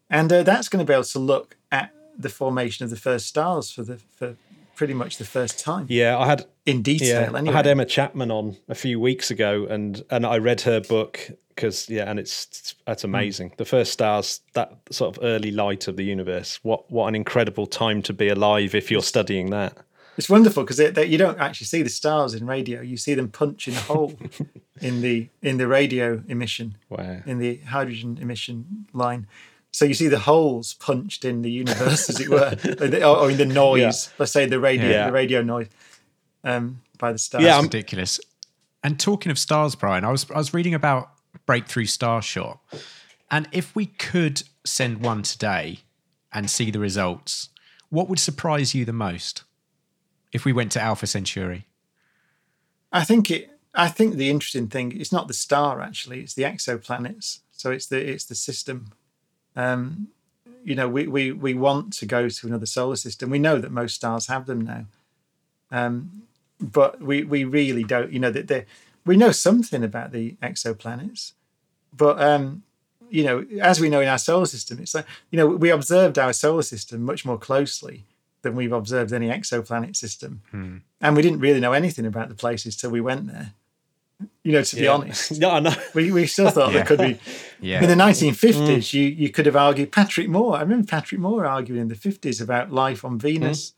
[0.09, 3.27] And uh, that's going to be able to look at the formation of the first
[3.27, 4.35] stars for the for
[4.75, 7.31] pretty much the first time Yeah, I had in detail.
[7.31, 7.53] Yeah, anyway.
[7.53, 11.31] I had Emma Chapman on a few weeks ago, and and I read her book
[11.49, 13.09] because yeah, and it's, it's that's Hmm.
[13.15, 13.53] amazing.
[13.57, 16.59] The first stars, that sort of early light of the universe.
[16.63, 19.73] What what an incredible time to be alive if you're studying that.
[20.17, 23.73] It's wonderful because you don't actually see the stars in radio; you see them punching
[23.75, 24.13] a hole
[24.81, 27.21] in the in the radio emission, Wow.
[27.25, 29.27] in the hydrogen emission line.
[29.71, 33.29] So you see the holes punched in the universe, as it were, or, the- or
[33.29, 34.09] in the noise.
[34.17, 35.05] Let's say the radio, Yeah.
[35.07, 35.67] the radio noise
[36.43, 37.43] um, by the stars.
[37.43, 38.19] Yeah, I'm- ridiculous.
[38.83, 41.09] And talking of stars, Brian, I was I was reading about
[41.45, 42.59] Breakthrough Starshot,
[43.29, 45.79] and if we could send one today
[46.31, 47.49] and see the results,
[47.89, 49.43] what would surprise you the most?
[50.31, 51.65] If we went to Alpha Centauri,
[52.91, 53.51] I think it.
[53.75, 57.39] I think the interesting thing is not the star actually; it's the exoplanets.
[57.51, 58.93] So it's the it's the system.
[59.59, 60.07] Um,
[60.63, 63.29] you know, we we we want to go to another solar system.
[63.29, 64.85] We know that most stars have them now,
[65.71, 66.23] um,
[66.59, 68.11] but we we really don't.
[68.13, 68.65] You know that they
[69.05, 71.33] we know something about the exoplanets.
[71.95, 72.63] but um,
[73.09, 76.17] you know, as we know in our solar system, it's like you know we observed
[76.19, 78.05] our solar system much more closely
[78.41, 80.41] than we've observed any exoplanet system,
[81.01, 83.53] and we didn't really know anything about the places till we went there.
[84.43, 84.91] You know, to be Yeah.
[84.93, 85.73] honest, No, I know.
[85.93, 87.19] we, we still thought there could be.
[87.61, 87.81] Yeah.
[87.83, 90.55] In the 1950s, you you could have argued Patrick Moore.
[90.55, 93.73] I remember Patrick Moore arguing in the 50s about life on Venus.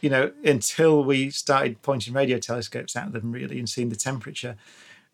[0.00, 4.56] You know, until we started pointing radio telescopes at them, really, and seeing the temperature.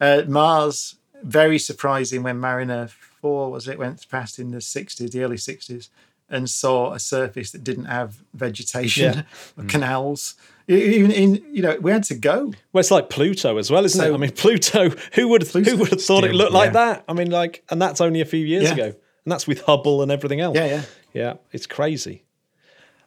[0.00, 2.88] Uh, Mars, very surprising when Mariner
[3.20, 5.90] 4 was it went past in the 60s, the early 60s,
[6.30, 9.22] and saw a surface that didn't have vegetation, Yeah.
[9.56, 10.34] or canals.
[10.68, 12.52] Even in, you know, we had to go.
[12.72, 14.12] Well, it's like Pluto as well, isn't it?
[14.12, 14.90] I mean, Pluto.
[15.14, 17.04] Who would who would have thought it Still, looked like that?
[17.08, 18.72] I mean, like, and that's only a few years Yeah.
[18.74, 20.56] ago, and that's with Hubble and everything else.
[20.56, 20.82] Yeah, yeah.
[21.14, 21.34] yeah.
[21.52, 22.24] It's crazy.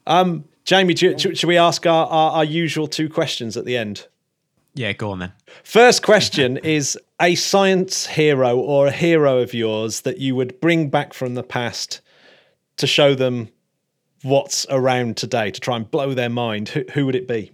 [0.07, 3.77] Um, Jamie, do, do- should we ask our, our, our usual two questions at the
[3.77, 4.07] end?
[4.73, 5.33] Yeah, go on then.
[5.63, 10.89] First question is a science hero or a hero of yours that you would bring
[10.89, 12.01] back from the past
[12.81, 13.49] to show them
[14.23, 16.69] what's around today to try and blow their mind.
[16.69, 17.51] Who, who would it be?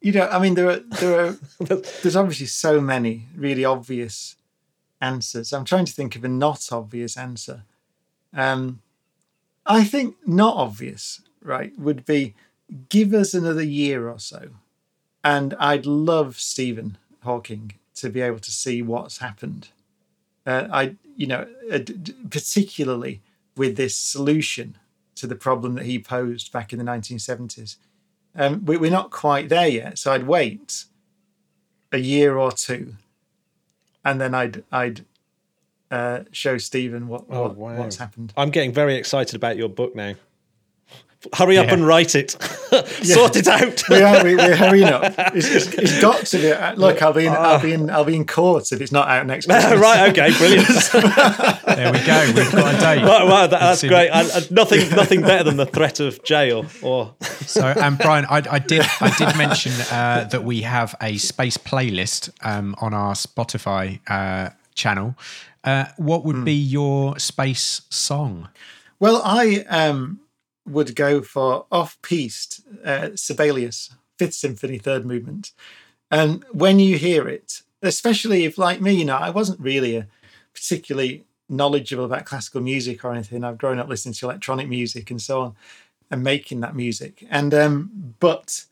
[0.00, 1.36] You know, I mean, there are there are
[2.02, 4.36] there's obviously so many really obvious
[5.00, 5.52] answers.
[5.52, 7.62] I'm trying to think of a not obvious answer.
[8.32, 8.82] Um,
[9.66, 12.34] I think not obvious, right, would be
[12.88, 14.50] give us another year or so,
[15.24, 19.68] and I'd love Stephen Hawking to be able to see what's happened.
[20.46, 21.80] Uh, I, you know, uh,
[22.30, 23.20] particularly
[23.58, 24.78] with this solution
[25.16, 27.76] to the problem that he posed back in the 1970s.
[28.34, 30.84] Um, we, we're not quite there yet, so I'd wait
[31.90, 32.94] a year or two,
[34.04, 35.04] and then I'd I'd
[35.90, 37.78] uh, show Stephen what, Oh, what wow.
[37.78, 38.32] what's happened.
[38.36, 40.14] I'm getting very excited about your book now.
[41.34, 41.74] Hurry up Yeah.
[41.74, 42.30] and write it.
[43.02, 43.82] Sort it out.
[43.88, 45.02] we are we, we're hurrying up.
[45.34, 46.52] It's, it's, it's got to be.
[46.52, 49.08] uh, Look, I'll be in I'll be in I'll be in court if it's not
[49.08, 49.46] out next.
[49.50, 49.80] Christmas.
[49.80, 50.68] right, okay, brilliant.
[50.68, 52.32] There we go.
[52.34, 53.02] We've got a date.
[53.04, 54.10] Right, wow, that, that's great.
[54.10, 56.66] I, I, nothing, nothing better than the threat of jail.
[56.82, 57.14] Or
[57.46, 61.56] So, and Brian, I, I did I did mention uh, that we have a space
[61.56, 65.16] playlist um, on our Spotify uh, channel.
[65.64, 68.48] Uh, what would be your space song?
[69.00, 70.20] Well, I um,
[70.68, 75.52] would go for off-piste uh, Sibelius, Fifth Symphony, Third Movement.
[76.10, 80.06] And when you hear it, especially if, like me, you know, I wasn't really a
[80.54, 83.44] particularly knowledgeable about classical music or anything.
[83.44, 85.56] I've grown up listening to electronic music and so on,
[86.10, 87.26] and making that music.
[87.30, 88.64] And um, but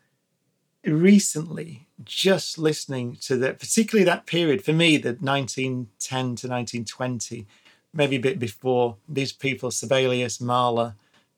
[0.85, 7.47] recently, just listening to the, particularly that period for me, the 1910 to 1920,
[7.93, 10.94] maybe a bit before these people, Sibelius, Mahler,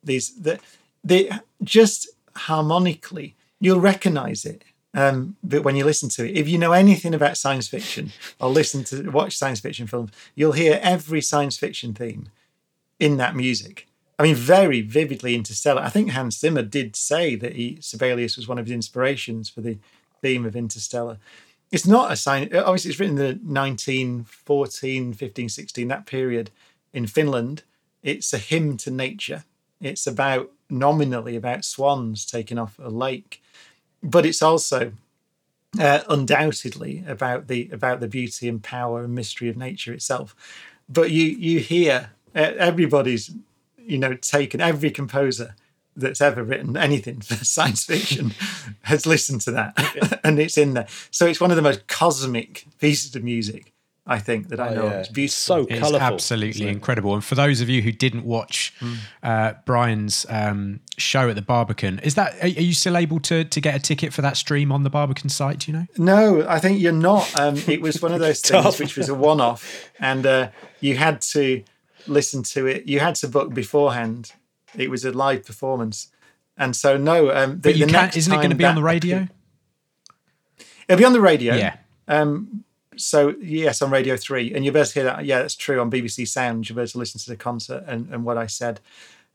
[0.08, 0.60] these that
[1.04, 1.30] they
[1.62, 4.64] just harmonically you'll recognize it
[4.94, 8.10] um but when you listen to it if you know anything about science fiction
[8.40, 12.28] or listen to watch science fiction films you'll hear every science fiction theme
[12.98, 13.86] in that music.
[14.18, 15.82] I mean very vividly interstellar.
[15.82, 19.60] I think hans zimmer did say that he sibelius was one of his inspirations for
[19.60, 19.78] the
[20.20, 21.18] theme of interstellar.
[21.70, 26.50] It's not a sign obviously it's written in the 1914 15 16 that period
[26.92, 27.62] in finland.
[28.02, 29.44] It's a hymn to nature
[29.80, 33.42] it's about nominally about swans taking off a lake
[34.02, 34.92] but it's also
[35.78, 40.34] uh, undoubtedly about the about the beauty and power and mystery of nature itself.
[40.88, 43.30] But you you hear uh, everybody's
[43.76, 45.54] you know taken every composer
[45.96, 48.32] that's ever written anything for science fiction
[48.82, 50.86] has listened to that and it's in there.
[51.10, 53.72] So it's one of the most cosmic pieces of music
[54.08, 54.90] i think that i Oh, know yeah.
[54.94, 55.00] of.
[55.00, 56.06] it's beautiful so It's colourful.
[56.14, 57.14] absolutely incredible.
[57.14, 58.74] And for those of you who didn't watch
[59.22, 63.44] uh, Brian's um, show at the Barbican, is that are, are you still able to
[63.44, 65.58] to get a ticket for that stream on the Barbican site?
[65.60, 65.86] Do you know?
[65.98, 67.24] No, I think you're not.
[67.38, 71.20] Um, it was one of those things which was a one-off, and uh, you had
[71.34, 71.62] to
[72.06, 72.86] listen to it.
[72.86, 74.32] You had to book beforehand.
[74.76, 76.08] It was a live performance,
[76.56, 77.30] and so no.
[77.30, 78.04] Um, the, But you the can't.
[78.04, 79.28] next Isn't it going to be on the that- radio?
[80.88, 81.54] It'll be on the radio.
[81.54, 81.76] Yeah.
[82.06, 82.64] Um,
[82.98, 85.24] so yes, on Radio Three, and be able to hear that.
[85.24, 85.80] Yeah, that's true.
[85.80, 88.80] On BBC Sound, be able to listen to the concert and, and what I said.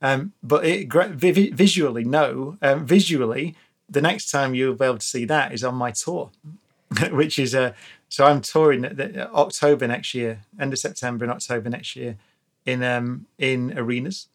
[0.01, 2.57] Um, but it, vi- visually, no.
[2.61, 3.55] Um, visually,
[3.89, 6.29] the next time you'll be able to see that is on my tour,
[7.11, 7.73] which is uh,
[8.09, 12.17] so I'm touring at the, October next year, end of September and October next year,
[12.65, 14.27] in um, in arenas,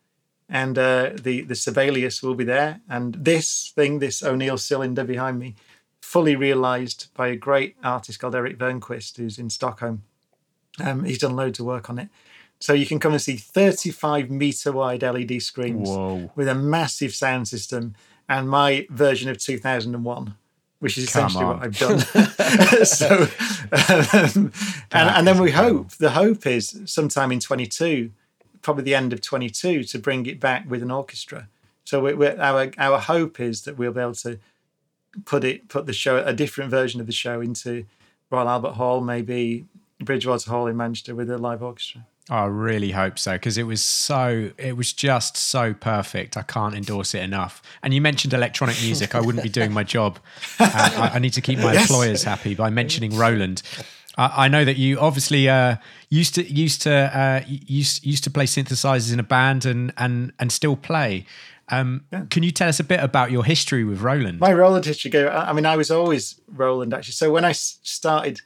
[0.49, 5.39] and uh, the the Sibelius will be there, and this thing, this O'Neill cylinder behind
[5.39, 5.55] me,
[6.09, 10.05] fully realised by a great artist called Erik Wernquist, who's in Stockholm.
[10.83, 12.09] Um, he's done loads of work on it.
[12.61, 16.33] So you can come and see 35 meter wide LED screens Whoa.
[16.35, 17.95] with a massive sound system
[18.27, 20.35] and my version of 2001
[20.79, 21.99] which is essentially what I've done.
[22.85, 23.27] so,
[23.73, 24.53] um,
[24.93, 28.13] and, and then we hope the hope is sometime in 22,
[28.63, 31.49] probably the end of 22, to bring it back with an orchestra.
[31.83, 34.39] So we we're, our our hope is that we'll be able to
[35.24, 37.85] put it put the show a different version of the show into
[38.31, 39.66] Royal Albert Hall, maybe
[40.01, 42.07] Bridgewater Hall in Manchester with a live orchestra.
[42.31, 46.36] I really hope so because it was so it was just so perfect.
[46.36, 47.62] I can't endorse it enough.
[47.82, 49.15] And you mentioned electronic music.
[49.15, 50.19] I wouldn't be doing my job.
[50.61, 51.89] Uh, I, I need to keep my Yes.
[51.89, 53.62] employers happy by mentioning Roland.
[54.19, 55.77] I, I know that you obviously uh,
[56.11, 60.32] used to used to uh, used used to play synthesizers in a band and and
[60.39, 61.24] and still play.
[61.70, 64.40] Um, Can you tell us a bit about your history with Roland?
[64.40, 65.28] My Roland history go.
[65.28, 67.12] I mean, I was always Roland actually.
[67.12, 68.40] So when I started,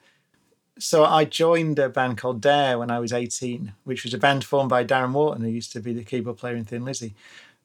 [0.79, 4.45] so I joined a band called Dare when I was eighteen, which was a band
[4.45, 7.15] formed by Darren Wharton, who used to be the keyboard player in Thin Lizzy.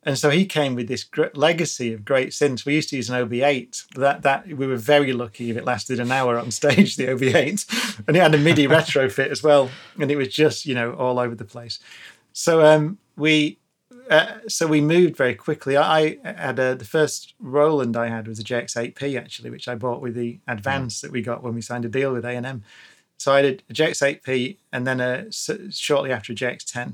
[0.03, 2.65] And so he came with this gr- legacy of great synths.
[2.65, 3.87] We used to use an OB8.
[3.95, 6.95] That that we were very lucky if it lasted an hour on stage.
[6.95, 9.69] The OB8, and it had a MIDI retrofit as well,
[9.99, 11.79] and it was just you know all over the place.
[12.31, 13.57] So um, we
[14.09, 15.75] uh, so we moved very quickly.
[15.75, 19.75] I, I had a, the first Roland I had was a JX8P actually, which I
[19.75, 22.45] bought with the advance that we got when we signed a deal with A and
[22.45, 22.63] M.
[23.17, 25.31] So I did a JX8P and then a,
[25.71, 26.93] shortly after a JX10,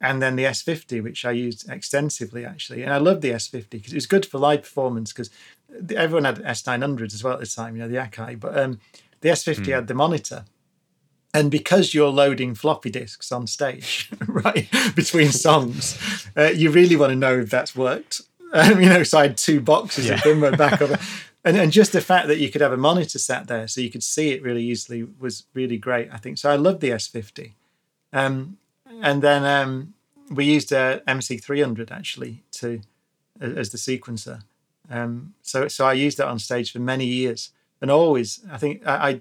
[0.00, 2.82] and then the S50, which I used extensively actually.
[2.82, 5.30] And I loved the S50 because it was good for live performance because
[5.94, 8.38] everyone had S900s as well at the time, you know, the Akai.
[8.38, 8.80] But um,
[9.20, 10.44] the S50 had the monitor.
[11.34, 15.98] And because you're loading floppy disks on stage, right, between songs,
[16.36, 18.22] uh, you really want to know if that's worked.
[18.52, 20.98] Um, you know, so I had two boxes of them went back over.
[21.46, 23.90] And, and just the fact that you could have a monitor sat there so you
[23.90, 26.38] could see it really easily was really great, I think.
[26.38, 27.52] So I loved the S50.
[28.14, 28.56] Um,
[29.02, 29.92] and then um,
[30.30, 32.80] we used a MC300 actually to
[33.40, 34.42] as the sequencer.
[34.90, 37.50] Um, so so I used that on stage for many years,
[37.80, 39.20] and always I think I I,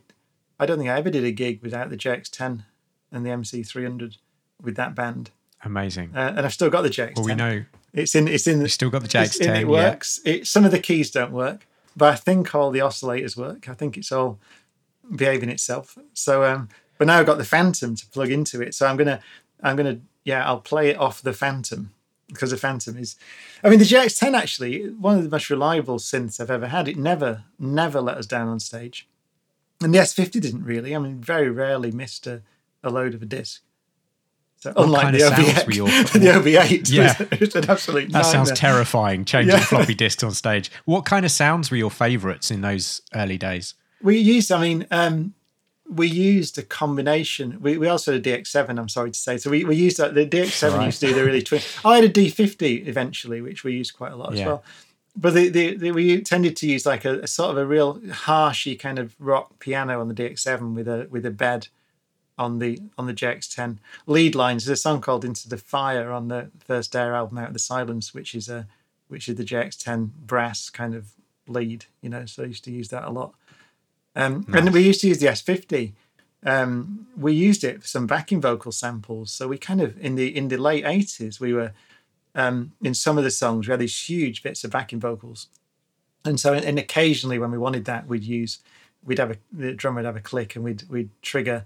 [0.60, 2.64] I don't think I ever did a gig without the JX10
[3.12, 4.18] and the MC300
[4.62, 5.32] with that band,
[5.64, 6.12] Amazing.
[6.16, 7.16] uh, and I've still got the JX10.
[7.16, 9.56] well, we know it's in it's in you still got the it's in- JX10.
[9.56, 9.66] It yeah.
[9.68, 10.20] works.
[10.26, 13.70] It, some of the keys don't work, but I think all the oscillators work.
[13.70, 14.40] I think it's all
[15.16, 15.98] behaving itself.
[16.14, 18.74] So, um, but now I've got the Fantom to plug into it.
[18.74, 19.20] So I'm gonna,
[19.62, 21.94] I'm gonna, yeah, I'll play it off the Fantom
[22.28, 23.16] because the Fantom is.
[23.64, 26.88] I mean, the JX10 actually one of the most reliable synths I've ever had.
[26.88, 29.08] It never, never let us down on stage,
[29.84, 30.96] and the S50 didn't really.
[30.96, 32.42] I mean, very rarely missed a,
[32.84, 33.62] a load of a disc.
[34.58, 37.16] So unlike kind the of sounds OB8, were your- the OB8 Yeah.
[37.32, 39.26] was, was an absolute That sounds terrifying.
[39.26, 39.64] Changing Yeah.
[39.64, 40.72] floppy disks on stage.
[40.86, 43.74] What kind of sounds were your favourites in those early days?
[44.02, 45.34] We used, I mean, um,
[45.90, 47.60] we used a combination.
[47.62, 49.38] We, we also had a DX7, I'm sorry to say.
[49.38, 50.16] So we, we used that.
[50.16, 50.86] The DX7 Right.
[50.86, 51.60] used to do the really twin.
[51.84, 54.64] I had a D50 eventually, which we used quite a lot as well.
[55.16, 58.00] But the, the, the, we tended to use like a, a sort of a real
[58.00, 61.68] harshy kind of rock piano on the DX7 with a with a bed
[62.38, 63.78] on the on the JX10
[64.08, 64.66] lead lines.
[64.66, 67.60] There's a song called "Into the Fire" on the first Dare album, Out of the
[67.60, 68.68] Silence, which is a
[69.08, 71.12] which is the JX10 brass kind of
[71.48, 71.86] lead.
[72.02, 73.36] You know, so I used to use that a lot.
[74.16, 75.94] Um, And we used to use the S50.
[76.46, 79.32] Um, we used it for some backing vocal samples.
[79.32, 81.72] So we kind of in the in the late eighties, we were
[82.36, 85.48] um, in some of the songs we had these huge bits of backing vocals,
[86.26, 88.60] and so and occasionally when we wanted that, we'd use
[89.04, 91.66] we'd have a the drummer would have a click and we'd we'd trigger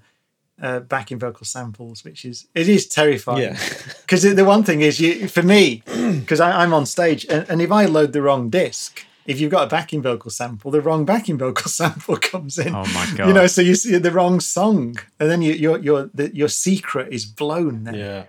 [0.61, 3.41] uh, backing vocal samples, which is it is terrifying.
[3.41, 3.59] Yeah.
[4.07, 7.73] Because the one thing is, you for me, because I'm on stage, and, and if
[7.73, 11.37] I load the wrong disc, if you've got a backing vocal sample, the wrong backing
[11.37, 12.73] vocal sample comes in.
[12.73, 13.27] Oh my god!
[13.27, 16.47] You know, so you see the wrong song, and then you, your your the, your
[16.47, 17.83] secret is blown.
[17.83, 17.95] Then.
[17.95, 18.23] Yeah.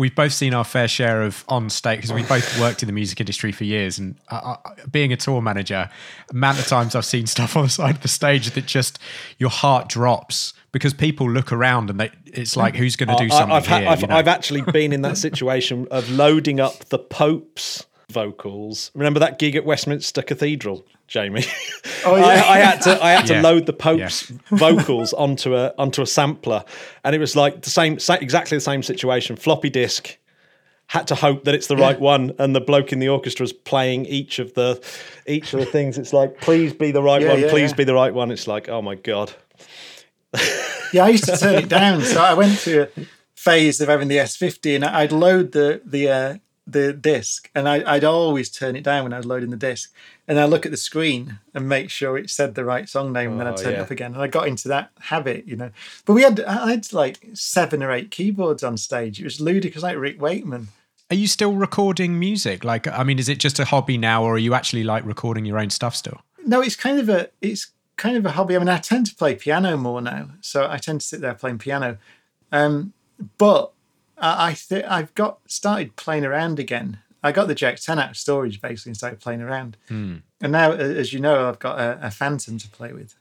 [0.00, 2.92] We've both seen our fair share of on stage because we both worked in the
[2.94, 3.98] music industry for years.
[3.98, 5.90] And uh, uh, being a tour manager,
[6.30, 8.98] amount of times I've seen stuff on the side of the stage that just
[9.36, 13.26] your heart drops because people look around and they, it's like, who's going to do
[13.26, 13.86] I- something I've, here?
[13.86, 14.16] I've, you know?
[14.16, 18.90] I've actually been in that situation of loading up the Pope's vocals.
[18.94, 21.44] Remember that gig at Westminster Cathedral, Jamie?
[22.06, 22.24] Oh, yeah.
[22.24, 23.42] I, I had to I had to Yeah.
[23.42, 26.64] load the Pope's vocals onto a onto a sampler,
[27.04, 29.36] and it was like the same, exactly the same situation.
[29.36, 30.16] Floppy disk.
[30.86, 33.52] Had to hope that it's the right one, and the bloke in the orchestra is
[33.52, 34.82] playing each of the
[35.26, 35.98] each of the things.
[35.98, 37.76] It's like, please be the right Yeah, one, yeah, please yeah.
[37.76, 38.30] be the right one.
[38.30, 39.32] It's like, oh my god.
[40.92, 42.02] Yeah, I used to turn it down.
[42.02, 42.88] So I went through a
[43.36, 46.34] phase of having the S50, and I'd load the the uh,
[46.72, 49.92] the disc, and I, I'd always turn it down when I was loading the disc,
[50.28, 53.32] and I look at the screen and make sure it said the right song name,
[53.32, 54.14] and then I'd Oh, turn it up again.
[54.14, 55.70] And I got into that habit, you know.
[56.04, 59.20] But we had I had like seven or eight keyboards on stage.
[59.20, 60.68] It was ludicrous, like Rick Wakeman.
[61.10, 62.62] Are you still recording music?
[62.62, 65.44] Like, I mean, is it just a hobby now, or are you actually like recording
[65.44, 66.20] your own stuff still?
[66.46, 68.56] no, it's kind of a it's kind of a hobby.
[68.56, 71.34] I mean, I tend to play piano more now, so I tend to sit there
[71.34, 71.98] playing piano.
[72.52, 72.92] Um,
[73.36, 73.72] but
[74.20, 76.98] I, I th- I've got started playing around again.
[77.22, 79.76] I got the JX10 out of storage basically and started playing around.
[79.88, 83.14] And now, as you know, I've got a, a Fantom to play with,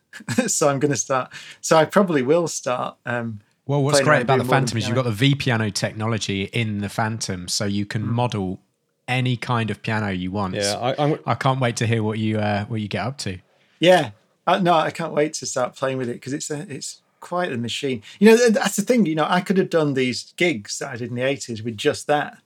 [0.50, 1.32] so I'm going to start.
[1.60, 2.96] So I probably will start.
[3.06, 5.36] Um, Well, what's great about the doing more than Fantom is you've got the V
[5.36, 8.60] piano technology in the Fantom, so you can model
[9.08, 10.56] any kind of piano you want.
[10.56, 13.18] Yeah, I, I'm, I can't wait to hear what you uh, what you get up
[13.20, 13.40] to.
[13.80, 14.12] Yeah,
[14.48, 17.52] uh, no, I can't wait to start playing with it because it's a, it's quite
[17.52, 18.02] a machine.
[18.20, 19.06] You know, that's the thing.
[19.06, 21.78] You know, I could have done these gigs that I did in the eighties with
[21.78, 22.38] just that.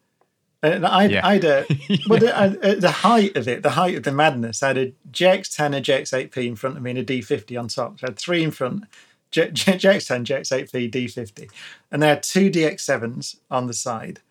[0.61, 1.27] And I'd, Yeah.
[1.27, 1.63] I'd uh,
[2.07, 2.33] well, the,
[2.63, 5.81] at the height of it, the height of the madness, I had a JX10, a
[5.81, 7.99] JX8P in front of me, and a D50 on top.
[7.99, 8.85] So I had three in front,
[9.29, 11.49] J- J- JX10, JX8P, D50,
[11.91, 14.21] and they had two DX7s on the side.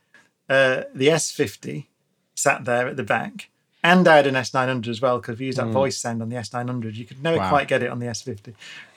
[0.49, 1.85] Uh, the S50
[2.35, 3.51] sat there at the back,
[3.85, 6.37] and I had an S900 as well because we used that voice sound on the
[6.37, 6.95] S900.
[6.95, 7.51] You could never Wow.
[7.51, 8.55] quite get it on the S50.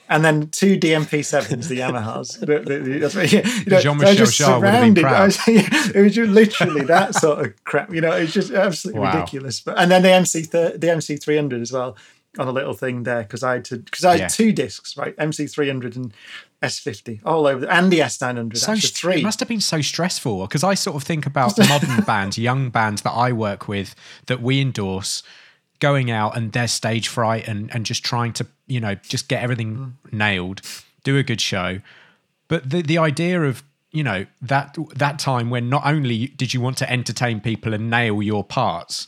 [0.08, 2.38] And then two DMP7s, the Yamahas.
[2.40, 5.24] The- the- the- you know, Jean-Michel Jarre would have been surrounded- proud.
[5.26, 7.92] was- yeah, it was just literally that sort of crap.
[7.92, 9.14] You know, it was just absolutely Wow.
[9.18, 9.60] ridiculous.
[9.60, 11.96] But and then the MC thir- the MC three hundred as well
[12.38, 14.28] on a little thing there because I had to because I had Yeah.
[14.28, 16.12] two discs right MC three hundred and
[16.62, 19.20] S fifty all over and the S nine hundred So actually three.
[19.20, 22.68] it must have been so stressful because I sort of think about modern bands, young
[22.70, 23.94] bands that I work with
[24.26, 25.22] that we endorse,
[25.80, 29.42] going out and their stage fright and and just trying to you know just get
[29.42, 30.60] everything nailed,
[31.04, 31.80] do a good show.
[32.48, 36.60] But the the idea of you know that that time when not only did you
[36.60, 39.06] want to entertain people and nail your parts.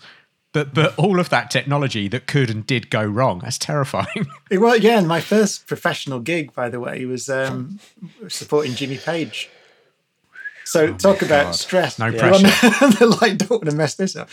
[0.53, 4.27] But, but all of that technology that could and did go wrong, that's terrifying.
[4.51, 4.99] It was yeah.
[4.99, 7.79] And my first professional gig, by the way, was um,
[8.29, 9.51] supporting Jimmy Page.
[10.65, 11.55] So talk about Oh God.
[11.55, 11.99] stress.
[11.99, 14.31] No the, the like, don't want to mess this up.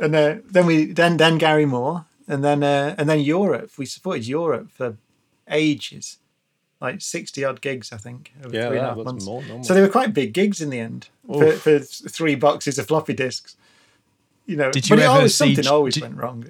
[0.00, 3.70] And uh, then we then then Gary Moore, and then uh, and then Europe.
[3.78, 4.96] We supported Europe for
[5.50, 6.18] ages,
[6.80, 8.32] like sixty odd gigs, I think.
[8.44, 9.24] Over Yeah, three and a half months.
[9.24, 9.64] more normal.
[9.64, 13.14] So they were quite big gigs in the end for, for three boxes of floppy
[13.14, 13.56] disks.
[14.44, 16.44] You know, Did but you it ever always, see- something always did- went wrong.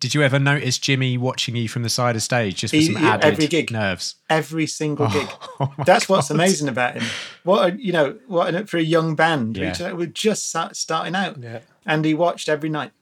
[0.00, 2.86] Did you ever notice Jimmy watching you from the side of stage just for He-
[2.92, 3.70] some added every gig.
[3.70, 4.16] nerves?
[4.28, 5.28] every single gig.
[5.60, 7.04] Oh my That's what's amazing about him.
[7.42, 9.70] What a, you know, what a, for a young band, Yeah.
[9.70, 11.60] which uh, we're just start, starting out, Yeah.
[11.86, 12.92] And he watched every night.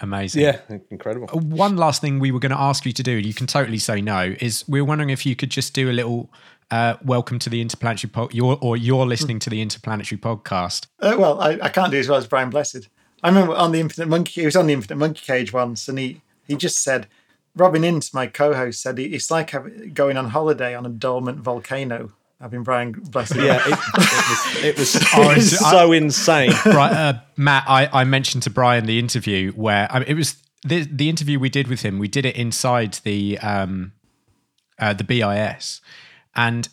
[0.00, 0.42] Amazing.
[0.42, 0.60] yeah,
[0.90, 1.28] incredible.
[1.38, 4.00] One last thing we were going to ask you to do, you can totally say
[4.00, 6.30] no, is we are wondering if you could just do a little
[6.70, 10.88] uh, welcome to the Interplanetary Pod, your, or you're listening to the Interplanetary Podcast.
[11.00, 12.88] Uh, well, I, I can't do as well as Brian Blessed.
[13.22, 15.98] I remember on the Infinite Monkey, he was on the Infinite Monkey Cage once, and
[15.98, 17.06] he he just said,
[17.56, 19.54] Robin Ince, my co-host, said it's like
[19.94, 22.12] going on holiday on a dormant volcano.
[22.40, 23.36] Having Brian Blessed.
[23.36, 26.50] Yeah, it, it was, it was, it was is- I- so insane.
[26.66, 30.36] right, uh, Matt, I, I mentioned to Brian the interview where I mean, it was
[30.66, 31.98] the, the interview we did with him.
[31.98, 33.92] We did it inside the um,
[34.78, 35.80] uh, the BIS,
[36.34, 36.68] and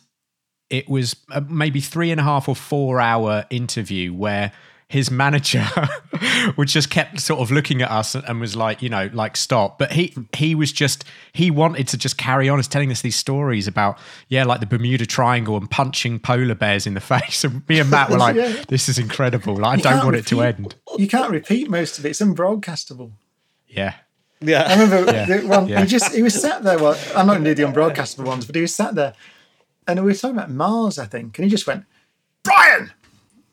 [0.68, 1.16] it was
[1.48, 4.52] maybe three and a half or four hour interview where
[4.92, 5.64] his manager
[6.56, 9.78] which just kept sort of looking at us and was like, you know, like stop.
[9.78, 12.58] But he he was just he wanted to just carry on.
[12.58, 13.98] As telling us these stories about
[14.28, 17.42] yeah, like the Bermuda Triangle and punching polar bears in the face.
[17.42, 18.62] And me and Matt were like, Yeah.
[18.68, 19.56] this is incredible.
[19.56, 20.74] Like, I don't can't want it to end.
[20.98, 22.10] You can't repeat most of it.
[22.10, 23.12] It's unbroadcastable.
[23.68, 23.94] Yeah.
[24.40, 24.62] Yeah.
[24.68, 25.24] I remember Yeah.
[25.24, 25.80] the one, Yeah.
[25.80, 26.78] he just he was sat there.
[26.78, 29.14] Well, I'm not going to do the unbroadcastable ones, but he was sat there,
[29.88, 31.84] and we were talking about Mars, I think, and he just went,
[32.42, 32.92] Brian,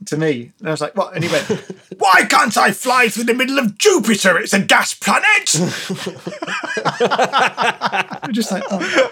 [0.10, 1.16] to me, and I was like, what?
[1.16, 1.48] And he went,
[1.98, 4.38] Why can't I fly through the middle of Jupiter?
[4.38, 5.56] It's a gas planet.
[8.24, 9.12] I'm just like, oh.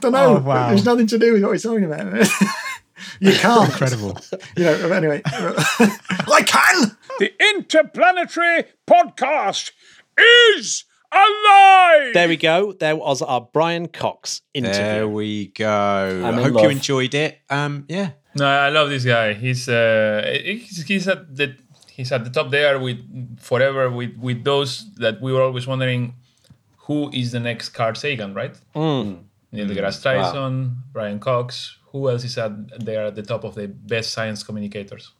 [0.00, 0.36] don't know.
[0.36, 0.68] Oh, wow.
[0.68, 2.28] There's nothing to do with what we're talking about.
[3.20, 3.70] you can't.
[3.70, 4.18] Incredible.
[4.56, 4.92] You know.
[4.92, 6.96] Anyway, I can.
[7.18, 9.72] The Interplanetary Podcast
[10.54, 12.14] is alive!
[12.14, 12.72] there we go.
[12.72, 14.82] There was our Brian Cox interview.
[14.82, 16.22] There we go.
[16.24, 17.40] I'm I in hope you enjoyed it.
[17.50, 18.10] Um, yeah.
[18.34, 19.34] No, I love this guy.
[19.34, 21.54] He's uh, he's, he's at the
[21.90, 22.98] he's at the top there with
[23.40, 26.14] forever with with those that we were always wondering
[26.86, 28.56] who is the next Carl Sagan, right?
[28.74, 31.76] Neil deGrasse Tyson, Brian Cox.
[31.92, 32.52] Who else is at
[32.84, 35.12] there at the top of the best science communicators?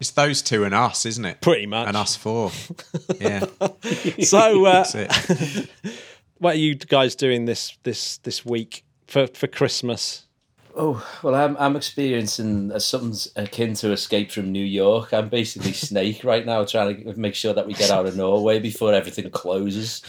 [0.00, 1.40] It's those two and us, isn't it?
[1.40, 1.88] Pretty much.
[1.88, 2.50] And us four.
[3.20, 3.44] Yeah.
[4.24, 5.70] So, uh, That's it.
[6.38, 10.26] what are you guys doing this this this week for for Christmas?
[10.76, 15.12] Oh well, I'm I'm experiencing something akin to Escape from New York.
[15.12, 18.58] I'm basically Snake right now, trying to make sure that we get out of Norway
[18.58, 20.02] before everything closes.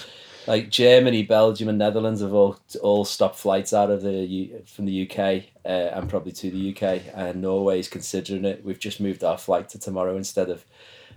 [0.48, 5.08] Like Germany, Belgium, and Netherlands have all all stopped flights out of the from the
[5.08, 7.02] UK uh, and probably to the UK.
[7.14, 8.66] And Norway is considering it.
[8.66, 10.66] We've just moved our flight to tomorrow instead of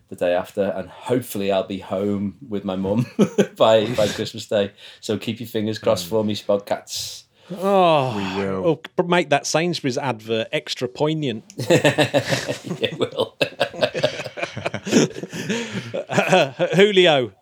[0.09, 3.07] the day after, and hopefully I'll be home with my mum
[3.57, 4.73] by by Christmas Day.
[5.01, 7.25] So keep your fingers crossed for me, Spodcats.
[7.51, 8.81] Oh, We will.
[8.99, 11.45] oh, make that Sainsbury's advert extra poignant.
[11.57, 13.37] yeah, will.
[16.75, 17.33] Julio,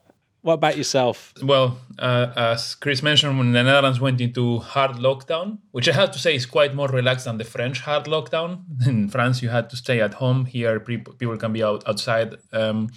[0.43, 1.33] what about yourself?
[1.43, 6.11] Well, uh, as Chris mentioned, when the Netherlands went into hard lockdown, which I have
[6.13, 8.63] to say is quite more relaxed than the French hard lockdown.
[8.87, 10.45] In France, you had to stay at home.
[10.45, 12.37] Here, pe- people can be out outside.
[12.53, 12.91] Um,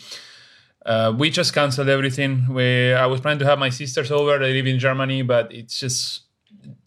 [0.86, 2.46] uh, we just canceled everything.
[2.54, 4.38] We, I was planning to have my sisters over.
[4.40, 6.22] They live in Germany, but it's just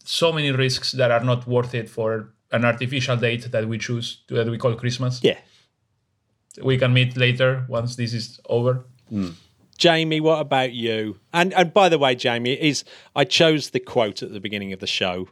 [0.03, 4.21] so many risks that are not worth it for an artificial date that we choose
[4.27, 5.19] to, that we call Christmas.
[5.23, 5.37] Yeah.
[6.61, 8.85] We can meet later once this is over.
[9.09, 9.29] Hmm.
[9.77, 11.19] Jamie, what about you?
[11.33, 12.83] And and by the way, Jamie, is
[13.15, 15.29] I chose the quote at the beginning of the show,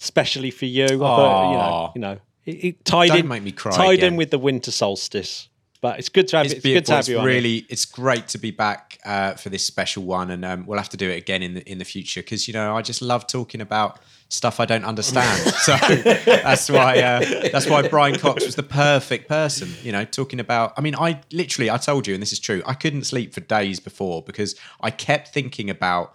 [0.00, 0.84] especially for you.
[0.84, 3.98] I thought, you know, you know, it, it tied Don't in, make me cry Tied
[3.98, 4.12] again.
[4.12, 5.48] in with the winter solstice,
[5.82, 6.46] but it's good to have.
[6.46, 7.24] It's, It's, good to have It's you on.
[7.24, 7.26] it.
[7.26, 10.88] really, it's great to be back uh, for this special one, and um, we'll have
[10.90, 13.26] to do it again in the in the future because you know I just love
[13.26, 13.98] talking about
[14.28, 15.40] stuff I don't understand.
[15.54, 19.74] so that's why uh, that's why Brian Cox was the perfect person.
[19.82, 20.72] You know, talking about.
[20.76, 22.62] I mean, I literally, I told you, and this is true.
[22.64, 26.14] I couldn't sleep for days before because I kept thinking about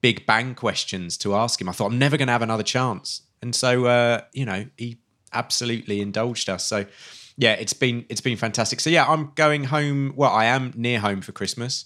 [0.00, 1.68] Big Bang questions to ask him.
[1.68, 4.98] I thought I'm never going to have another chance, and so uh, you know he
[5.32, 6.64] absolutely indulged us.
[6.64, 6.86] So
[7.38, 8.80] yeah, it's been it's been fantastic.
[8.80, 10.12] So yeah, I'm going home.
[10.16, 11.84] Well, I am near home for Christmas,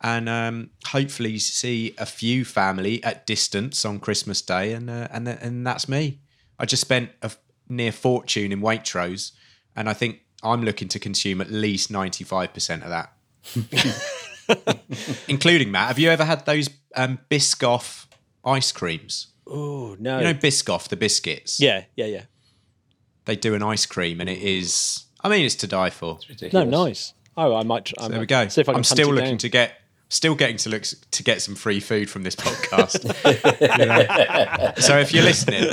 [0.00, 5.26] and um, hopefully see a few family at distance on Christmas Day, and uh, and
[5.26, 6.20] and that's me.
[6.56, 7.32] I just spent a
[7.68, 9.32] near fortune in Waitrose,
[9.74, 13.12] and I think I'm looking to consume at least ninety five percent of that,
[15.28, 15.88] including Matt.
[15.88, 18.06] Have you ever had those um, Biscoff
[18.44, 19.32] ice creams?
[19.48, 20.18] Oh no!
[20.18, 21.58] You know Biscoff, the biscuits.
[21.58, 22.22] yeah, yeah, yeah.
[23.24, 25.04] They do an ice cream, and it is.
[25.22, 26.14] I mean, it's to die for.
[26.14, 26.68] No, Ridiculous.
[26.68, 27.14] nice.
[27.36, 27.92] Oh, I might.
[27.98, 28.48] I There we go.
[28.48, 29.38] See if I can I'm still looking down.
[29.38, 30.82] to get, still getting to look
[31.12, 33.02] to get some free food from this podcast.
[33.78, 34.72] You know?
[34.78, 35.70] So if you're listening,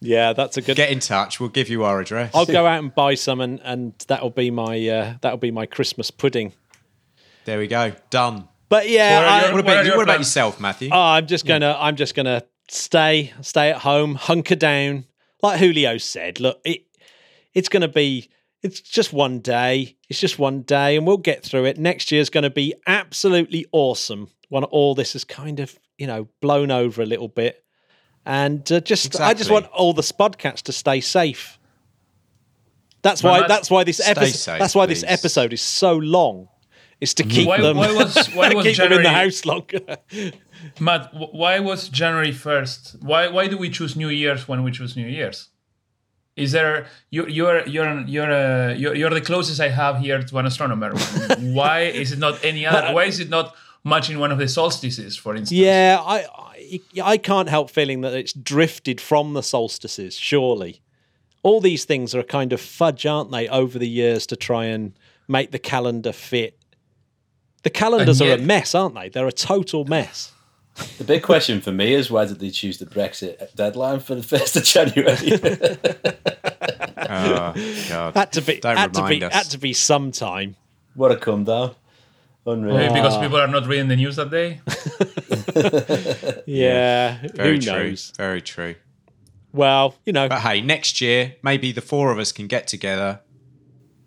[0.00, 0.76] Yeah, that's a good.
[0.76, 1.38] get in touch.
[1.40, 2.32] We'll give you our address.
[2.34, 5.66] I'll go out and buy some, and, and that'll be my uh, that'll be my
[5.66, 6.52] Christmas pudding.
[7.44, 7.92] There we go.
[8.10, 8.48] Done.
[8.68, 9.96] But yeah, What I, What about What you?
[9.96, 10.88] What about yourself, Matthew?
[10.90, 15.04] Oh, I'm just gonna I'm just gonna stay stay at home, hunker down.
[15.42, 16.82] Like Julio said, look, it
[17.54, 18.28] it's gonna be
[18.62, 19.96] it's just one day.
[20.08, 21.78] It's just one day, and we'll get through it.
[21.78, 26.70] Next year's gonna be absolutely awesome when all this is kind of you know blown
[26.70, 27.64] over a little bit.
[28.24, 31.58] And uh, just I just want all the Spodcats to stay safe.
[33.02, 36.48] That's why Matt- that's why this episode safe, that's why this episode is so long.
[37.00, 39.80] Is to keep Why- them why was- why was keep them in the house longer.
[40.80, 42.96] Matt, why was January first?
[43.00, 45.48] Why why do we choose New Year's when we choose New Year's?
[46.36, 50.38] Is there you you're you're you're uh, you're, you're the closest I have here to
[50.38, 50.94] an astronomer.
[51.38, 52.94] why is it not any other?
[52.94, 55.58] Why is it not matching one of the solstices, for instance?
[55.58, 60.16] Yeah, I, I I can't help feeling that it's drifted from the solstices.
[60.16, 60.80] Surely,
[61.42, 63.46] all these things are a kind of fudge, aren't they?
[63.48, 64.94] Over the years to try and
[65.28, 66.58] make the calendar fit.
[67.62, 69.08] The calendars And are a mess, aren't they?
[69.10, 70.32] They're a total mess.
[70.98, 74.22] The big question for me is why did they choose the Brexit deadline for the
[74.22, 75.38] first of January?
[77.14, 77.52] Oh,
[77.88, 78.14] God.
[78.14, 79.32] Had to be Don't had to be us.
[79.32, 80.56] had to be sometime.
[80.94, 81.74] what a come down!
[82.46, 82.76] Unreal.
[82.76, 83.20] Maybe because ah.
[83.20, 84.60] people are not reading the news that day.
[86.46, 87.72] Yeah, Very who true.
[87.72, 88.12] knows?
[88.16, 88.74] Very true.
[89.52, 93.20] Well, you know, But hey, next year maybe the four of us can get together.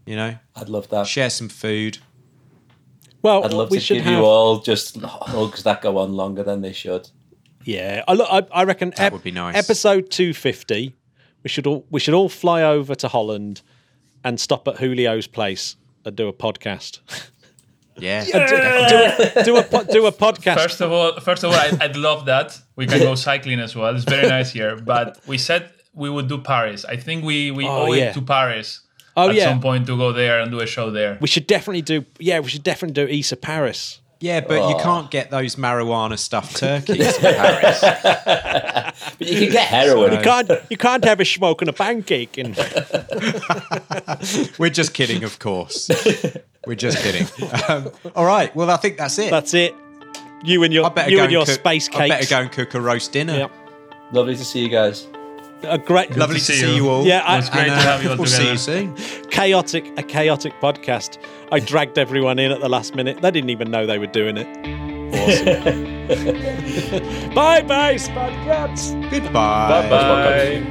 [0.05, 1.07] You know, I'd love that.
[1.07, 1.99] share some food.
[3.25, 4.19] Well, I'd love we to should give have.
[4.19, 7.09] you all just hugs that go on longer than they should.
[7.63, 8.27] Yeah, I look.
[8.31, 9.55] I, I reckon That would be nice.
[9.55, 10.95] Episode two fifty.
[11.43, 13.61] We should all we should all fly over to Holland
[14.23, 15.75] and stop at Julio's place
[16.05, 16.99] and do a podcast.
[17.97, 18.23] Yeah.
[18.25, 20.55] do, a, do a do a podcast.
[20.55, 22.59] First of all, first of all, I, I'd love that.
[22.75, 23.95] We can go cycling as well.
[23.95, 24.75] It's very nice here.
[24.75, 26.85] But we said we would do Paris.
[26.85, 28.09] I think we we Oh, owe yeah.
[28.09, 28.81] it to Paris
[29.17, 29.29] Oh, yeah.
[29.29, 29.49] at yeah.
[29.49, 31.17] some point to go there and do a show there.
[31.21, 32.05] we should definitely do.
[32.19, 34.01] Yeah, we should definitely do Issa Paris.
[34.19, 37.81] Yeah, but you can't get those marijuana stuffed turkeys in Paris.
[37.81, 40.13] But you can get heroin.
[40.13, 42.37] You can't you can't have a smoke and a pancake.
[42.37, 42.55] And
[44.57, 45.89] We're just kidding, of course.
[46.65, 47.27] We're just kidding.
[47.69, 48.55] Um, all right.
[48.55, 49.31] Well, I think that's it.
[49.31, 49.75] that's it.
[50.43, 52.51] You and your I better you go and your cook, space I better go and
[52.51, 53.37] cook a roast dinner.
[53.37, 53.51] Yep.
[54.11, 55.07] Lovely to see you guys.
[55.63, 56.83] A great, Lovely to see see you.
[56.83, 57.05] you all.
[57.05, 58.95] Yeah, I- It's great And, to have you all We'll see you soon.
[59.31, 61.17] chaotic, a chaotic podcast.
[61.51, 63.19] I dragged everyone in at the last minute.
[63.21, 64.47] They didn't even know they were doing it.
[65.15, 65.83] Awesome.
[67.33, 68.91] bye bye, Spud Cats.
[69.09, 69.87] Goodbye.
[69.89, 70.61] Bye.